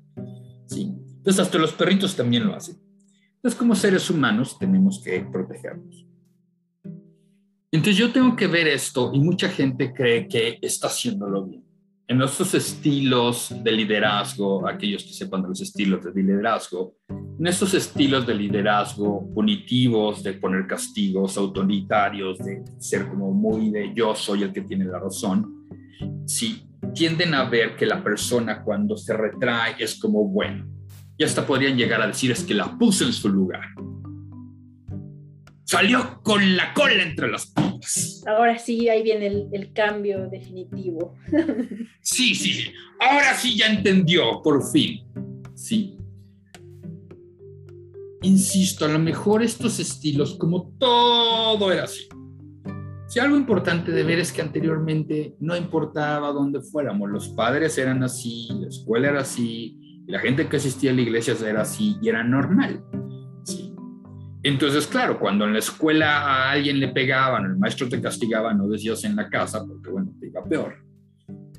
¿sí? 0.66 0.92
Entonces, 1.16 1.40
hasta 1.40 1.58
los 1.58 1.72
perritos 1.72 2.16
también 2.16 2.46
lo 2.46 2.54
hacen. 2.54 2.76
Entonces, 3.36 3.58
como 3.58 3.74
seres 3.74 4.10
humanos, 4.10 4.58
tenemos 4.58 5.00
que 5.02 5.20
protegernos. 5.20 6.06
Entonces, 7.70 7.96
yo 7.96 8.12
tengo 8.12 8.34
que 8.34 8.46
ver 8.48 8.66
esto 8.66 9.12
y 9.14 9.20
mucha 9.20 9.48
gente 9.48 9.92
cree 9.92 10.26
que 10.26 10.58
está 10.60 10.88
haciéndolo 10.88 11.44
bien 11.44 11.63
en 12.06 12.20
estos 12.20 12.54
estilos 12.54 13.54
de 13.62 13.72
liderazgo, 13.72 14.68
aquellos 14.68 15.04
que 15.04 15.12
sepan 15.12 15.42
de 15.42 15.48
los 15.48 15.60
estilos 15.60 16.04
de 16.04 16.22
liderazgo, 16.22 16.96
en 17.08 17.46
estos 17.46 17.72
estilos 17.74 18.26
de 18.26 18.34
liderazgo 18.34 19.32
punitivos, 19.34 20.22
de 20.22 20.34
poner 20.34 20.66
castigos 20.66 21.36
autoritarios, 21.36 22.38
de 22.38 22.62
ser 22.78 23.08
como 23.08 23.32
muy 23.32 23.70
de 23.70 23.92
yo 23.94 24.14
soy 24.14 24.42
el 24.42 24.52
que 24.52 24.60
tiene 24.60 24.84
la 24.84 24.98
razón, 24.98 25.66
sí, 26.26 26.68
tienden 26.94 27.34
a 27.34 27.44
ver 27.48 27.74
que 27.76 27.86
la 27.86 28.04
persona 28.04 28.62
cuando 28.62 28.96
se 28.96 29.16
retrae 29.16 29.76
es 29.78 29.98
como 29.98 30.28
bueno. 30.28 30.66
Y 31.16 31.24
hasta 31.24 31.46
podrían 31.46 31.76
llegar 31.76 32.02
a 32.02 32.06
decir 32.06 32.30
es 32.30 32.42
que 32.44 32.54
la 32.54 32.76
puse 32.76 33.04
en 33.04 33.12
su 33.12 33.28
lugar. 33.28 33.68
Salió 35.64 36.20
con 36.22 36.56
la 36.56 36.74
cola 36.74 37.02
entre 37.02 37.30
las. 37.30 37.52
Ahora 38.26 38.58
sí, 38.58 38.88
ahí 38.88 39.02
viene 39.02 39.26
el, 39.52 39.72
cambio 39.72 40.28
definitivo. 40.28 41.14
sí, 42.00 42.34
sí, 42.34 42.72
ahora 43.00 43.34
sí 43.34 43.56
ya 43.56 43.66
entendió, 43.66 44.40
por 44.42 44.62
fin. 44.70 45.02
Sí. 45.54 45.98
Insisto, 48.22 48.84
a 48.84 48.88
lo 48.88 48.98
mejor 48.98 49.42
estos 49.42 49.78
estilos, 49.78 50.34
como 50.34 50.72
todo 50.78 51.70
era 51.72 51.84
así. 51.84 52.08
Si 53.06 53.20
algo 53.20 53.36
importante 53.36 53.92
de 53.92 54.02
ver 54.02 54.18
es 54.18 54.32
que 54.32 54.42
anteriormente 54.42 55.36
no 55.38 55.54
importaba 55.56 56.32
dónde 56.32 56.60
fuéramos, 56.60 57.10
los 57.10 57.28
padres 57.28 57.76
eran 57.78 58.02
así, 58.02 58.48
la 58.58 58.68
escuela 58.68 59.10
era 59.10 59.20
así, 59.20 59.78
y 60.06 60.10
la 60.10 60.20
gente 60.20 60.48
que 60.48 60.56
asistía 60.56 60.90
a 60.90 60.94
la 60.94 61.02
iglesia 61.02 61.36
era 61.46 61.62
así 61.62 61.96
y 62.02 62.08
era 62.08 62.24
normal. 62.24 62.82
Entonces, 64.44 64.86
claro, 64.86 65.18
cuando 65.18 65.46
en 65.46 65.54
la 65.54 65.58
escuela 65.58 66.18
a 66.18 66.50
alguien 66.50 66.78
le 66.78 66.88
pegaban, 66.88 67.46
el 67.46 67.56
maestro 67.56 67.88
te 67.88 68.02
castigaba, 68.02 68.52
no 68.52 68.68
decías 68.68 69.02
en 69.04 69.16
la 69.16 69.30
casa, 69.30 69.64
porque 69.66 69.88
bueno, 69.88 70.12
te 70.20 70.26
iba 70.26 70.44
peor. 70.44 70.84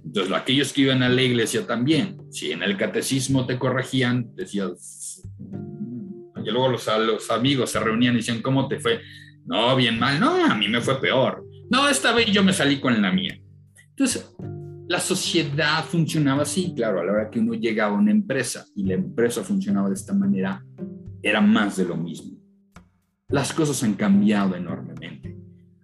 Entonces, 0.06 0.32
aquellos 0.32 0.72
que 0.72 0.82
iban 0.82 1.02
a 1.02 1.10
la 1.10 1.24
iglesia 1.24 1.66
también, 1.66 2.16
si 2.30 2.52
en 2.52 2.62
el 2.62 2.78
catecismo 2.78 3.48
te 3.48 3.58
corregían, 3.58 4.36
decías, 4.36 5.24
y 5.40 6.52
luego 6.52 6.70
los, 6.70 6.88
los 7.00 7.32
amigos 7.32 7.72
se 7.72 7.80
reunían 7.80 8.14
y 8.14 8.18
decían, 8.18 8.44
¿cómo 8.44 8.68
te 8.68 8.80
fue? 8.80 9.02
No, 9.48 9.76
bien 9.76 9.98
mal, 9.98 10.20
no, 10.20 10.46
a 10.46 10.54
mí 10.54 10.68
me 10.68 10.80
fue 10.80 11.02
peor. 11.02 11.44
No, 11.72 11.90
esta 11.90 12.14
vez 12.14 12.28
yo 12.28 12.44
me 12.44 12.54
salí 12.54 12.80
con 12.80 13.02
la 13.02 13.12
mía. 13.12 13.42
Entonces, 13.90 14.32
la 14.88 15.00
sociedad 15.00 15.84
funcionaba 15.84 16.44
así, 16.44 16.72
claro, 16.76 17.00
a 17.00 17.04
la 17.04 17.12
hora 17.12 17.30
que 17.32 17.40
uno 17.40 17.56
llegaba 17.56 17.96
a 17.96 18.00
una 18.00 18.12
empresa 18.12 18.64
y 18.76 18.84
la 18.84 18.94
empresa 18.94 19.44
funcionaba 19.44 19.88
de 19.88 19.96
esta 19.96 20.14
manera, 20.14 20.64
era 21.24 21.42
más 21.42 21.78
de 21.78 21.86
lo 21.86 21.98
mismo 21.98 22.35
las 23.30 23.54
cosas 23.54 23.82
han 23.84 23.96
cambiado 23.96 24.56
enormemente. 24.56 25.36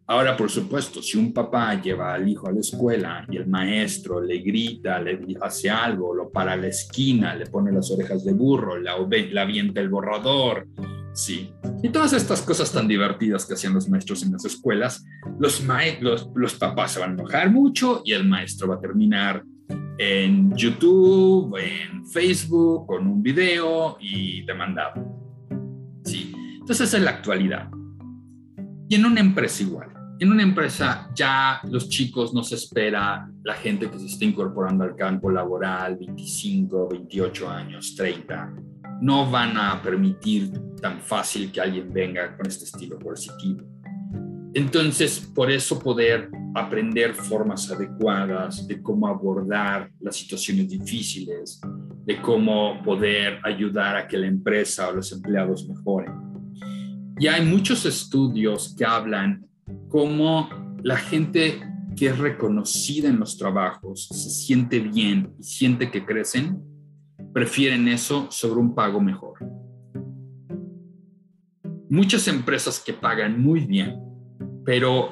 Ahora, 0.07 0.35
por 0.35 0.51
supuesto, 0.51 1.01
si 1.01 1.17
un 1.17 1.31
papá 1.33 1.81
lleva 1.81 2.13
al 2.13 2.27
hijo 2.27 2.47
a 2.47 2.51
la 2.51 2.59
escuela 2.59 3.25
y 3.29 3.37
el 3.37 3.47
maestro 3.47 4.21
le 4.21 4.39
grita, 4.39 4.99
le 4.99 5.37
hace 5.41 5.69
algo, 5.69 6.13
lo 6.13 6.29
para 6.29 6.53
a 6.53 6.57
la 6.57 6.67
esquina, 6.67 7.33
le 7.33 7.45
pone 7.45 7.71
las 7.71 7.89
orejas 7.91 8.25
de 8.25 8.33
burro, 8.33 8.77
la, 8.77 8.95
la 9.31 9.41
avienta 9.41 9.79
el 9.79 9.89
borrador, 9.89 10.67
sí. 11.13 11.53
Y 11.81 11.89
todas 11.89 12.11
estas 12.11 12.41
cosas 12.41 12.71
tan 12.73 12.89
divertidas 12.89 13.45
que 13.45 13.53
hacían 13.53 13.73
los 13.73 13.87
maestros 13.87 14.21
en 14.23 14.33
las 14.33 14.43
escuelas, 14.43 15.05
los, 15.39 15.63
los, 16.01 16.29
los 16.35 16.55
papás 16.55 16.91
se 16.91 16.99
van 16.99 17.11
a 17.11 17.13
enojar 17.13 17.49
mucho 17.49 18.01
y 18.03 18.11
el 18.11 18.27
maestro 18.27 18.67
va 18.67 18.75
a 18.75 18.81
terminar 18.81 19.43
en 19.97 20.53
YouTube, 20.57 21.55
en 21.57 22.05
Facebook, 22.05 22.85
con 22.85 23.07
un 23.07 23.23
video 23.23 23.97
y 24.01 24.43
demandado. 24.45 25.20
Entonces 26.71 26.87
esa 26.87 26.97
es 26.99 27.03
la 27.03 27.11
actualidad. 27.11 27.69
Y 28.87 28.95
en 28.95 29.03
una 29.03 29.19
empresa 29.19 29.61
igual. 29.61 29.89
En 30.21 30.31
una 30.31 30.41
empresa 30.41 31.09
ya 31.13 31.59
los 31.65 31.89
chicos 31.89 32.33
no 32.33 32.45
se 32.45 32.55
espera 32.55 33.29
la 33.43 33.55
gente 33.55 33.91
que 33.91 33.99
se 33.99 34.05
está 34.05 34.23
incorporando 34.23 34.85
al 34.85 34.95
campo 34.95 35.29
laboral, 35.29 35.97
25, 35.97 36.87
28 36.87 37.49
años, 37.49 37.93
30. 37.97 38.53
No 39.01 39.29
van 39.29 39.57
a 39.57 39.81
permitir 39.81 40.53
tan 40.81 41.01
fácil 41.01 41.51
que 41.51 41.59
alguien 41.59 41.91
venga 41.91 42.37
con 42.37 42.47
este 42.47 42.63
estilo 42.63 42.97
coercitivo. 42.97 43.65
Entonces, 44.53 45.29
por 45.35 45.51
eso 45.51 45.77
poder 45.77 46.29
aprender 46.55 47.13
formas 47.15 47.69
adecuadas 47.69 48.65
de 48.65 48.81
cómo 48.81 49.09
abordar 49.09 49.91
las 49.99 50.15
situaciones 50.15 50.69
difíciles, 50.69 51.59
de 52.05 52.21
cómo 52.21 52.81
poder 52.81 53.41
ayudar 53.43 53.97
a 53.97 54.07
que 54.07 54.17
la 54.17 54.27
empresa 54.27 54.87
o 54.87 54.93
los 54.93 55.11
empleados 55.11 55.67
mejoren. 55.67 56.30
Y 57.21 57.27
hay 57.27 57.45
muchos 57.45 57.85
estudios 57.85 58.73
que 58.75 58.83
hablan 58.83 59.45
cómo 59.89 60.49
la 60.81 60.97
gente 60.97 61.61
que 61.95 62.07
es 62.07 62.17
reconocida 62.17 63.09
en 63.09 63.19
los 63.19 63.37
trabajos 63.37 64.07
se 64.07 64.31
siente 64.31 64.79
bien 64.79 65.31
y 65.37 65.43
siente 65.43 65.91
que 65.91 66.03
crecen, 66.03 66.63
prefieren 67.31 67.87
eso 67.87 68.25
sobre 68.31 68.59
un 68.59 68.73
pago 68.73 68.99
mejor. 68.99 69.37
Muchas 71.91 72.27
empresas 72.27 72.79
que 72.83 72.93
pagan 72.93 73.39
muy 73.39 73.67
bien, 73.67 73.99
pero 74.65 75.11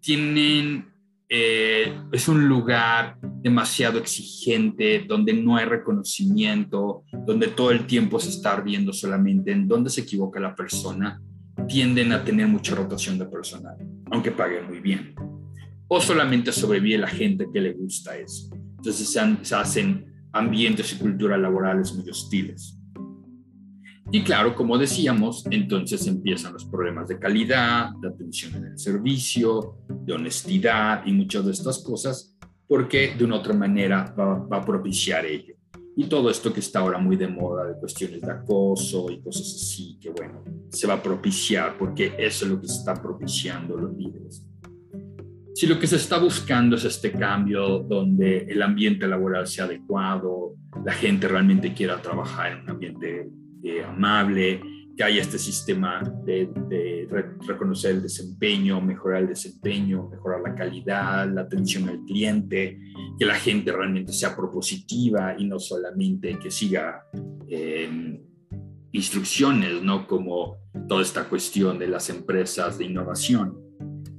tienen, 0.00 0.88
eh, 1.28 1.94
es 2.10 2.26
un 2.26 2.48
lugar 2.48 3.18
demasiado 3.42 3.98
exigente, 3.98 5.04
donde 5.06 5.34
no 5.34 5.56
hay 5.56 5.66
reconocimiento, 5.66 7.04
donde 7.26 7.48
todo 7.48 7.70
el 7.70 7.86
tiempo 7.86 8.18
se 8.18 8.30
está 8.30 8.58
viendo 8.62 8.94
solamente 8.94 9.52
en 9.52 9.68
dónde 9.68 9.90
se 9.90 10.00
equivoca 10.00 10.40
la 10.40 10.54
persona 10.54 11.20
tienden 11.70 12.12
a 12.12 12.24
tener 12.24 12.48
mucha 12.48 12.74
rotación 12.74 13.16
de 13.16 13.26
personal, 13.26 13.76
aunque 14.10 14.32
paguen 14.32 14.66
muy 14.66 14.80
bien. 14.80 15.14
o 15.92 16.00
solamente 16.00 16.52
sobrevive 16.52 16.98
la 16.98 17.08
gente 17.08 17.48
que 17.52 17.60
le 17.60 17.72
gusta 17.72 18.16
eso. 18.16 18.48
Entonces 18.76 19.10
se, 19.42 19.54
hacen 19.54 20.06
ambientes 20.32 20.92
y 20.92 20.96
culturas 20.96 21.40
laborales 21.40 21.92
muy 21.94 22.08
hostiles. 22.08 22.78
Y 24.12 24.22
claro, 24.22 24.54
como 24.54 24.78
decíamos, 24.78 25.44
entonces 25.50 26.06
empiezan 26.06 26.52
los 26.52 26.64
problemas 26.64 27.08
de 27.08 27.18
calidad, 27.18 27.90
de 28.00 28.08
atención 28.08 28.54
en 28.54 28.66
el 28.66 28.78
servicio, 28.78 29.78
de 29.88 30.12
honestidad 30.12 31.04
y 31.06 31.12
muchas 31.12 31.44
de 31.44 31.52
estas 31.52 31.80
cosas, 31.80 32.36
porque 32.68 33.14
de 33.16 33.24
una 33.24 33.36
otra 33.36 33.54
manera 33.54 34.14
va, 34.16 34.58
a 34.58 34.64
propiciar 34.64 35.26
ello. 35.26 35.54
Y 36.00 36.04
todo 36.04 36.30
esto 36.30 36.50
que 36.50 36.60
está 36.60 36.78
ahora 36.78 36.96
muy 36.96 37.14
de 37.16 37.28
moda 37.28 37.66
de 37.66 37.78
cuestiones 37.78 38.22
de 38.22 38.32
acoso 38.32 39.10
y 39.10 39.20
cosas 39.20 39.54
así, 39.54 39.98
que 40.00 40.08
bueno, 40.08 40.42
se 40.70 40.86
va 40.86 40.94
a 40.94 41.02
propiciar 41.02 41.76
porque 41.76 42.14
eso 42.16 42.46
es 42.46 42.50
lo 42.50 42.58
que 42.58 42.68
se 42.68 42.78
está 42.78 42.94
propiciando 42.94 43.76
los 43.76 43.94
líderes. 43.94 44.42
Si 45.54 45.66
lo 45.66 45.78
que 45.78 45.86
se 45.86 45.96
está 45.96 46.18
buscando 46.18 46.76
es 46.76 46.86
este 46.86 47.12
cambio 47.12 47.80
donde 47.80 48.46
el 48.48 48.62
ambiente 48.62 49.06
laboral 49.06 49.46
sea 49.46 49.66
adecuado, 49.66 50.54
la 50.86 50.94
gente 50.94 51.28
realmente 51.28 51.74
quiera 51.74 52.00
trabajar 52.00 52.52
en 52.52 52.62
un 52.62 52.70
ambiente 52.70 53.28
eh, 53.62 53.84
amable, 53.84 54.58
que 55.00 55.04
haya 55.04 55.22
este 55.22 55.38
sistema 55.38 56.02
de, 56.26 57.08
reconocer 57.46 57.92
el 57.92 58.02
desempeño, 58.02 58.82
mejorar 58.82 59.22
el 59.22 59.28
desempeño, 59.28 60.10
mejorar 60.10 60.42
la 60.42 60.54
calidad, 60.54 61.26
la 61.32 61.40
atención 61.40 61.88
al 61.88 62.04
cliente, 62.04 62.78
que 63.18 63.24
la 63.24 63.36
gente 63.36 63.72
realmente 63.72 64.12
sea 64.12 64.36
propositiva 64.36 65.36
y 65.38 65.46
no 65.46 65.58
solamente 65.58 66.38
que 66.38 66.50
siga 66.50 67.06
em, 67.48 68.20
instrucciones, 68.92 69.82
¿no? 69.82 70.06
Como 70.06 70.58
toda 70.86 71.00
esta 71.00 71.26
cuestión 71.30 71.78
de 71.78 71.88
las 71.88 72.10
empresas 72.10 72.76
de 72.76 72.84
innovación. 72.84 73.56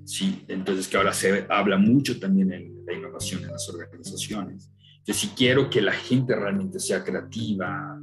Sí, 0.04 0.44
entonces 0.48 0.88
que 0.88 0.98
ahora 0.98 1.14
se 1.14 1.46
habla 1.48 1.78
mucho 1.78 2.20
también 2.20 2.52
en 2.54 2.84
la 2.88 2.94
innovación 2.94 3.44
en 3.44 3.52
las 3.52 3.70
organizaciones. 3.70 4.72
Que 5.06 5.14
si 5.14 5.28
quiero 5.28 5.70
que 5.70 5.80
la 5.80 5.94
gente 5.94 6.36
realmente 6.36 6.80
sea 6.80 7.04
creativa, 7.04 8.02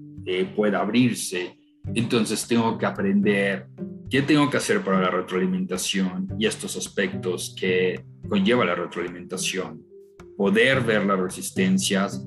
pueda 0.55 0.81
abrirse. 0.81 1.58
Entonces 1.95 2.47
tengo 2.47 2.77
que 2.79 2.87
aprender 2.87 3.67
qué 4.11 4.23
tengo 4.23 4.49
que 4.51 4.57
hacer 4.57 4.83
para 4.83 5.01
la 5.01 5.11
retroalimentación 5.11 6.29
y 6.39 6.47
estos 6.47 6.77
aspectos 6.77 7.55
que 7.59 8.05
conlleva 8.29 8.65
la 8.65 8.75
retroalimentación, 8.75 9.83
poder 10.37 10.83
ver 10.83 11.05
las 11.05 11.19
resistencias. 11.19 12.25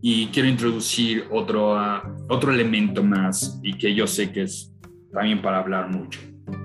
Y 0.00 0.26
quiero 0.26 0.48
introducir 0.48 1.24
otro, 1.30 1.76
ah, 1.76 2.02
otro 2.28 2.52
elemento 2.52 3.02
más 3.02 3.58
y 3.62 3.76
que 3.78 3.94
yo 3.94 4.06
sé 4.06 4.30
que 4.30 4.42
es 4.42 4.70
también 5.12 5.40
para 5.40 5.60
hablar 5.60 5.88
mucho. 5.90 6.20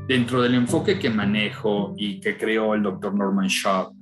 Dentro 0.07 0.41
del 0.41 0.55
enfoque 0.55 0.99
que 0.99 1.09
manejo 1.09 1.93
y 1.97 2.19
que 2.19 2.37
creó 2.37 2.73
el 2.73 2.83
doctor 2.83 3.13
Norman 3.13 3.47
Shaw, 3.47 3.93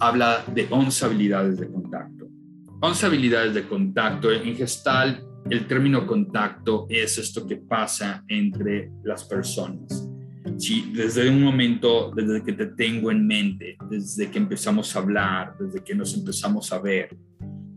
habla 0.00 0.44
de 0.52 0.66
11 0.68 1.04
habilidades 1.04 1.58
de 1.58 1.68
contacto. 1.70 2.26
11 2.80 3.06
habilidades 3.06 3.54
de 3.54 3.62
contacto 3.62 4.32
en 4.32 4.56
gestal 4.56 5.22
el 5.50 5.66
término 5.66 6.06
contacto 6.06 6.86
es 6.88 7.18
esto 7.18 7.46
que 7.46 7.56
pasa 7.56 8.24
entre 8.28 8.90
las 9.02 9.24
personas. 9.24 10.08
Si 10.58 10.92
desde 10.92 11.28
un 11.28 11.42
momento, 11.42 12.12
desde 12.14 12.42
que 12.42 12.52
te 12.52 12.66
tengo 12.66 13.10
en 13.10 13.26
mente, 13.26 13.76
desde 13.90 14.30
que 14.30 14.38
empezamos 14.38 14.94
a 14.94 15.00
hablar, 15.00 15.54
desde 15.58 15.82
que 15.82 15.94
nos 15.94 16.14
empezamos 16.14 16.72
a 16.72 16.78
ver, 16.78 17.16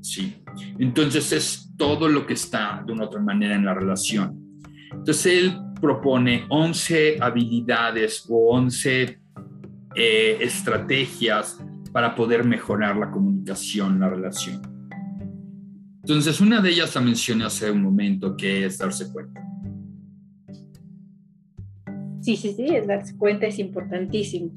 sí. 0.02 0.44
Entonces 0.78 1.32
es 1.32 1.74
todo 1.78 2.08
lo 2.08 2.26
que 2.26 2.34
está 2.34 2.84
de 2.86 2.94
una 2.94 3.06
otra 3.06 3.22
manera 3.22 3.56
en 3.56 3.66
la 3.66 3.74
relación. 3.74 4.60
Entonces 4.92 5.26
él 5.26 5.58
propone 5.82 6.46
11 6.50 7.18
habilidades 7.22 8.26
o 8.30 8.54
11 8.56 9.20
eh, 9.96 10.38
estrategias 10.42 11.64
para 11.92 12.16
poder 12.16 12.44
mejorar 12.44 12.98
la 12.98 13.10
comunicación, 13.10 14.00
la 14.00 14.10
relación. 14.10 14.77
Entonces, 16.10 16.40
una 16.40 16.62
de 16.62 16.70
ellas 16.70 16.96
la 16.96 17.02
mencioné 17.02 17.44
hace 17.44 17.70
un 17.70 17.84
momento, 17.84 18.38
que 18.38 18.64
es 18.66 18.78
darse 18.78 19.12
cuenta. 19.12 19.46
Sí, 22.22 22.38
sí, 22.38 22.54
sí, 22.56 22.66
el 22.66 22.88
darse 22.88 23.18
cuenta 23.18 23.46
es 23.46 23.60
importantísimo. 23.60 24.50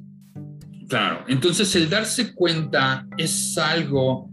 Claro, 0.88 1.24
entonces 1.26 1.74
el 1.74 1.90
darse 1.90 2.34
cuenta 2.34 3.05
es 3.18 3.59
algo 3.59 4.30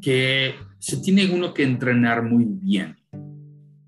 que 0.00 0.54
se 0.78 0.98
tiene 0.98 1.26
uno 1.26 1.52
que 1.52 1.64
entrenar 1.64 2.22
muy 2.22 2.44
bien. 2.44 2.94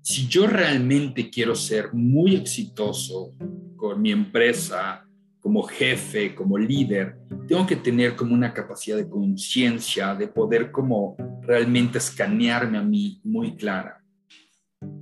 Si 0.01 0.27
yo 0.27 0.45
realmente 0.45 1.29
quiero 1.29 1.55
ser 1.55 1.93
muy 1.93 2.35
exitoso 2.35 3.31
con 3.77 4.01
mi 4.01 4.11
empresa, 4.11 5.04
como 5.45 5.61
jefe, 5.61 6.33
como 6.33 6.57
líder, 6.57 7.19
tengo 7.47 7.67
que 7.67 7.75
tener 7.75 8.15
como 8.15 8.33
una 8.33 8.51
capacidad 8.51 8.97
de 8.97 9.07
conciencia, 9.07 10.15
de 10.15 10.27
poder 10.27 10.71
como 10.71 11.15
realmente 11.43 11.99
escanearme 11.99 12.79
a 12.79 12.81
mí 12.81 13.21
muy 13.23 13.55
clara. 13.55 14.03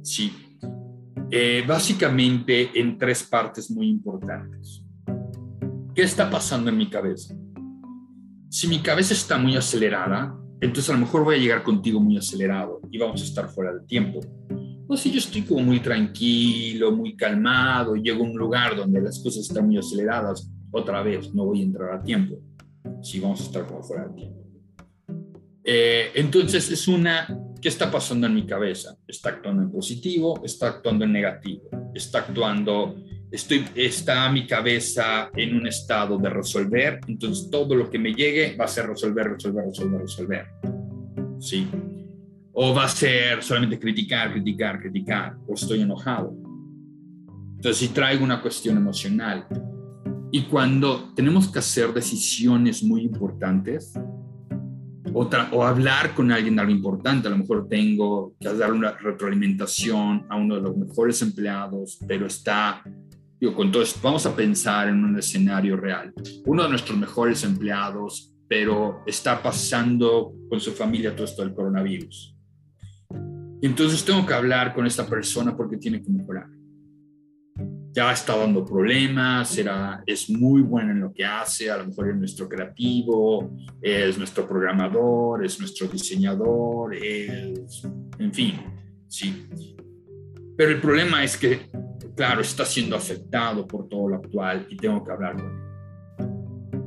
Sí. 0.01 0.33
Eh, 1.31 1.63
básicamente 1.65 2.77
en 2.77 2.97
tres 2.97 3.23
partes 3.23 3.71
muy 3.71 3.87
importantes. 3.87 4.83
¿Qué 5.95 6.01
está 6.01 6.29
pasando 6.29 6.69
en 6.69 6.77
mi 6.77 6.89
cabeza? 6.89 7.33
Si 8.49 8.67
mi 8.67 8.79
cabeza 8.79 9.13
está 9.13 9.37
muy 9.37 9.55
acelerada, 9.55 10.37
entonces 10.59 10.89
a 10.89 10.93
lo 10.93 10.99
mejor 10.99 11.23
voy 11.23 11.35
a 11.35 11.39
llegar 11.39 11.63
contigo 11.63 12.01
muy 12.01 12.17
acelerado 12.17 12.81
y 12.91 12.97
vamos 12.97 13.21
a 13.21 13.23
estar 13.23 13.47
fuera 13.47 13.73
de 13.73 13.85
tiempo. 13.87 14.19
Pues 14.93 15.01
si 15.01 15.11
yo 15.11 15.17
estoy 15.17 15.41
como 15.41 15.63
muy 15.63 15.79
tranquilo, 15.79 16.91
muy 16.91 17.15
calmado, 17.15 17.95
llego 17.95 18.23
a 18.23 18.27
un 18.27 18.37
lugar 18.37 18.75
donde 18.75 19.01
las 19.01 19.17
cosas 19.23 19.47
están 19.47 19.65
muy 19.65 19.79
aceleradas, 19.79 20.51
otra 20.69 21.01
vez 21.01 21.33
no 21.33 21.45
voy 21.45 21.61
a 21.61 21.63
entrar 21.63 21.95
a 21.95 22.03
tiempo. 22.03 22.37
Si 23.01 23.19
vamos 23.19 23.41
a 23.41 23.43
estar 23.45 23.65
como 23.65 23.81
fuera 23.81 24.07
de 24.07 24.13
tiempo. 24.13 24.43
Eh, 25.63 26.11
entonces 26.13 26.69
es 26.69 26.87
una, 26.87 27.27
¿qué 27.59 27.69
está 27.69 27.89
pasando 27.89 28.27
en 28.27 28.35
mi 28.35 28.45
cabeza? 28.45 28.95
¿Está 29.07 29.29
actuando 29.29 29.63
en 29.63 29.71
positivo? 29.71 30.39
¿Está 30.45 30.67
actuando 30.67 31.05
en 31.05 31.13
negativo? 31.13 31.63
¿Está 31.95 32.19
actuando, 32.19 32.95
estoy, 33.31 33.65
está 33.73 34.31
mi 34.31 34.45
cabeza 34.45 35.31
en 35.35 35.55
un 35.55 35.65
estado 35.65 36.19
de 36.19 36.29
resolver? 36.29 36.99
Entonces 37.07 37.49
todo 37.49 37.73
lo 37.73 37.89
que 37.89 37.97
me 37.97 38.13
llegue 38.13 38.55
va 38.55 38.65
a 38.65 38.67
ser 38.67 38.85
resolver, 38.85 39.25
resolver, 39.25 39.65
resolver, 39.65 40.01
resolver. 40.01 40.45
¿Sí? 41.39 41.67
O 42.53 42.73
va 42.73 42.85
a 42.85 42.87
ser 42.87 43.41
solamente 43.41 43.79
criticar, 43.79 44.31
criticar, 44.31 44.79
criticar, 44.79 45.35
o 45.47 45.55
estoy 45.55 45.81
enojado. 45.81 46.33
Entonces, 47.55 47.77
si 47.77 47.93
traigo 47.93 48.23
una 48.23 48.41
cuestión 48.41 48.75
emocional. 48.77 49.47
Y 50.31 50.43
cuando 50.43 51.13
tenemos 51.13 51.47
que 51.47 51.59
hacer 51.59 51.93
decisiones 51.93 52.83
muy 52.83 53.03
importantes, 53.03 53.93
o, 55.13 55.29
o, 55.51 55.63
hablar 55.63 56.13
con 56.13 56.31
alguien 56.31 56.55
de 56.55 56.61
algo 56.61 56.73
importante, 56.73 57.27
a 57.27 57.31
lo 57.31 57.37
mejor 57.37 57.67
tengo 57.69 58.35
que 58.39 58.53
dar 58.53 58.73
una 58.73 58.91
retroalimentación 58.91 60.25
a 60.29 60.35
uno 60.35 60.55
de 60.55 60.61
los 60.61 60.75
mejores 60.75 61.21
empleados, 61.21 61.99
pero 62.05 62.25
está, 62.25 62.83
esto, 63.39 63.97
vamos 64.01 64.25
a 64.25 64.35
pensar 64.35 64.89
en 64.89 65.03
un 65.03 65.17
escenario 65.17 65.77
real. 65.77 66.13
Uno 66.45 66.63
de 66.63 66.69
nuestros 66.69 66.97
mejores 66.97 67.43
empleados, 67.43 68.33
pero 68.47 69.03
está 69.05 69.41
pasando 69.41 70.33
con 70.49 70.59
su 70.59 70.71
familia 70.73 71.15
todo 71.15 71.25
esto 71.25 71.43
del 71.43 71.53
coronavirus 71.53 72.32
entonces 73.67 74.03
tengo 74.03 74.25
que 74.25 74.33
hablar 74.33 74.73
con 74.73 74.85
esta 74.85 75.07
persona 75.07 75.55
porque 75.55 75.77
tiene 75.77 76.01
que 76.01 76.09
mejorar. 76.09 76.47
Ya 77.93 78.11
está 78.11 78.35
dando 78.35 78.65
problemas, 78.65 79.57
era, 79.57 80.03
es 80.05 80.29
muy 80.29 80.61
bueno 80.61 80.91
en 80.91 80.99
lo 80.99 81.13
que 81.13 81.23
hace, 81.23 81.71
a 81.71 81.77
lo 81.77 81.85
mejor 81.85 82.09
es 82.09 82.15
nuestro 82.17 82.49
creativo, 82.49 83.55
es 83.81 84.17
nuestro 84.17 84.47
programador, 84.47 85.45
es 85.45 85.59
nuestro 85.59 85.87
diseñador, 85.87 86.95
es, 86.95 87.83
en 88.17 88.33
fin, 88.33 88.55
sí. 89.07 89.47
Pero 90.57 90.71
el 90.71 90.81
problema 90.81 91.23
es 91.23 91.37
que, 91.37 91.69
claro, 92.15 92.41
está 92.41 92.65
siendo 92.65 92.95
afectado 92.95 93.65
por 93.65 93.87
todo 93.87 94.09
lo 94.09 94.15
actual 94.17 94.65
y 94.69 94.75
tengo 94.75 95.03
que 95.03 95.11
hablar 95.11 95.35
con 95.37 95.45
él. 95.45 95.63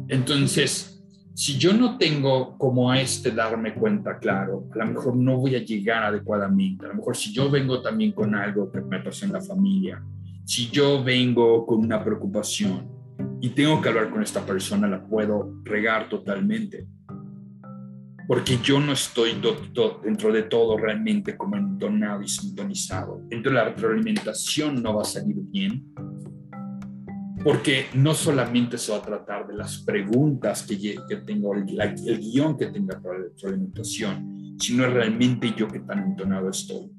Entonces, 0.08 0.95
si 1.36 1.58
yo 1.58 1.74
no 1.74 1.98
tengo 1.98 2.56
como 2.56 2.94
este 2.94 3.30
darme 3.30 3.74
cuenta 3.74 4.18
claro, 4.18 4.70
a 4.72 4.78
lo 4.78 4.86
mejor 4.86 5.16
no 5.16 5.36
voy 5.36 5.54
a 5.54 5.62
llegar 5.62 6.02
adecuadamente. 6.02 6.86
A 6.86 6.88
lo 6.88 6.94
mejor 6.94 7.14
si 7.14 7.30
yo 7.30 7.50
vengo 7.50 7.82
también 7.82 8.12
con 8.12 8.34
algo 8.34 8.72
que 8.72 8.80
me 8.80 9.00
pasó 9.00 9.26
en 9.26 9.34
la 9.34 9.42
familia, 9.42 10.02
si 10.46 10.70
yo 10.70 11.04
vengo 11.04 11.66
con 11.66 11.80
una 11.80 12.02
preocupación 12.02 12.88
y 13.42 13.50
tengo 13.50 13.82
que 13.82 13.90
hablar 13.90 14.08
con 14.08 14.22
esta 14.22 14.46
persona, 14.46 14.88
la 14.88 15.04
puedo 15.04 15.60
regar 15.62 16.08
totalmente. 16.08 16.86
Porque 18.26 18.56
yo 18.62 18.80
no 18.80 18.92
estoy 18.92 19.38
dentro 20.02 20.32
de 20.32 20.44
todo 20.44 20.78
realmente 20.78 21.36
como 21.36 21.56
entonado 21.56 22.22
y 22.22 22.28
sintonizado. 22.28 23.20
Entonces 23.24 23.52
la 23.52 23.64
retroalimentación 23.64 24.82
no 24.82 24.94
va 24.94 25.02
a 25.02 25.04
salir 25.04 25.36
bien 25.38 25.84
porque 27.46 27.86
no 27.94 28.12
solamente 28.12 28.76
se 28.76 28.90
va 28.90 28.98
a 28.98 29.02
tratar 29.02 29.46
de 29.46 29.54
las 29.54 29.78
preguntas 29.78 30.64
que, 30.64 30.76
que 31.08 31.16
tengo, 31.18 31.54
el, 31.54 31.80
el, 31.80 32.18
guion 32.18 32.58
que 32.58 32.66
tenga 32.66 33.00
para 33.00 33.20
la 33.20 33.26
alimentación, 33.44 34.56
sino 34.58 34.84
realmente 34.88 35.54
yo 35.56 35.68
que 35.68 35.78
tan 35.78 36.00
entonado 36.00 36.50
estoy. 36.50 36.90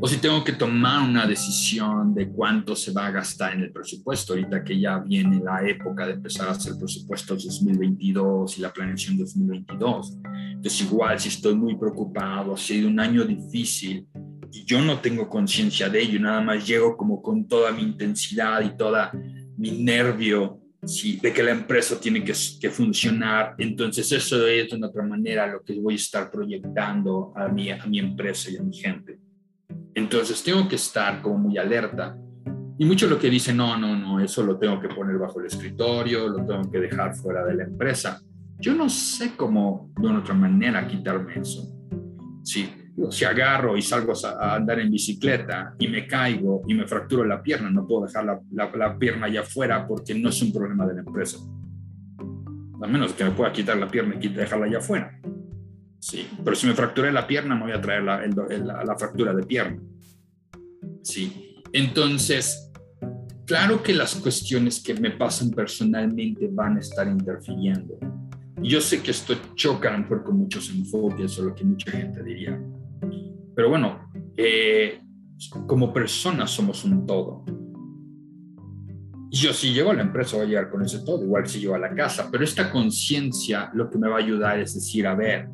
o 0.00 0.08
si 0.08 0.16
tengo 0.16 0.42
que 0.42 0.54
tomar 0.54 1.06
una 1.06 1.26
decisión 1.26 2.14
de 2.14 2.30
cuánto 2.30 2.74
se 2.74 2.90
va 2.90 3.08
a 3.08 3.10
gastar 3.10 3.52
en 3.52 3.64
el 3.64 3.70
presupuesto, 3.70 4.32
ahorita 4.32 4.64
que 4.64 4.80
ya 4.80 4.96
viene 5.00 5.42
la 5.44 5.60
época 5.68 6.06
de 6.06 6.14
empezar 6.14 6.48
a 6.48 6.52
hacer 6.52 6.72
presupuestos 6.78 7.44
2022 7.44 8.56
y 8.56 8.62
la 8.62 8.72
planeación 8.72 9.18
2022. 9.18 10.16
Entonces, 10.52 10.80
igual 10.80 11.20
si 11.20 11.28
estoy 11.28 11.54
muy 11.54 11.76
preocupado, 11.76 12.54
ha 12.54 12.56
sido 12.56 12.88
un 12.88 12.98
año 12.98 13.26
difícil 13.26 14.08
y 14.52 14.64
yo 14.64 14.80
no 14.80 15.00
tengo 15.00 15.28
conciencia 15.28 15.88
de 15.88 16.02
ello, 16.02 16.20
nada 16.20 16.40
más 16.40 16.66
llego 16.66 16.96
como 16.96 17.22
con 17.22 17.46
toda 17.46 17.70
mi 17.70 17.82
intensidad 17.82 18.62
y 18.62 18.76
toda 18.76 19.12
mi 19.56 19.70
nervio 19.82 20.60
sí, 20.84 21.18
de 21.20 21.32
que 21.32 21.42
la 21.42 21.52
empresa 21.52 22.00
tiene 22.00 22.22
que, 22.24 22.34
funcionar. 22.70 23.54
Entonces 23.58 24.10
eso 24.12 24.46
es 24.46 24.70
de 24.70 24.84
otra 24.84 25.02
manera 25.02 25.46
lo 25.46 25.62
que 25.62 25.78
voy 25.80 25.94
a 25.94 25.96
estar 25.96 26.30
proyectando 26.30 27.32
a 27.36 27.48
mi, 27.48 27.70
a 27.70 27.84
mi 27.86 27.98
empresa 27.98 28.50
y 28.50 28.56
a 28.56 28.62
mi 28.62 28.76
gente. 28.76 29.18
Entonces 29.94 30.42
tengo 30.42 30.68
que 30.68 30.76
estar 30.76 31.22
como 31.22 31.38
muy 31.38 31.58
alerta. 31.58 32.16
Y 32.78 32.84
mucho 32.84 33.06
lo 33.06 33.18
que 33.18 33.30
dicen, 33.30 33.56
no, 33.56 33.78
no, 33.78 33.96
no, 33.96 34.20
eso 34.20 34.42
lo 34.42 34.58
tengo 34.58 34.78
que 34.80 34.88
poner 34.88 35.16
bajo 35.16 35.40
el 35.40 35.46
escritorio, 35.46 36.28
lo 36.28 36.44
tengo 36.44 36.70
que 36.70 36.78
dejar 36.78 37.14
fuera 37.14 37.44
de 37.46 37.54
la 37.54 37.64
empresa. 37.64 38.20
Yo 38.58 38.74
no 38.74 38.88
sé 38.90 39.34
cómo 39.34 39.90
de 39.98 40.06
una 40.06 40.18
otra 40.18 40.34
manera 40.34 40.86
quitarme 40.86 41.40
eso. 41.40 41.66
Sí, 42.42 42.70
si 43.10 43.24
agarro 43.24 43.76
y 43.76 43.82
salgo 43.82 44.14
a 44.24 44.54
andar 44.54 44.80
en 44.80 44.90
bicicleta 44.90 45.74
y 45.78 45.88
me 45.88 46.06
caigo 46.06 46.62
y 46.66 46.74
me 46.74 46.86
fracturo 46.86 47.24
la 47.24 47.42
pierna, 47.42 47.70
no 47.70 47.86
puedo 47.86 48.06
dejar 48.06 48.24
la, 48.24 48.40
la, 48.52 48.98
pierna 48.98 49.26
allá 49.26 49.40
afuera 49.40 49.86
porque 49.86 50.14
no 50.14 50.30
es 50.30 50.40
un 50.42 50.52
problema 50.52 50.86
de 50.86 50.94
la 50.94 51.00
empresa. 51.00 51.38
A 52.82 52.86
menos 52.86 53.12
que 53.12 53.24
me 53.24 53.30
pueda 53.32 53.52
quitar 53.52 53.76
la 53.76 53.88
pierna 53.88 54.16
y 54.20 54.28
dejarla 54.28 54.66
allá 54.66 54.78
afuera. 54.78 55.20
Sí, 55.98 56.26
pero 56.44 56.56
si 56.56 56.66
me 56.66 56.74
fracturé 56.74 57.12
la 57.12 57.26
pierna, 57.26 57.54
me 57.54 57.62
voy 57.62 57.72
a 57.72 57.80
traer 57.80 58.02
la, 58.02 58.84
la 58.84 58.96
fractura 58.96 59.34
de 59.34 59.42
pierna. 59.42 59.80
Sí, 61.02 61.62
entonces, 61.72 62.72
claro 63.44 63.82
que 63.82 63.92
las 63.92 64.14
cuestiones 64.14 64.82
que 64.82 64.94
me 64.94 65.10
pasan 65.10 65.50
personalmente 65.50 66.48
van 66.50 66.76
a 66.76 66.80
estar 66.80 67.06
interfiriendo. 67.08 67.98
Yo 68.62 68.80
sé 68.80 69.02
que 69.02 69.10
esto 69.10 69.34
choca 69.54 69.94
a 69.94 69.98
lo 69.98 70.24
con 70.24 70.38
muchos 70.38 70.70
enfoques 70.70 71.38
o 71.38 71.44
lo 71.44 71.54
que 71.54 71.64
mucha 71.64 71.90
gente 71.90 72.22
diría. 72.22 72.58
Pero 73.56 73.70
bueno, 73.70 74.10
eh, 74.36 75.00
como 75.66 75.92
personas 75.92 76.50
somos 76.50 76.84
un 76.84 77.06
todo. 77.06 77.42
Yo 79.30 79.52
si 79.54 79.72
llego 79.72 79.90
a 79.90 79.94
la 79.94 80.02
empresa 80.02 80.36
voy 80.36 80.46
a 80.46 80.48
llegar 80.48 80.70
con 80.70 80.82
ese 80.82 81.00
todo, 81.00 81.24
igual 81.24 81.46
si 81.46 81.60
llego 81.60 81.74
a 81.74 81.78
la 81.78 81.94
casa, 81.94 82.28
pero 82.30 82.44
esta 82.44 82.70
conciencia 82.70 83.70
lo 83.72 83.88
que 83.90 83.98
me 83.98 84.08
va 84.08 84.16
a 84.16 84.18
ayudar 84.18 84.60
es 84.60 84.74
decir, 84.74 85.06
a 85.06 85.14
ver, 85.14 85.48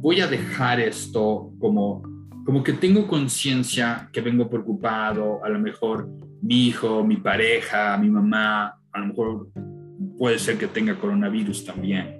voy 0.00 0.20
a 0.20 0.28
dejar 0.28 0.80
esto 0.80 1.52
como, 1.58 2.02
como 2.44 2.62
que 2.62 2.72
tengo 2.72 3.06
conciencia 3.08 4.08
que 4.12 4.20
vengo 4.20 4.48
preocupado, 4.48 5.44
a 5.44 5.48
lo 5.48 5.58
mejor 5.58 6.08
mi 6.40 6.68
hijo, 6.68 7.04
mi 7.04 7.16
pareja, 7.16 7.98
mi 7.98 8.08
mamá, 8.08 8.78
a 8.92 9.00
lo 9.00 9.06
mejor 9.06 9.48
puede 10.16 10.38
ser 10.38 10.58
que 10.58 10.68
tenga 10.68 10.98
coronavirus 10.98 11.64
también, 11.64 12.17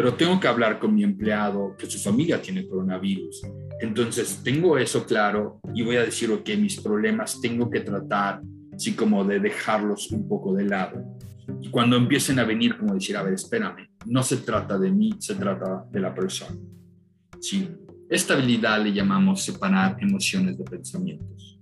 pero 0.00 0.14
tengo 0.14 0.40
que 0.40 0.48
hablar 0.48 0.78
con 0.78 0.94
mi 0.94 1.04
empleado 1.04 1.76
que 1.76 1.84
su 1.84 1.98
familia 1.98 2.40
tiene 2.40 2.66
coronavirus 2.66 3.42
entonces, 3.80 4.40
tengo 4.44 4.76
eso 4.76 5.06
claro 5.06 5.58
y 5.74 5.82
voy 5.82 5.96
a 5.96 6.04
decir, 6.04 6.30
ok, 6.30 6.48
mis 6.58 6.78
problemas 6.80 7.40
tengo 7.40 7.70
que 7.70 7.80
tratar, 7.80 8.42
así 8.74 8.92
como 8.92 9.24
de 9.24 9.40
dejarlos 9.40 10.10
un 10.12 10.28
poco 10.28 10.54
de 10.54 10.64
lado. 10.64 11.02
Y 11.62 11.70
cuando 11.70 11.96
empiecen 11.96 12.38
a 12.38 12.44
venir, 12.44 12.76
como 12.76 12.94
decir, 12.94 13.16
a 13.16 13.22
ver, 13.22 13.34
espérame, 13.34 13.88
no 14.04 14.22
se 14.22 14.36
trata 14.36 14.78
de 14.78 14.90
mí, 14.90 15.14
se 15.18 15.34
trata 15.34 15.86
de 15.90 16.00
la 16.00 16.14
persona. 16.14 16.56
Sí, 17.40 17.70
esta 18.10 18.34
habilidad 18.34 18.82
le 18.84 18.92
llamamos 18.92 19.42
separar 19.42 19.96
emociones 20.00 20.58
de 20.58 20.64
pensamientos. 20.64 21.58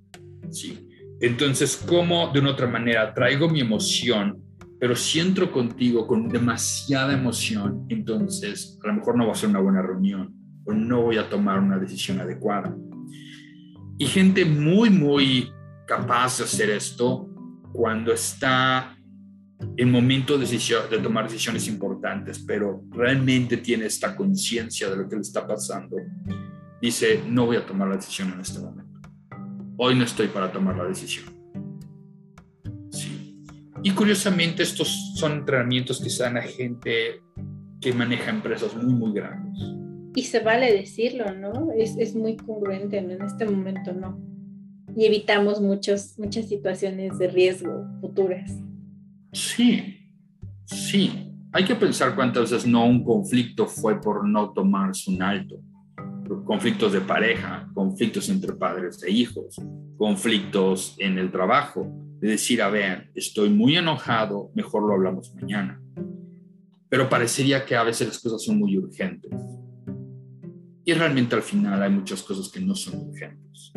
Sí. 0.50 0.86
Entonces, 1.20 1.76
¿cómo 1.86 2.32
de 2.32 2.40
una 2.40 2.50
otra 2.50 2.66
manera 2.66 3.14
traigo 3.14 3.48
mi 3.48 3.60
emoción, 3.60 4.42
pero 4.80 4.94
si 4.94 5.20
entro 5.20 5.50
contigo 5.50 6.06
con 6.06 6.28
demasiada 6.28 7.12
emoción, 7.12 7.86
entonces 7.88 8.78
a 8.84 8.88
lo 8.88 8.94
mejor 8.94 9.16
no 9.16 9.26
va 9.26 9.32
a 9.32 9.36
ser 9.36 9.50
una 9.50 9.60
buena 9.60 9.82
reunión 9.82 10.38
no 10.74 11.02
voy 11.02 11.18
a 11.18 11.28
tomar 11.28 11.58
una 11.58 11.78
decisión 11.78 12.20
adecuada. 12.20 12.76
Y 13.98 14.06
gente 14.06 14.44
muy, 14.44 14.90
muy 14.90 15.50
capaz 15.86 16.38
de 16.38 16.44
hacer 16.44 16.70
esto 16.70 17.28
cuando 17.72 18.12
está 18.12 18.96
en 19.76 19.90
momento 19.90 20.38
de, 20.38 20.46
de 20.46 20.98
tomar 20.98 21.24
decisiones 21.24 21.66
importantes, 21.66 22.38
pero 22.38 22.82
realmente 22.90 23.56
tiene 23.56 23.86
esta 23.86 24.14
conciencia 24.14 24.88
de 24.88 24.96
lo 24.96 25.08
que 25.08 25.16
le 25.16 25.22
está 25.22 25.46
pasando. 25.46 25.96
Dice, 26.80 27.24
no 27.26 27.46
voy 27.46 27.56
a 27.56 27.66
tomar 27.66 27.88
la 27.88 27.96
decisión 27.96 28.32
en 28.32 28.40
este 28.40 28.60
momento. 28.60 29.00
Hoy 29.78 29.96
no 29.96 30.04
estoy 30.04 30.28
para 30.28 30.52
tomar 30.52 30.76
la 30.76 30.84
decisión. 30.84 31.37
Y 33.82 33.92
curiosamente 33.92 34.62
estos 34.62 35.14
son 35.16 35.32
entrenamientos 35.32 36.00
que 36.00 36.10
se 36.10 36.22
dan 36.22 36.36
a 36.36 36.42
gente 36.42 37.22
que 37.80 37.92
maneja 37.92 38.30
empresas 38.30 38.74
muy, 38.74 38.92
muy 38.92 39.12
grandes 39.12 39.58
y 40.18 40.24
se 40.24 40.40
vale 40.40 40.72
decirlo, 40.72 41.32
¿no? 41.32 41.70
Es, 41.70 41.96
es 41.96 42.16
muy 42.16 42.36
congruente, 42.36 43.00
¿no? 43.00 43.12
En 43.12 43.22
este 43.22 43.44
momento 43.44 43.92
no. 43.92 44.18
Y 44.96 45.06
evitamos 45.06 45.60
muchos, 45.60 46.18
muchas 46.18 46.48
situaciones 46.48 47.18
de 47.20 47.28
riesgo 47.28 47.86
futuras. 48.00 48.50
Sí, 49.32 49.96
sí. 50.64 51.32
Hay 51.52 51.64
que 51.64 51.76
pensar 51.76 52.16
cuántas 52.16 52.50
veces 52.50 52.66
no 52.66 52.84
un 52.84 53.04
conflicto 53.04 53.66
fue 53.66 54.00
por 54.00 54.26
no 54.26 54.52
tomarse 54.52 55.08
un 55.08 55.22
alto. 55.22 55.60
Conflictos 56.44 56.92
de 56.92 57.00
pareja, 57.00 57.70
conflictos 57.72 58.28
entre 58.28 58.54
padres 58.54 59.00
e 59.04 59.12
hijos, 59.12 59.54
conflictos 59.96 60.96
en 60.98 61.18
el 61.18 61.30
trabajo. 61.30 61.86
De 62.20 62.30
decir, 62.30 62.62
a 62.62 62.68
ver, 62.68 63.10
estoy 63.14 63.48
muy 63.48 63.76
enojado, 63.76 64.50
mejor 64.54 64.82
lo 64.82 64.94
hablamos 64.94 65.34
mañana. 65.34 65.80
Pero 66.88 67.08
parecería 67.08 67.64
que 67.64 67.76
a 67.76 67.84
veces 67.84 68.08
las 68.08 68.18
cosas 68.18 68.42
son 68.42 68.58
muy 68.58 68.76
urgentes 68.76 69.30
y 70.88 70.94
realmente 70.94 71.36
al 71.36 71.42
final 71.42 71.82
hay 71.82 71.90
muchas 71.90 72.22
cosas 72.22 72.48
que 72.48 72.60
no 72.60 72.74
son 72.74 73.10
urgentes. 73.10 73.72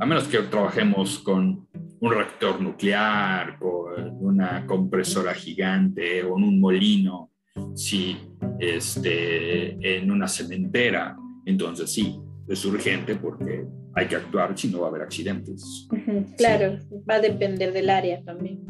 A 0.00 0.06
menos 0.06 0.26
que 0.26 0.38
trabajemos 0.38 1.18
con 1.18 1.68
un 2.00 2.10
reactor 2.10 2.58
nuclear, 2.58 3.58
con 3.58 4.16
una 4.18 4.64
compresora 4.66 5.34
gigante 5.34 6.24
o 6.24 6.38
en 6.38 6.44
un 6.44 6.58
molino, 6.58 7.32
sí, 7.74 8.16
este, 8.58 9.98
en 9.98 10.10
una 10.10 10.26
cementera, 10.26 11.14
entonces 11.44 11.92
sí, 11.92 12.18
es 12.48 12.64
urgente 12.64 13.16
porque 13.16 13.66
hay 13.94 14.06
que 14.06 14.16
actuar 14.16 14.56
si 14.56 14.68
no 14.68 14.80
va 14.80 14.86
a 14.86 14.90
haber 14.90 15.02
accidentes. 15.02 15.88
claro, 16.36 16.78
va 17.08 17.14
a 17.16 17.20
depender 17.20 17.72
del 17.72 17.90
área 17.90 18.22
también. 18.22 18.64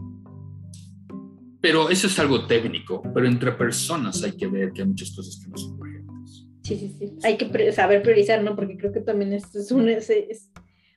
Pero 1.60 1.88
eso 1.88 2.06
es 2.06 2.18
algo 2.18 2.46
técnico, 2.46 3.02
pero 3.14 3.26
entre 3.26 3.52
personas 3.52 4.22
hay 4.22 4.32
que 4.32 4.46
ver 4.46 4.72
que 4.72 4.82
hay 4.82 4.88
muchas 4.88 5.14
cosas 5.16 5.40
que 5.42 5.50
no 5.50 5.56
son 5.56 5.80
urgentes. 5.80 6.46
Sí, 6.62 6.76
sí, 6.76 6.96
sí. 6.98 7.16
Hay 7.22 7.36
que 7.36 7.72
saber 7.72 8.02
priorizar, 8.02 8.42
¿no? 8.42 8.54
Porque 8.54 8.76
creo 8.76 8.92
que 8.92 9.00
también 9.00 9.32
esto 9.32 9.58
es 9.58 9.72
un... 9.72 9.88
Es, 9.88 10.50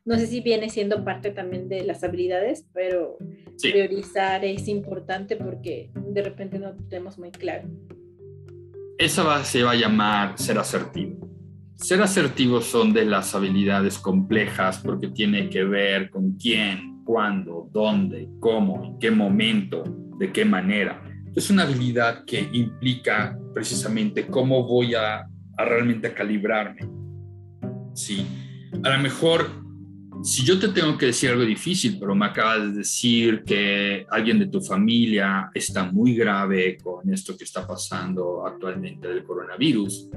no 0.04 0.18
sé 0.18 0.28
si 0.28 0.42
viene 0.42 0.70
siendo 0.70 1.04
parte 1.04 1.32
también 1.32 1.68
de 1.68 1.84
las 1.84 2.04
habilidades, 2.04 2.66
pero 2.74 3.18
priorizar 3.62 4.46
es 4.46 4.68
importante 4.68 5.36
porque 5.36 5.92
de 5.96 6.22
repente 6.22 6.60
no 6.60 6.76
tenemos 6.90 7.18
muy 7.18 7.32
claro. 7.32 7.68
Esa 8.98 9.24
va, 9.24 9.44
se 9.44 9.64
va 9.64 9.72
a 9.72 9.76
llamar 9.76 10.38
ser 10.40 10.58
asertivo. 10.58 11.37
Ser 11.78 12.02
asertivo 12.02 12.60
son 12.60 12.92
de 12.92 13.06
las 13.06 13.36
habilidades 13.36 14.00
complejas 14.00 14.80
porque 14.80 15.10
tiene 15.10 15.48
que 15.48 15.64
ver 15.64 16.10
con 16.10 16.32
quién, 16.32 17.04
cuándo, 17.04 17.70
dónde, 17.72 18.28
cómo, 18.40 18.84
en 18.84 19.00
qué 19.00 19.12
momento, 19.12 19.84
de 20.18 20.32
qué 20.32 20.44
manera. 20.44 21.04
Es 21.36 21.52
una 21.52 21.64
habilidad 21.64 22.26
que 22.26 22.50
implica 22.52 23.38
precisamente 23.54 24.26
cómo 24.26 24.64
voy 24.64 24.96
a 24.96 25.28
realmente 25.56 26.12
calibrarme. 26.16 26.90
Sí, 27.94 28.26
a 28.84 28.90
lo 28.90 28.98
mejor, 28.98 29.48
si 30.24 30.44
yo 30.44 30.58
te 30.58 30.70
tengo 30.70 30.98
que 30.98 31.08
decir 31.08 31.30
algo 31.30 31.46
difícil, 31.46 31.98
pero 32.00 32.16
me 32.16 32.26
acabas 32.26 32.72
de 32.72 32.80
decir 32.80 33.44
que 33.46 34.04
alguien 34.10 34.40
de 34.40 34.48
tu 34.48 34.62
familia 34.62 35.52
está 35.54 35.92
muy 35.92 36.16
grave 36.16 36.80
con 36.84 37.14
esto 37.14 37.38
que 37.38 37.44
está 37.44 37.68
pasando 37.68 38.48
actualmente 38.48 39.08
del 39.08 39.24
coronavirus, 39.24 40.10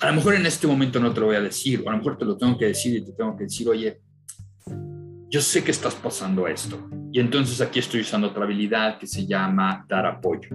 a 0.00 0.08
lo 0.08 0.14
mejor 0.14 0.34
en 0.34 0.46
este 0.46 0.66
momento 0.66 1.00
no 1.00 1.12
te 1.12 1.20
lo 1.20 1.26
voy 1.26 1.36
a 1.36 1.40
decir, 1.40 1.82
o 1.84 1.88
a 1.88 1.92
lo 1.92 1.98
mejor 1.98 2.18
te 2.18 2.24
lo 2.24 2.36
tengo 2.36 2.58
que 2.58 2.66
decir 2.66 2.96
y 2.96 3.04
te 3.04 3.12
tengo 3.12 3.36
que 3.36 3.44
decir, 3.44 3.68
oye, 3.68 4.00
yo 5.28 5.40
sé 5.40 5.64
que 5.64 5.70
estás 5.70 5.94
pasando 5.94 6.46
esto. 6.46 6.88
Y 7.12 7.20
entonces 7.20 7.60
aquí 7.60 7.78
estoy 7.78 8.02
usando 8.02 8.28
otra 8.28 8.44
habilidad 8.44 8.98
que 8.98 9.06
se 9.06 9.26
llama 9.26 9.84
dar 9.88 10.06
apoyo. 10.06 10.50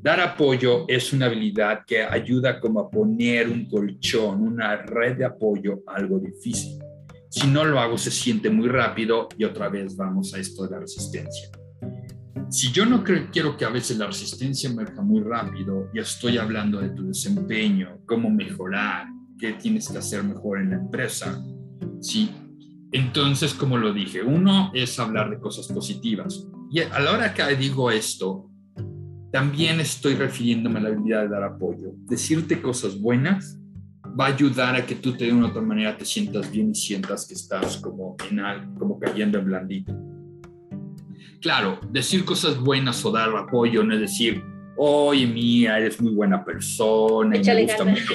Dar 0.00 0.20
apoyo 0.20 0.86
es 0.88 1.12
una 1.12 1.26
habilidad 1.26 1.80
que 1.86 2.02
ayuda 2.02 2.58
como 2.60 2.80
a 2.80 2.90
poner 2.90 3.48
un 3.48 3.68
colchón, 3.68 4.42
una 4.42 4.76
red 4.76 5.18
de 5.18 5.24
apoyo 5.26 5.82
algo 5.86 6.18
difícil. 6.18 6.78
Si 7.28 7.46
no 7.46 7.64
lo 7.64 7.78
hago, 7.78 7.98
se 7.98 8.10
siente 8.10 8.48
muy 8.48 8.68
rápido 8.68 9.28
y 9.36 9.44
otra 9.44 9.68
vez 9.68 9.94
vamos 9.94 10.32
a 10.32 10.38
esto 10.38 10.64
de 10.64 10.70
la 10.70 10.80
resistencia. 10.80 11.50
Si 12.50 12.72
yo 12.72 12.86
no 12.86 13.04
quiero 13.04 13.56
que 13.56 13.64
a 13.64 13.70
veces 13.70 13.98
la 13.98 14.06
resistencia 14.06 14.70
emerja 14.70 15.02
muy 15.02 15.20
rápido 15.20 15.90
y 15.92 15.98
estoy 15.98 16.38
hablando 16.38 16.80
de 16.80 16.90
tu 16.90 17.06
desempeño, 17.06 17.98
cómo 18.06 18.30
mejorar, 18.30 19.06
qué 19.38 19.52
tienes 19.52 19.88
que 19.88 19.98
hacer 19.98 20.24
mejor 20.24 20.60
en 20.60 20.70
la 20.70 20.76
empresa, 20.76 21.42
Sí. 22.00 22.30
Entonces, 22.92 23.52
como 23.54 23.76
lo 23.76 23.92
dije, 23.92 24.22
uno 24.22 24.70
es 24.74 24.98
hablar 24.98 25.30
de 25.30 25.38
cosas 25.38 25.66
positivas. 25.68 26.46
Y 26.70 26.80
a 26.80 27.00
la 27.00 27.12
hora 27.12 27.34
que 27.34 27.44
digo 27.56 27.90
esto, 27.90 28.50
también 29.30 29.80
estoy 29.80 30.14
refiriéndome 30.14 30.78
a 30.78 30.82
la 30.82 30.88
habilidad 30.88 31.22
de 31.22 31.28
dar 31.28 31.42
apoyo. 31.42 31.92
Decirte 32.06 32.62
cosas 32.62 32.98
buenas 32.98 33.58
va 34.18 34.26
a 34.26 34.28
ayudar 34.28 34.74
a 34.74 34.86
que 34.86 34.94
tú 34.94 35.12
de 35.12 35.32
una 35.32 35.48
otra 35.48 35.60
manera 35.60 35.96
te 35.96 36.04
sientas 36.04 36.50
bien 36.50 36.70
y 36.70 36.74
sientas 36.74 37.26
que 37.26 37.34
estás 37.34 37.76
como, 37.76 38.16
en, 38.30 38.74
como 38.78 38.98
cayendo 38.98 39.38
en 39.38 39.44
blandito. 39.44 40.07
Claro, 41.40 41.78
decir 41.90 42.24
cosas 42.24 42.58
buenas 42.58 43.04
o 43.04 43.12
dar 43.12 43.34
apoyo 43.36 43.84
no 43.84 43.94
es 43.94 44.00
decir, 44.00 44.42
oye, 44.76 45.26
mía, 45.26 45.78
eres 45.78 46.00
muy 46.00 46.14
buena 46.14 46.44
persona 46.44 47.36
y 47.36 47.44
me 47.44 47.62
gusta 47.64 47.84
mucho. 47.84 48.14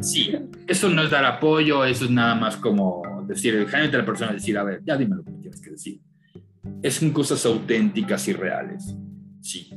Sí, 0.00 0.32
eso 0.66 0.88
no 0.88 1.02
es 1.02 1.10
dar 1.10 1.24
apoyo, 1.24 1.84
eso 1.84 2.06
es 2.06 2.10
nada 2.10 2.34
más 2.34 2.56
como 2.56 3.02
decir, 3.26 3.52
generalmente 3.66 3.98
la 3.98 4.04
persona 4.04 4.32
decir, 4.32 4.56
a 4.56 4.64
ver, 4.64 4.82
ya 4.84 4.96
dime 4.96 5.16
lo 5.16 5.24
que 5.24 5.32
tienes 5.32 5.60
que 5.60 5.70
decir. 5.70 6.00
Es 6.82 7.00
cosas 7.12 7.44
auténticas 7.44 8.26
y 8.28 8.32
reales. 8.32 8.96
Sí. 9.40 9.70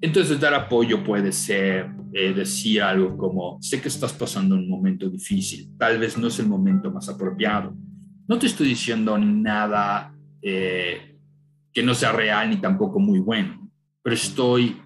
Entonces, 0.00 0.38
dar 0.38 0.54
apoyo 0.54 1.02
puede 1.02 1.32
ser 1.32 1.90
eh, 2.12 2.32
decir 2.32 2.82
algo 2.82 3.16
como, 3.16 3.58
sé 3.60 3.80
que 3.80 3.88
estás 3.88 4.12
pasando 4.12 4.54
un 4.54 4.68
momento 4.68 5.08
difícil, 5.08 5.70
tal 5.76 5.98
vez 5.98 6.16
no 6.16 6.28
es 6.28 6.38
el 6.38 6.48
momento 6.48 6.90
más 6.90 7.08
apropiado. 7.08 7.74
No 8.28 8.38
te 8.38 8.46
estoy 8.46 8.68
diciendo 8.68 9.16
nada 9.18 10.12
eh, 10.42 11.17
que 11.72 11.82
no 11.82 11.94
sea 11.94 12.12
real 12.12 12.50
ni 12.50 12.56
tampoco 12.60 12.98
muy 12.98 13.18
bueno, 13.18 13.70
pero 14.02 14.14
estoy 14.14 14.80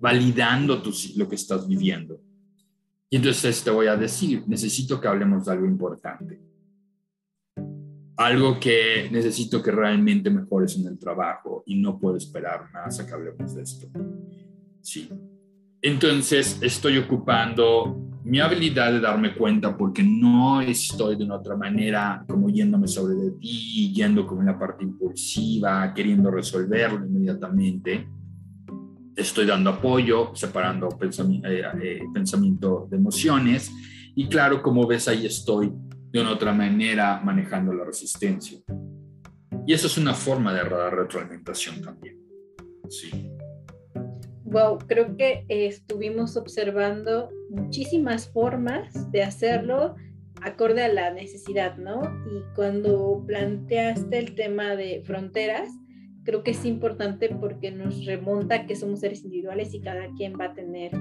validando 0.00 0.82
tu, 0.82 0.92
lo 1.16 1.28
que 1.28 1.34
estás 1.34 1.66
viviendo. 1.66 2.20
Y 3.08 3.16
entonces 3.16 3.62
te 3.62 3.70
voy 3.70 3.86
a 3.86 3.96
decir, 3.96 4.44
necesito 4.46 5.00
que 5.00 5.08
hablemos 5.08 5.44
de 5.44 5.52
algo 5.52 5.66
importante. 5.66 6.40
Algo 8.16 8.58
que 8.58 9.08
necesito 9.12 9.62
que 9.62 9.70
realmente 9.70 10.30
mejores 10.30 10.76
en 10.76 10.86
el 10.86 10.98
trabajo 10.98 11.62
y 11.66 11.80
no 11.80 11.98
puedo 11.98 12.16
esperar 12.16 12.70
más 12.72 12.98
a 12.98 13.06
que 13.06 13.12
hablemos 13.12 13.54
de 13.54 13.62
esto. 13.62 13.88
Sí. 14.80 15.08
Entonces 15.86 16.58
estoy 16.62 16.98
ocupando 16.98 17.96
mi 18.24 18.40
habilidad 18.40 18.90
de 18.90 18.98
darme 18.98 19.36
cuenta 19.36 19.76
porque 19.76 20.02
no 20.02 20.60
estoy 20.60 21.14
de 21.14 21.22
una 21.22 21.36
otra 21.36 21.56
manera 21.56 22.24
como 22.26 22.50
yéndome 22.50 22.88
sobre 22.88 23.14
de 23.14 23.30
ti, 23.38 23.92
yendo 23.94 24.26
como 24.26 24.40
en 24.40 24.48
la 24.48 24.58
parte 24.58 24.82
impulsiva, 24.82 25.94
queriendo 25.94 26.28
resolverlo 26.28 27.06
inmediatamente. 27.06 28.04
Estoy 29.14 29.46
dando 29.46 29.70
apoyo, 29.70 30.32
separando 30.34 30.88
pensamiento, 30.88 31.48
eh, 31.48 31.62
eh, 31.80 32.00
pensamiento 32.12 32.88
de 32.90 32.96
emociones 32.96 33.70
y 34.16 34.26
claro, 34.26 34.62
como 34.62 34.88
ves 34.88 35.06
ahí 35.06 35.24
estoy 35.24 35.72
de 36.10 36.20
una 36.20 36.32
otra 36.32 36.52
manera 36.52 37.20
manejando 37.24 37.72
la 37.72 37.84
resistencia. 37.84 38.58
Y 39.64 39.72
eso 39.72 39.86
es 39.86 39.96
una 39.98 40.14
forma 40.14 40.52
de 40.52 40.64
retroalimentación 40.64 41.80
también. 41.80 42.18
Sí. 42.88 43.35
Wow, 44.46 44.78
creo 44.86 45.16
que 45.16 45.44
estuvimos 45.48 46.36
observando 46.36 47.30
muchísimas 47.50 48.28
formas 48.28 49.10
de 49.10 49.22
hacerlo 49.22 49.96
acorde 50.42 50.84
a 50.84 50.88
la 50.92 51.10
necesidad, 51.10 51.76
¿no? 51.76 52.02
Y 52.30 52.54
cuando 52.54 53.24
planteaste 53.26 54.18
el 54.18 54.34
tema 54.34 54.76
de 54.76 55.02
fronteras, 55.04 55.68
creo 56.24 56.42
que 56.42 56.52
es 56.52 56.64
importante 56.64 57.28
porque 57.28 57.72
nos 57.72 58.04
remonta 58.04 58.66
que 58.66 58.76
somos 58.76 59.00
seres 59.00 59.24
individuales 59.24 59.74
y 59.74 59.80
cada 59.80 60.12
quien 60.16 60.34
va 60.38 60.46
a 60.46 60.54
tener 60.54 60.92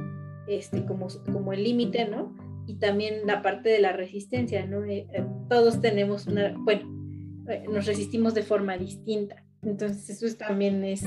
este 0.48 0.86
como, 0.86 1.08
como 1.32 1.54
el 1.54 1.64
límite, 1.64 2.08
¿no? 2.08 2.36
Y 2.68 2.76
también 2.76 3.28
la 3.28 3.42
parte 3.42 3.70
de 3.70 3.80
la 3.80 3.92
resistencia, 3.92 4.66
¿no? 4.66 4.84
Eh, 4.86 5.08
eh, 5.14 5.26
todos 5.50 5.82
tenemos 5.82 6.28
una, 6.28 6.56
bueno, 6.58 7.46
eh, 7.50 7.66
nos 7.70 7.86
resistimos 7.86 8.34
de 8.34 8.44
forma 8.44 8.78
distinta. 8.78 9.44
Entonces 9.62 10.10
eso 10.10 10.36
también 10.38 10.84
es, 10.84 11.04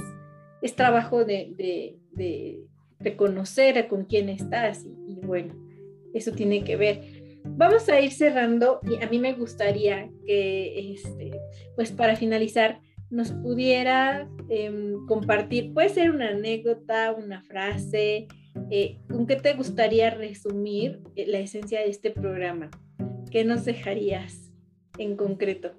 es 0.63 0.77
trabajo 0.77 1.25
de, 1.25 1.55
de 1.57 1.99
reconocer 2.99 3.89
con 3.89 4.05
quién 4.05 4.29
estás 4.29 4.85
y, 5.07 5.21
bueno, 5.25 5.55
eso 6.15 6.33
tiene 6.33 6.65
que 6.65 6.77
ver. 6.77 7.03
Vamos 7.45 7.89
a 7.89 8.01
ir 8.01 8.13
cerrando 8.13 8.81
y 8.83 9.03
a 9.03 9.09
mí 9.09 9.19
me 9.19 9.35
gustaría 9.35 10.11
que, 10.27 10.93
este, 10.93 11.31
pues 11.77 11.93
para 11.93 12.17
finalizar, 12.17 12.81
nos 13.11 13.33
pudiera 13.33 14.29
em, 14.51 15.07
compartir, 15.07 15.73
puede 15.73 15.89
ser 15.89 16.11
una 16.11 16.29
anécdota, 16.29 17.13
una 17.13 17.43
frase, 17.43 18.29
eh, 18.71 18.99
¿con 19.09 19.27
qué 19.27 19.37
te 19.37 19.55
gustaría 19.55 20.11
resumir 20.11 21.01
eh, 21.17 21.27
la 21.27 21.39
esencia 21.39 21.81
de 21.81 21.89
este 21.89 22.11
programa? 22.11 22.71
¿Qué 23.31 23.45
nos 23.45 23.65
dejarías 23.65 24.53
en 24.99 25.17
concreto? 25.17 25.73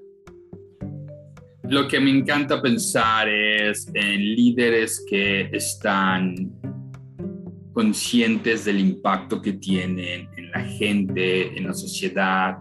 Lo 1.69 1.87
que 1.87 1.99
me 1.99 2.09
encanta 2.09 2.59
pensar 2.59 3.29
es 3.29 3.87
en 3.93 4.35
líderes 4.35 5.05
que 5.07 5.49
están 5.51 6.51
conscientes 7.73 8.65
del 8.65 8.79
impacto 8.79 9.39
que 9.39 9.53
tienen 9.53 10.27
en 10.35 10.49
la 10.49 10.61
gente, 10.61 11.55
en 11.55 11.67
la 11.67 11.73
sociedad, 11.75 12.57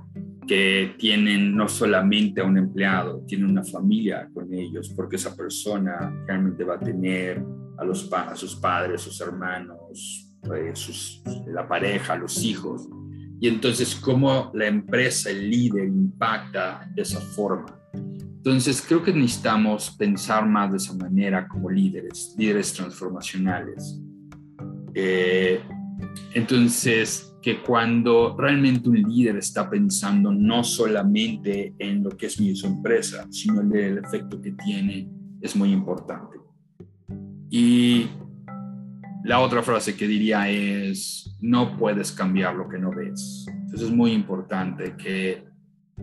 que 0.46 0.94
tienen 0.98 1.56
no 1.56 1.68
solamente 1.68 2.42
a 2.42 2.44
un 2.44 2.58
empleado, 2.58 3.24
tienen 3.26 3.48
una 3.48 3.64
familia 3.64 4.28
con 4.34 4.52
ellos, 4.52 4.92
porque 4.94 5.16
esa 5.16 5.34
persona 5.34 6.14
realmente 6.26 6.62
va 6.64 6.74
a 6.74 6.78
tener 6.78 7.42
a, 7.78 7.84
los, 7.84 8.12
a 8.12 8.36
sus 8.36 8.56
padres, 8.56 9.00
sus 9.00 9.18
hermanos, 9.22 10.34
eh, 10.54 10.72
sus, 10.74 11.22
la 11.46 11.66
pareja, 11.66 12.14
los 12.14 12.44
hijos. 12.44 12.86
Y 13.40 13.48
entonces, 13.48 13.94
cómo 13.94 14.50
la 14.52 14.66
empresa, 14.66 15.30
el 15.30 15.48
líder, 15.48 15.86
impacta 15.86 16.86
de 16.94 17.00
esa 17.00 17.20
forma. 17.20 17.74
Entonces, 18.38 18.80
creo 18.86 19.02
que 19.02 19.12
necesitamos 19.12 19.90
pensar 19.90 20.48
más 20.48 20.70
de 20.70 20.76
esa 20.76 20.94
manera 20.94 21.46
como 21.48 21.70
líderes, 21.70 22.34
líderes 22.38 22.72
transformacionales. 22.72 24.00
Eh, 24.94 25.60
entonces, 26.34 27.34
que 27.42 27.60
cuando 27.62 28.36
realmente 28.38 28.88
un 28.88 29.02
líder 29.02 29.36
está 29.36 29.68
pensando 29.68 30.32
no 30.32 30.62
solamente 30.62 31.74
en 31.80 32.04
lo 32.04 32.10
que 32.10 32.26
es 32.26 32.40
mi 32.40 32.54
su 32.54 32.68
empresa, 32.68 33.26
sino 33.30 33.60
en 33.60 33.74
el 33.74 33.98
efecto 33.98 34.40
que 34.40 34.52
tiene, 34.52 35.08
es 35.40 35.56
muy 35.56 35.72
importante. 35.72 36.38
Y 37.50 38.06
la 39.24 39.40
otra 39.40 39.64
frase 39.64 39.96
que 39.96 40.06
diría 40.06 40.48
es, 40.48 41.36
no 41.40 41.76
puedes 41.76 42.12
cambiar 42.12 42.54
lo 42.54 42.68
que 42.68 42.78
no 42.78 42.92
ves. 42.92 43.46
Entonces 43.48 43.88
es 43.88 43.94
muy 43.94 44.12
importante 44.12 44.94
que 44.96 45.47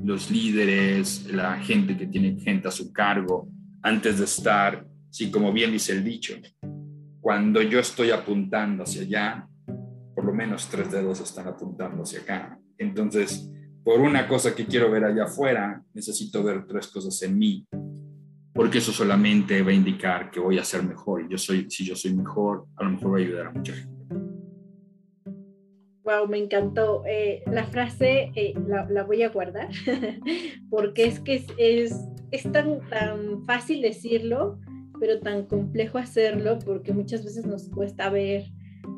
los 0.04 0.30
líderes, 0.30 1.26
la 1.32 1.58
gente 1.58 1.98
que 1.98 2.08
tiene 2.08 2.40
gente 2.40 2.68
a 2.68 2.72
su 2.72 2.92
cargo, 2.92 3.50
antes 3.82 4.20
de 4.20 4.26
estar, 4.26 4.86
sí, 5.10 5.32
como 5.32 5.54
bien 5.54 5.72
dice 5.72 5.94
el 5.94 6.04
dicho, 6.04 6.36
cuando 7.22 7.62
yo 7.62 7.80
estoy 7.80 8.12
apuntando 8.12 8.84
hacia 8.84 9.02
allá, 9.02 9.48
por 10.14 10.26
lo 10.26 10.34
menos 10.34 10.68
tres 10.70 10.92
dedos 10.92 11.20
están 11.22 11.48
apuntando 11.48 12.04
hacia 12.04 12.22
acá. 12.22 12.60
Entonces, 12.78 13.50
por 13.84 14.00
una 14.00 14.28
cosa 14.28 14.56
que 14.56 14.66
quiero 14.66 14.90
ver 14.90 15.06
allá 15.06 15.26
afuera, 15.26 15.84
necesito 15.94 16.44
ver 16.44 16.66
tres 16.66 16.88
cosas 16.88 17.22
en 17.24 17.38
mí, 17.38 17.68
porque 18.54 18.78
eso 18.80 18.92
solamente 18.92 19.62
va 19.62 19.72
a 19.72 19.74
indicar 19.74 20.32
que 20.32 20.40
voy 20.40 20.58
a 20.58 20.64
ser 20.64 20.84
mejor. 20.84 21.24
Y 21.24 21.30
yo 21.30 21.38
soy, 21.38 21.70
si 21.70 21.86
yo 21.86 21.96
soy 21.96 22.14
mejor, 22.14 22.66
a 22.76 22.84
lo 22.84 22.92
mejor 22.92 23.14
va 23.14 23.18
a 23.18 23.22
ayudar 23.22 23.48
a 23.48 23.52
mucha 23.52 23.74
gente. 23.74 23.95
Wow, 26.06 26.28
me 26.28 26.38
encantó. 26.38 27.04
Eh, 27.08 27.42
la 27.52 27.66
frase 27.66 28.32
eh, 28.36 28.54
la, 28.68 29.04
voy 29.04 29.24
a 29.24 29.30
guardar 29.30 29.70
porque 30.70 31.06
es 31.06 31.20
que 31.20 31.44
es, 31.58 31.96
es, 32.30 32.52
tan, 32.52 32.88
tan 32.90 33.44
fácil 33.46 33.82
decirlo, 33.82 34.60
pero 35.00 35.20
tan 35.20 35.48
complejo 35.48 35.98
hacerlo 35.98 36.60
porque 36.64 36.94
muchas 36.94 37.26
veces 37.26 37.48
nos 37.48 37.70
cuesta 37.70 38.12
ver 38.12 38.46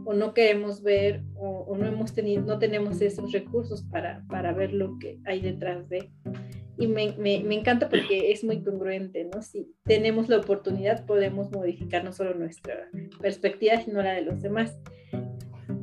o 0.03 0.14
no 0.14 0.34
queremos 0.34 0.84
ver 0.84 1.24
o, 1.36 1.76
no 1.78 1.86
hemos 1.86 2.14
tenido, 2.14 2.43
no 2.43 2.60
tenemos 2.60 3.01
esos 3.01 3.32
recursos 3.32 3.84
para, 3.84 4.26
para, 4.28 4.51
ver 4.51 4.74
lo 4.74 4.99
que 4.99 5.18
hay 5.26 5.39
detrás 5.39 5.88
de. 5.88 6.12
Y 6.78 6.88
me, 6.88 7.14
me, 7.18 7.41
me, 7.41 7.55
encanta 7.55 7.88
porque 7.88 8.32
es 8.32 8.43
muy 8.43 8.62
congruente, 8.64 9.30
¿no? 9.34 9.41
Si 9.41 9.74
tenemos 9.84 10.28
la 10.28 10.38
oportunidad, 10.38 11.05
podemos 11.05 11.51
modificar 11.51 12.03
no 12.03 12.12
solo 12.12 12.34
nuestra 12.36 12.89
perspectiva, 13.22 13.78
sino 13.78 14.01
la 14.01 14.14
de 14.14 14.24
los 14.24 14.41
demás. 14.41 14.78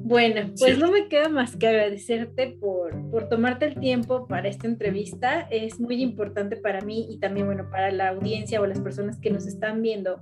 Bueno, 0.06 0.50
pues 0.58 0.78
no 0.78 0.92
me 0.92 1.08
queda 1.08 1.30
más 1.30 1.56
que 1.56 1.66
agradecerte 1.66 2.58
por, 2.60 3.10
por, 3.10 3.30
tomarte 3.30 3.64
el 3.64 3.80
tiempo 3.80 4.28
para 4.28 4.48
esta 4.48 4.66
entrevista. 4.66 5.48
Es 5.50 5.80
muy 5.80 6.02
importante 6.02 6.58
para 6.58 6.82
mí 6.82 7.06
y 7.08 7.18
también, 7.18 7.46
bueno, 7.46 7.70
para 7.70 7.90
la 7.90 8.10
audiencia 8.10 8.60
o 8.60 8.66
las 8.66 8.80
personas 8.80 9.18
que 9.18 9.30
nos 9.30 9.46
están 9.46 9.80
viendo, 9.80 10.20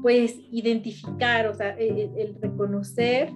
pues 0.00 0.34
identificar, 0.50 1.46
o 1.46 1.52
sea, 1.54 1.76
el, 1.76 2.36
reconocer 2.40 3.30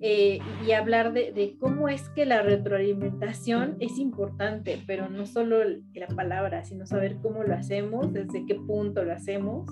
eh, 0.00 0.38
y 0.64 0.70
hablar 0.72 1.12
de, 1.12 1.32
de, 1.32 1.56
cómo 1.58 1.88
es 1.88 2.08
que 2.10 2.24
la 2.24 2.42
retroalimentación 2.42 3.78
es 3.80 3.98
importante, 3.98 4.78
pero 4.86 5.08
no 5.08 5.26
solo 5.26 5.58
la 5.92 6.06
palabra, 6.06 6.64
sino 6.64 6.86
saber 6.86 7.16
cómo 7.20 7.42
lo 7.42 7.56
hacemos, 7.56 8.12
desde 8.12 8.46
qué 8.46 8.54
punto 8.54 9.02
lo 9.02 9.12
hacemos. 9.12 9.68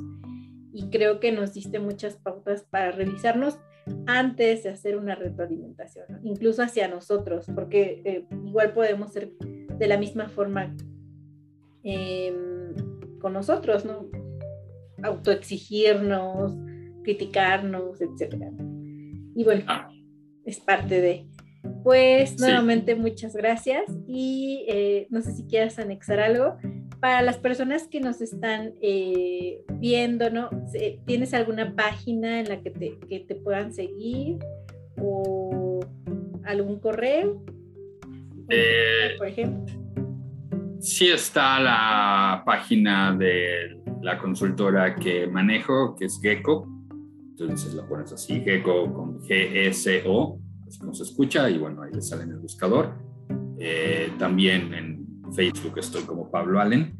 Y 0.72 0.90
creo 0.90 1.20
que 1.20 1.30
nos 1.30 1.54
diste 1.54 1.78
muchas 1.78 2.16
pautas 2.16 2.64
para 2.64 2.90
revisarnos 2.90 3.60
antes 4.06 4.62
de 4.62 4.70
hacer 4.70 4.96
una 4.96 5.14
retroalimentación, 5.14 6.06
incluso 6.22 6.62
hacia 6.62 6.88
nosotros, 6.88 7.46
porque 7.54 8.02
eh, 8.04 8.26
igual 8.44 8.72
podemos 8.72 9.12
ser 9.12 9.32
de 9.38 9.86
la 9.86 9.98
misma 9.98 10.28
forma 10.28 10.74
em, 11.82 12.74
con 13.18 13.32
nosotros, 13.32 13.84
¿no? 13.84 14.08
Autoexigirnos, 15.02 16.54
criticarnos, 17.02 18.00
etc. 18.00 18.36
Y 19.34 19.44
bueno, 19.44 19.64
ah. 19.68 19.90
es 20.44 20.60
parte 20.60 21.00
de... 21.00 21.26
Pues 21.82 22.38
nuevamente 22.38 22.94
muchas 22.94 23.34
gracias 23.34 23.84
y 24.06 24.64
eh, 24.68 25.06
no 25.10 25.20
sé 25.20 25.32
si 25.32 25.44
quieras 25.44 25.78
anexar 25.78 26.18
algo. 26.18 26.56
Para 27.00 27.22
las 27.22 27.38
personas 27.38 27.88
que 27.88 28.00
nos 28.00 28.20
están 28.20 28.74
eh, 28.82 29.62
viendo, 29.78 30.30
¿no? 30.30 30.50
¿Tienes 31.06 31.32
alguna 31.32 31.74
página 31.74 32.40
en 32.40 32.48
la 32.48 32.60
que 32.60 32.70
te, 32.70 32.98
que 33.08 33.20
te 33.20 33.34
puedan 33.36 33.72
seguir 33.72 34.38
o 35.00 35.80
algún 36.44 36.78
correo? 36.78 37.42
Eh, 38.50 39.14
por 39.16 39.28
ejemplo. 39.28 39.74
Sí 40.80 41.08
está 41.08 41.60
la 41.60 42.42
página 42.44 43.14
de 43.14 43.80
la 44.02 44.18
consultora 44.18 44.96
que 44.96 45.26
manejo, 45.26 45.94
que 45.96 46.06
es 46.06 46.20
Gecko. 46.20 46.66
Entonces 47.30 47.74
lo 47.74 47.88
pones 47.88 48.12
así, 48.12 48.40
Gecko 48.40 48.92
con 48.92 49.20
G-S-O, 49.20 50.38
así 50.66 50.78
como 50.78 50.94
se 50.94 51.04
escucha, 51.04 51.48
y 51.48 51.58
bueno, 51.58 51.82
ahí 51.82 51.92
le 51.92 52.02
sale 52.02 52.24
en 52.24 52.30
el 52.30 52.38
buscador. 52.38 52.94
Eh, 53.58 54.10
también 54.18 54.72
en 54.72 54.89
Facebook 55.34 55.78
estoy 55.78 56.02
como 56.02 56.30
Pablo 56.30 56.60
Allen. 56.60 56.98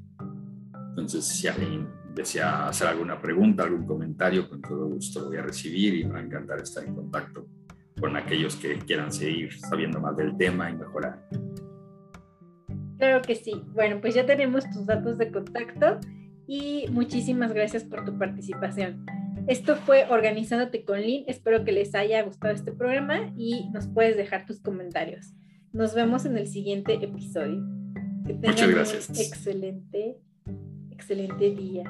Entonces, 0.91 1.25
si 1.25 1.49
alguien 1.49 1.89
desea 2.15 2.69
hacer 2.69 2.89
alguna 2.89 3.21
pregunta, 3.21 3.65
algún 3.65 3.87
comentario, 3.87 4.49
con 4.49 4.61
todo 4.61 4.89
gusto 4.89 5.21
lo 5.21 5.29
voy 5.29 5.39
a 5.39 5.43
recibir 5.43 5.95
y 5.95 6.05
me 6.05 6.13
va 6.13 6.19
a 6.19 6.23
encantar 6.23 6.61
estar 6.61 6.85
en 6.85 6.95
contacto 6.95 7.47
con 7.99 8.17
aquellos 8.17 8.57
que 8.57 8.79
quieran 8.79 9.13
seguir 9.13 9.53
sabiendo 9.53 10.01
más 10.01 10.17
del 10.17 10.37
tema 10.37 10.71
y 10.71 10.75
mejorar. 10.75 11.29
Claro 12.99 13.23
que 13.23 13.35
sí. 13.35 13.63
Bueno, 13.75 14.01
pues 14.01 14.15
ya 14.15 14.27
tenemos 14.27 14.69
tus 14.71 14.87
datos 14.87 15.19
de 15.19 15.31
contacto 15.31 15.99
y 16.47 16.87
muchísimas 16.91 17.53
gracias 17.53 17.85
por 17.85 18.05
tu 18.05 18.19
participación. 18.19 19.05
Esto 19.47 19.77
fue 19.77 20.07
Organizándote 20.09 20.85
con 20.85 21.01
Lynn. 21.01 21.25
Espero 21.27 21.65
que 21.65 21.73
les 21.73 21.95
haya 21.95 22.23
gustado 22.23 22.55
este 22.55 22.73
programa 22.73 23.33
y 23.37 23.69
nos 23.71 23.89
puedes 23.89 24.17
dejar 24.17 24.47
tus 24.47 24.61
comentarios. 24.61 25.35
Nos 25.73 25.95
vemos 25.95 26.25
en 26.25 26.37
el 26.37 26.47
siguiente 26.47 26.95
episodio. 26.95 27.80
Muchas 28.25 28.71
gracias. 28.71 29.11
excelente, 29.19 30.19
excelente 30.91 31.51
día. 31.51 31.85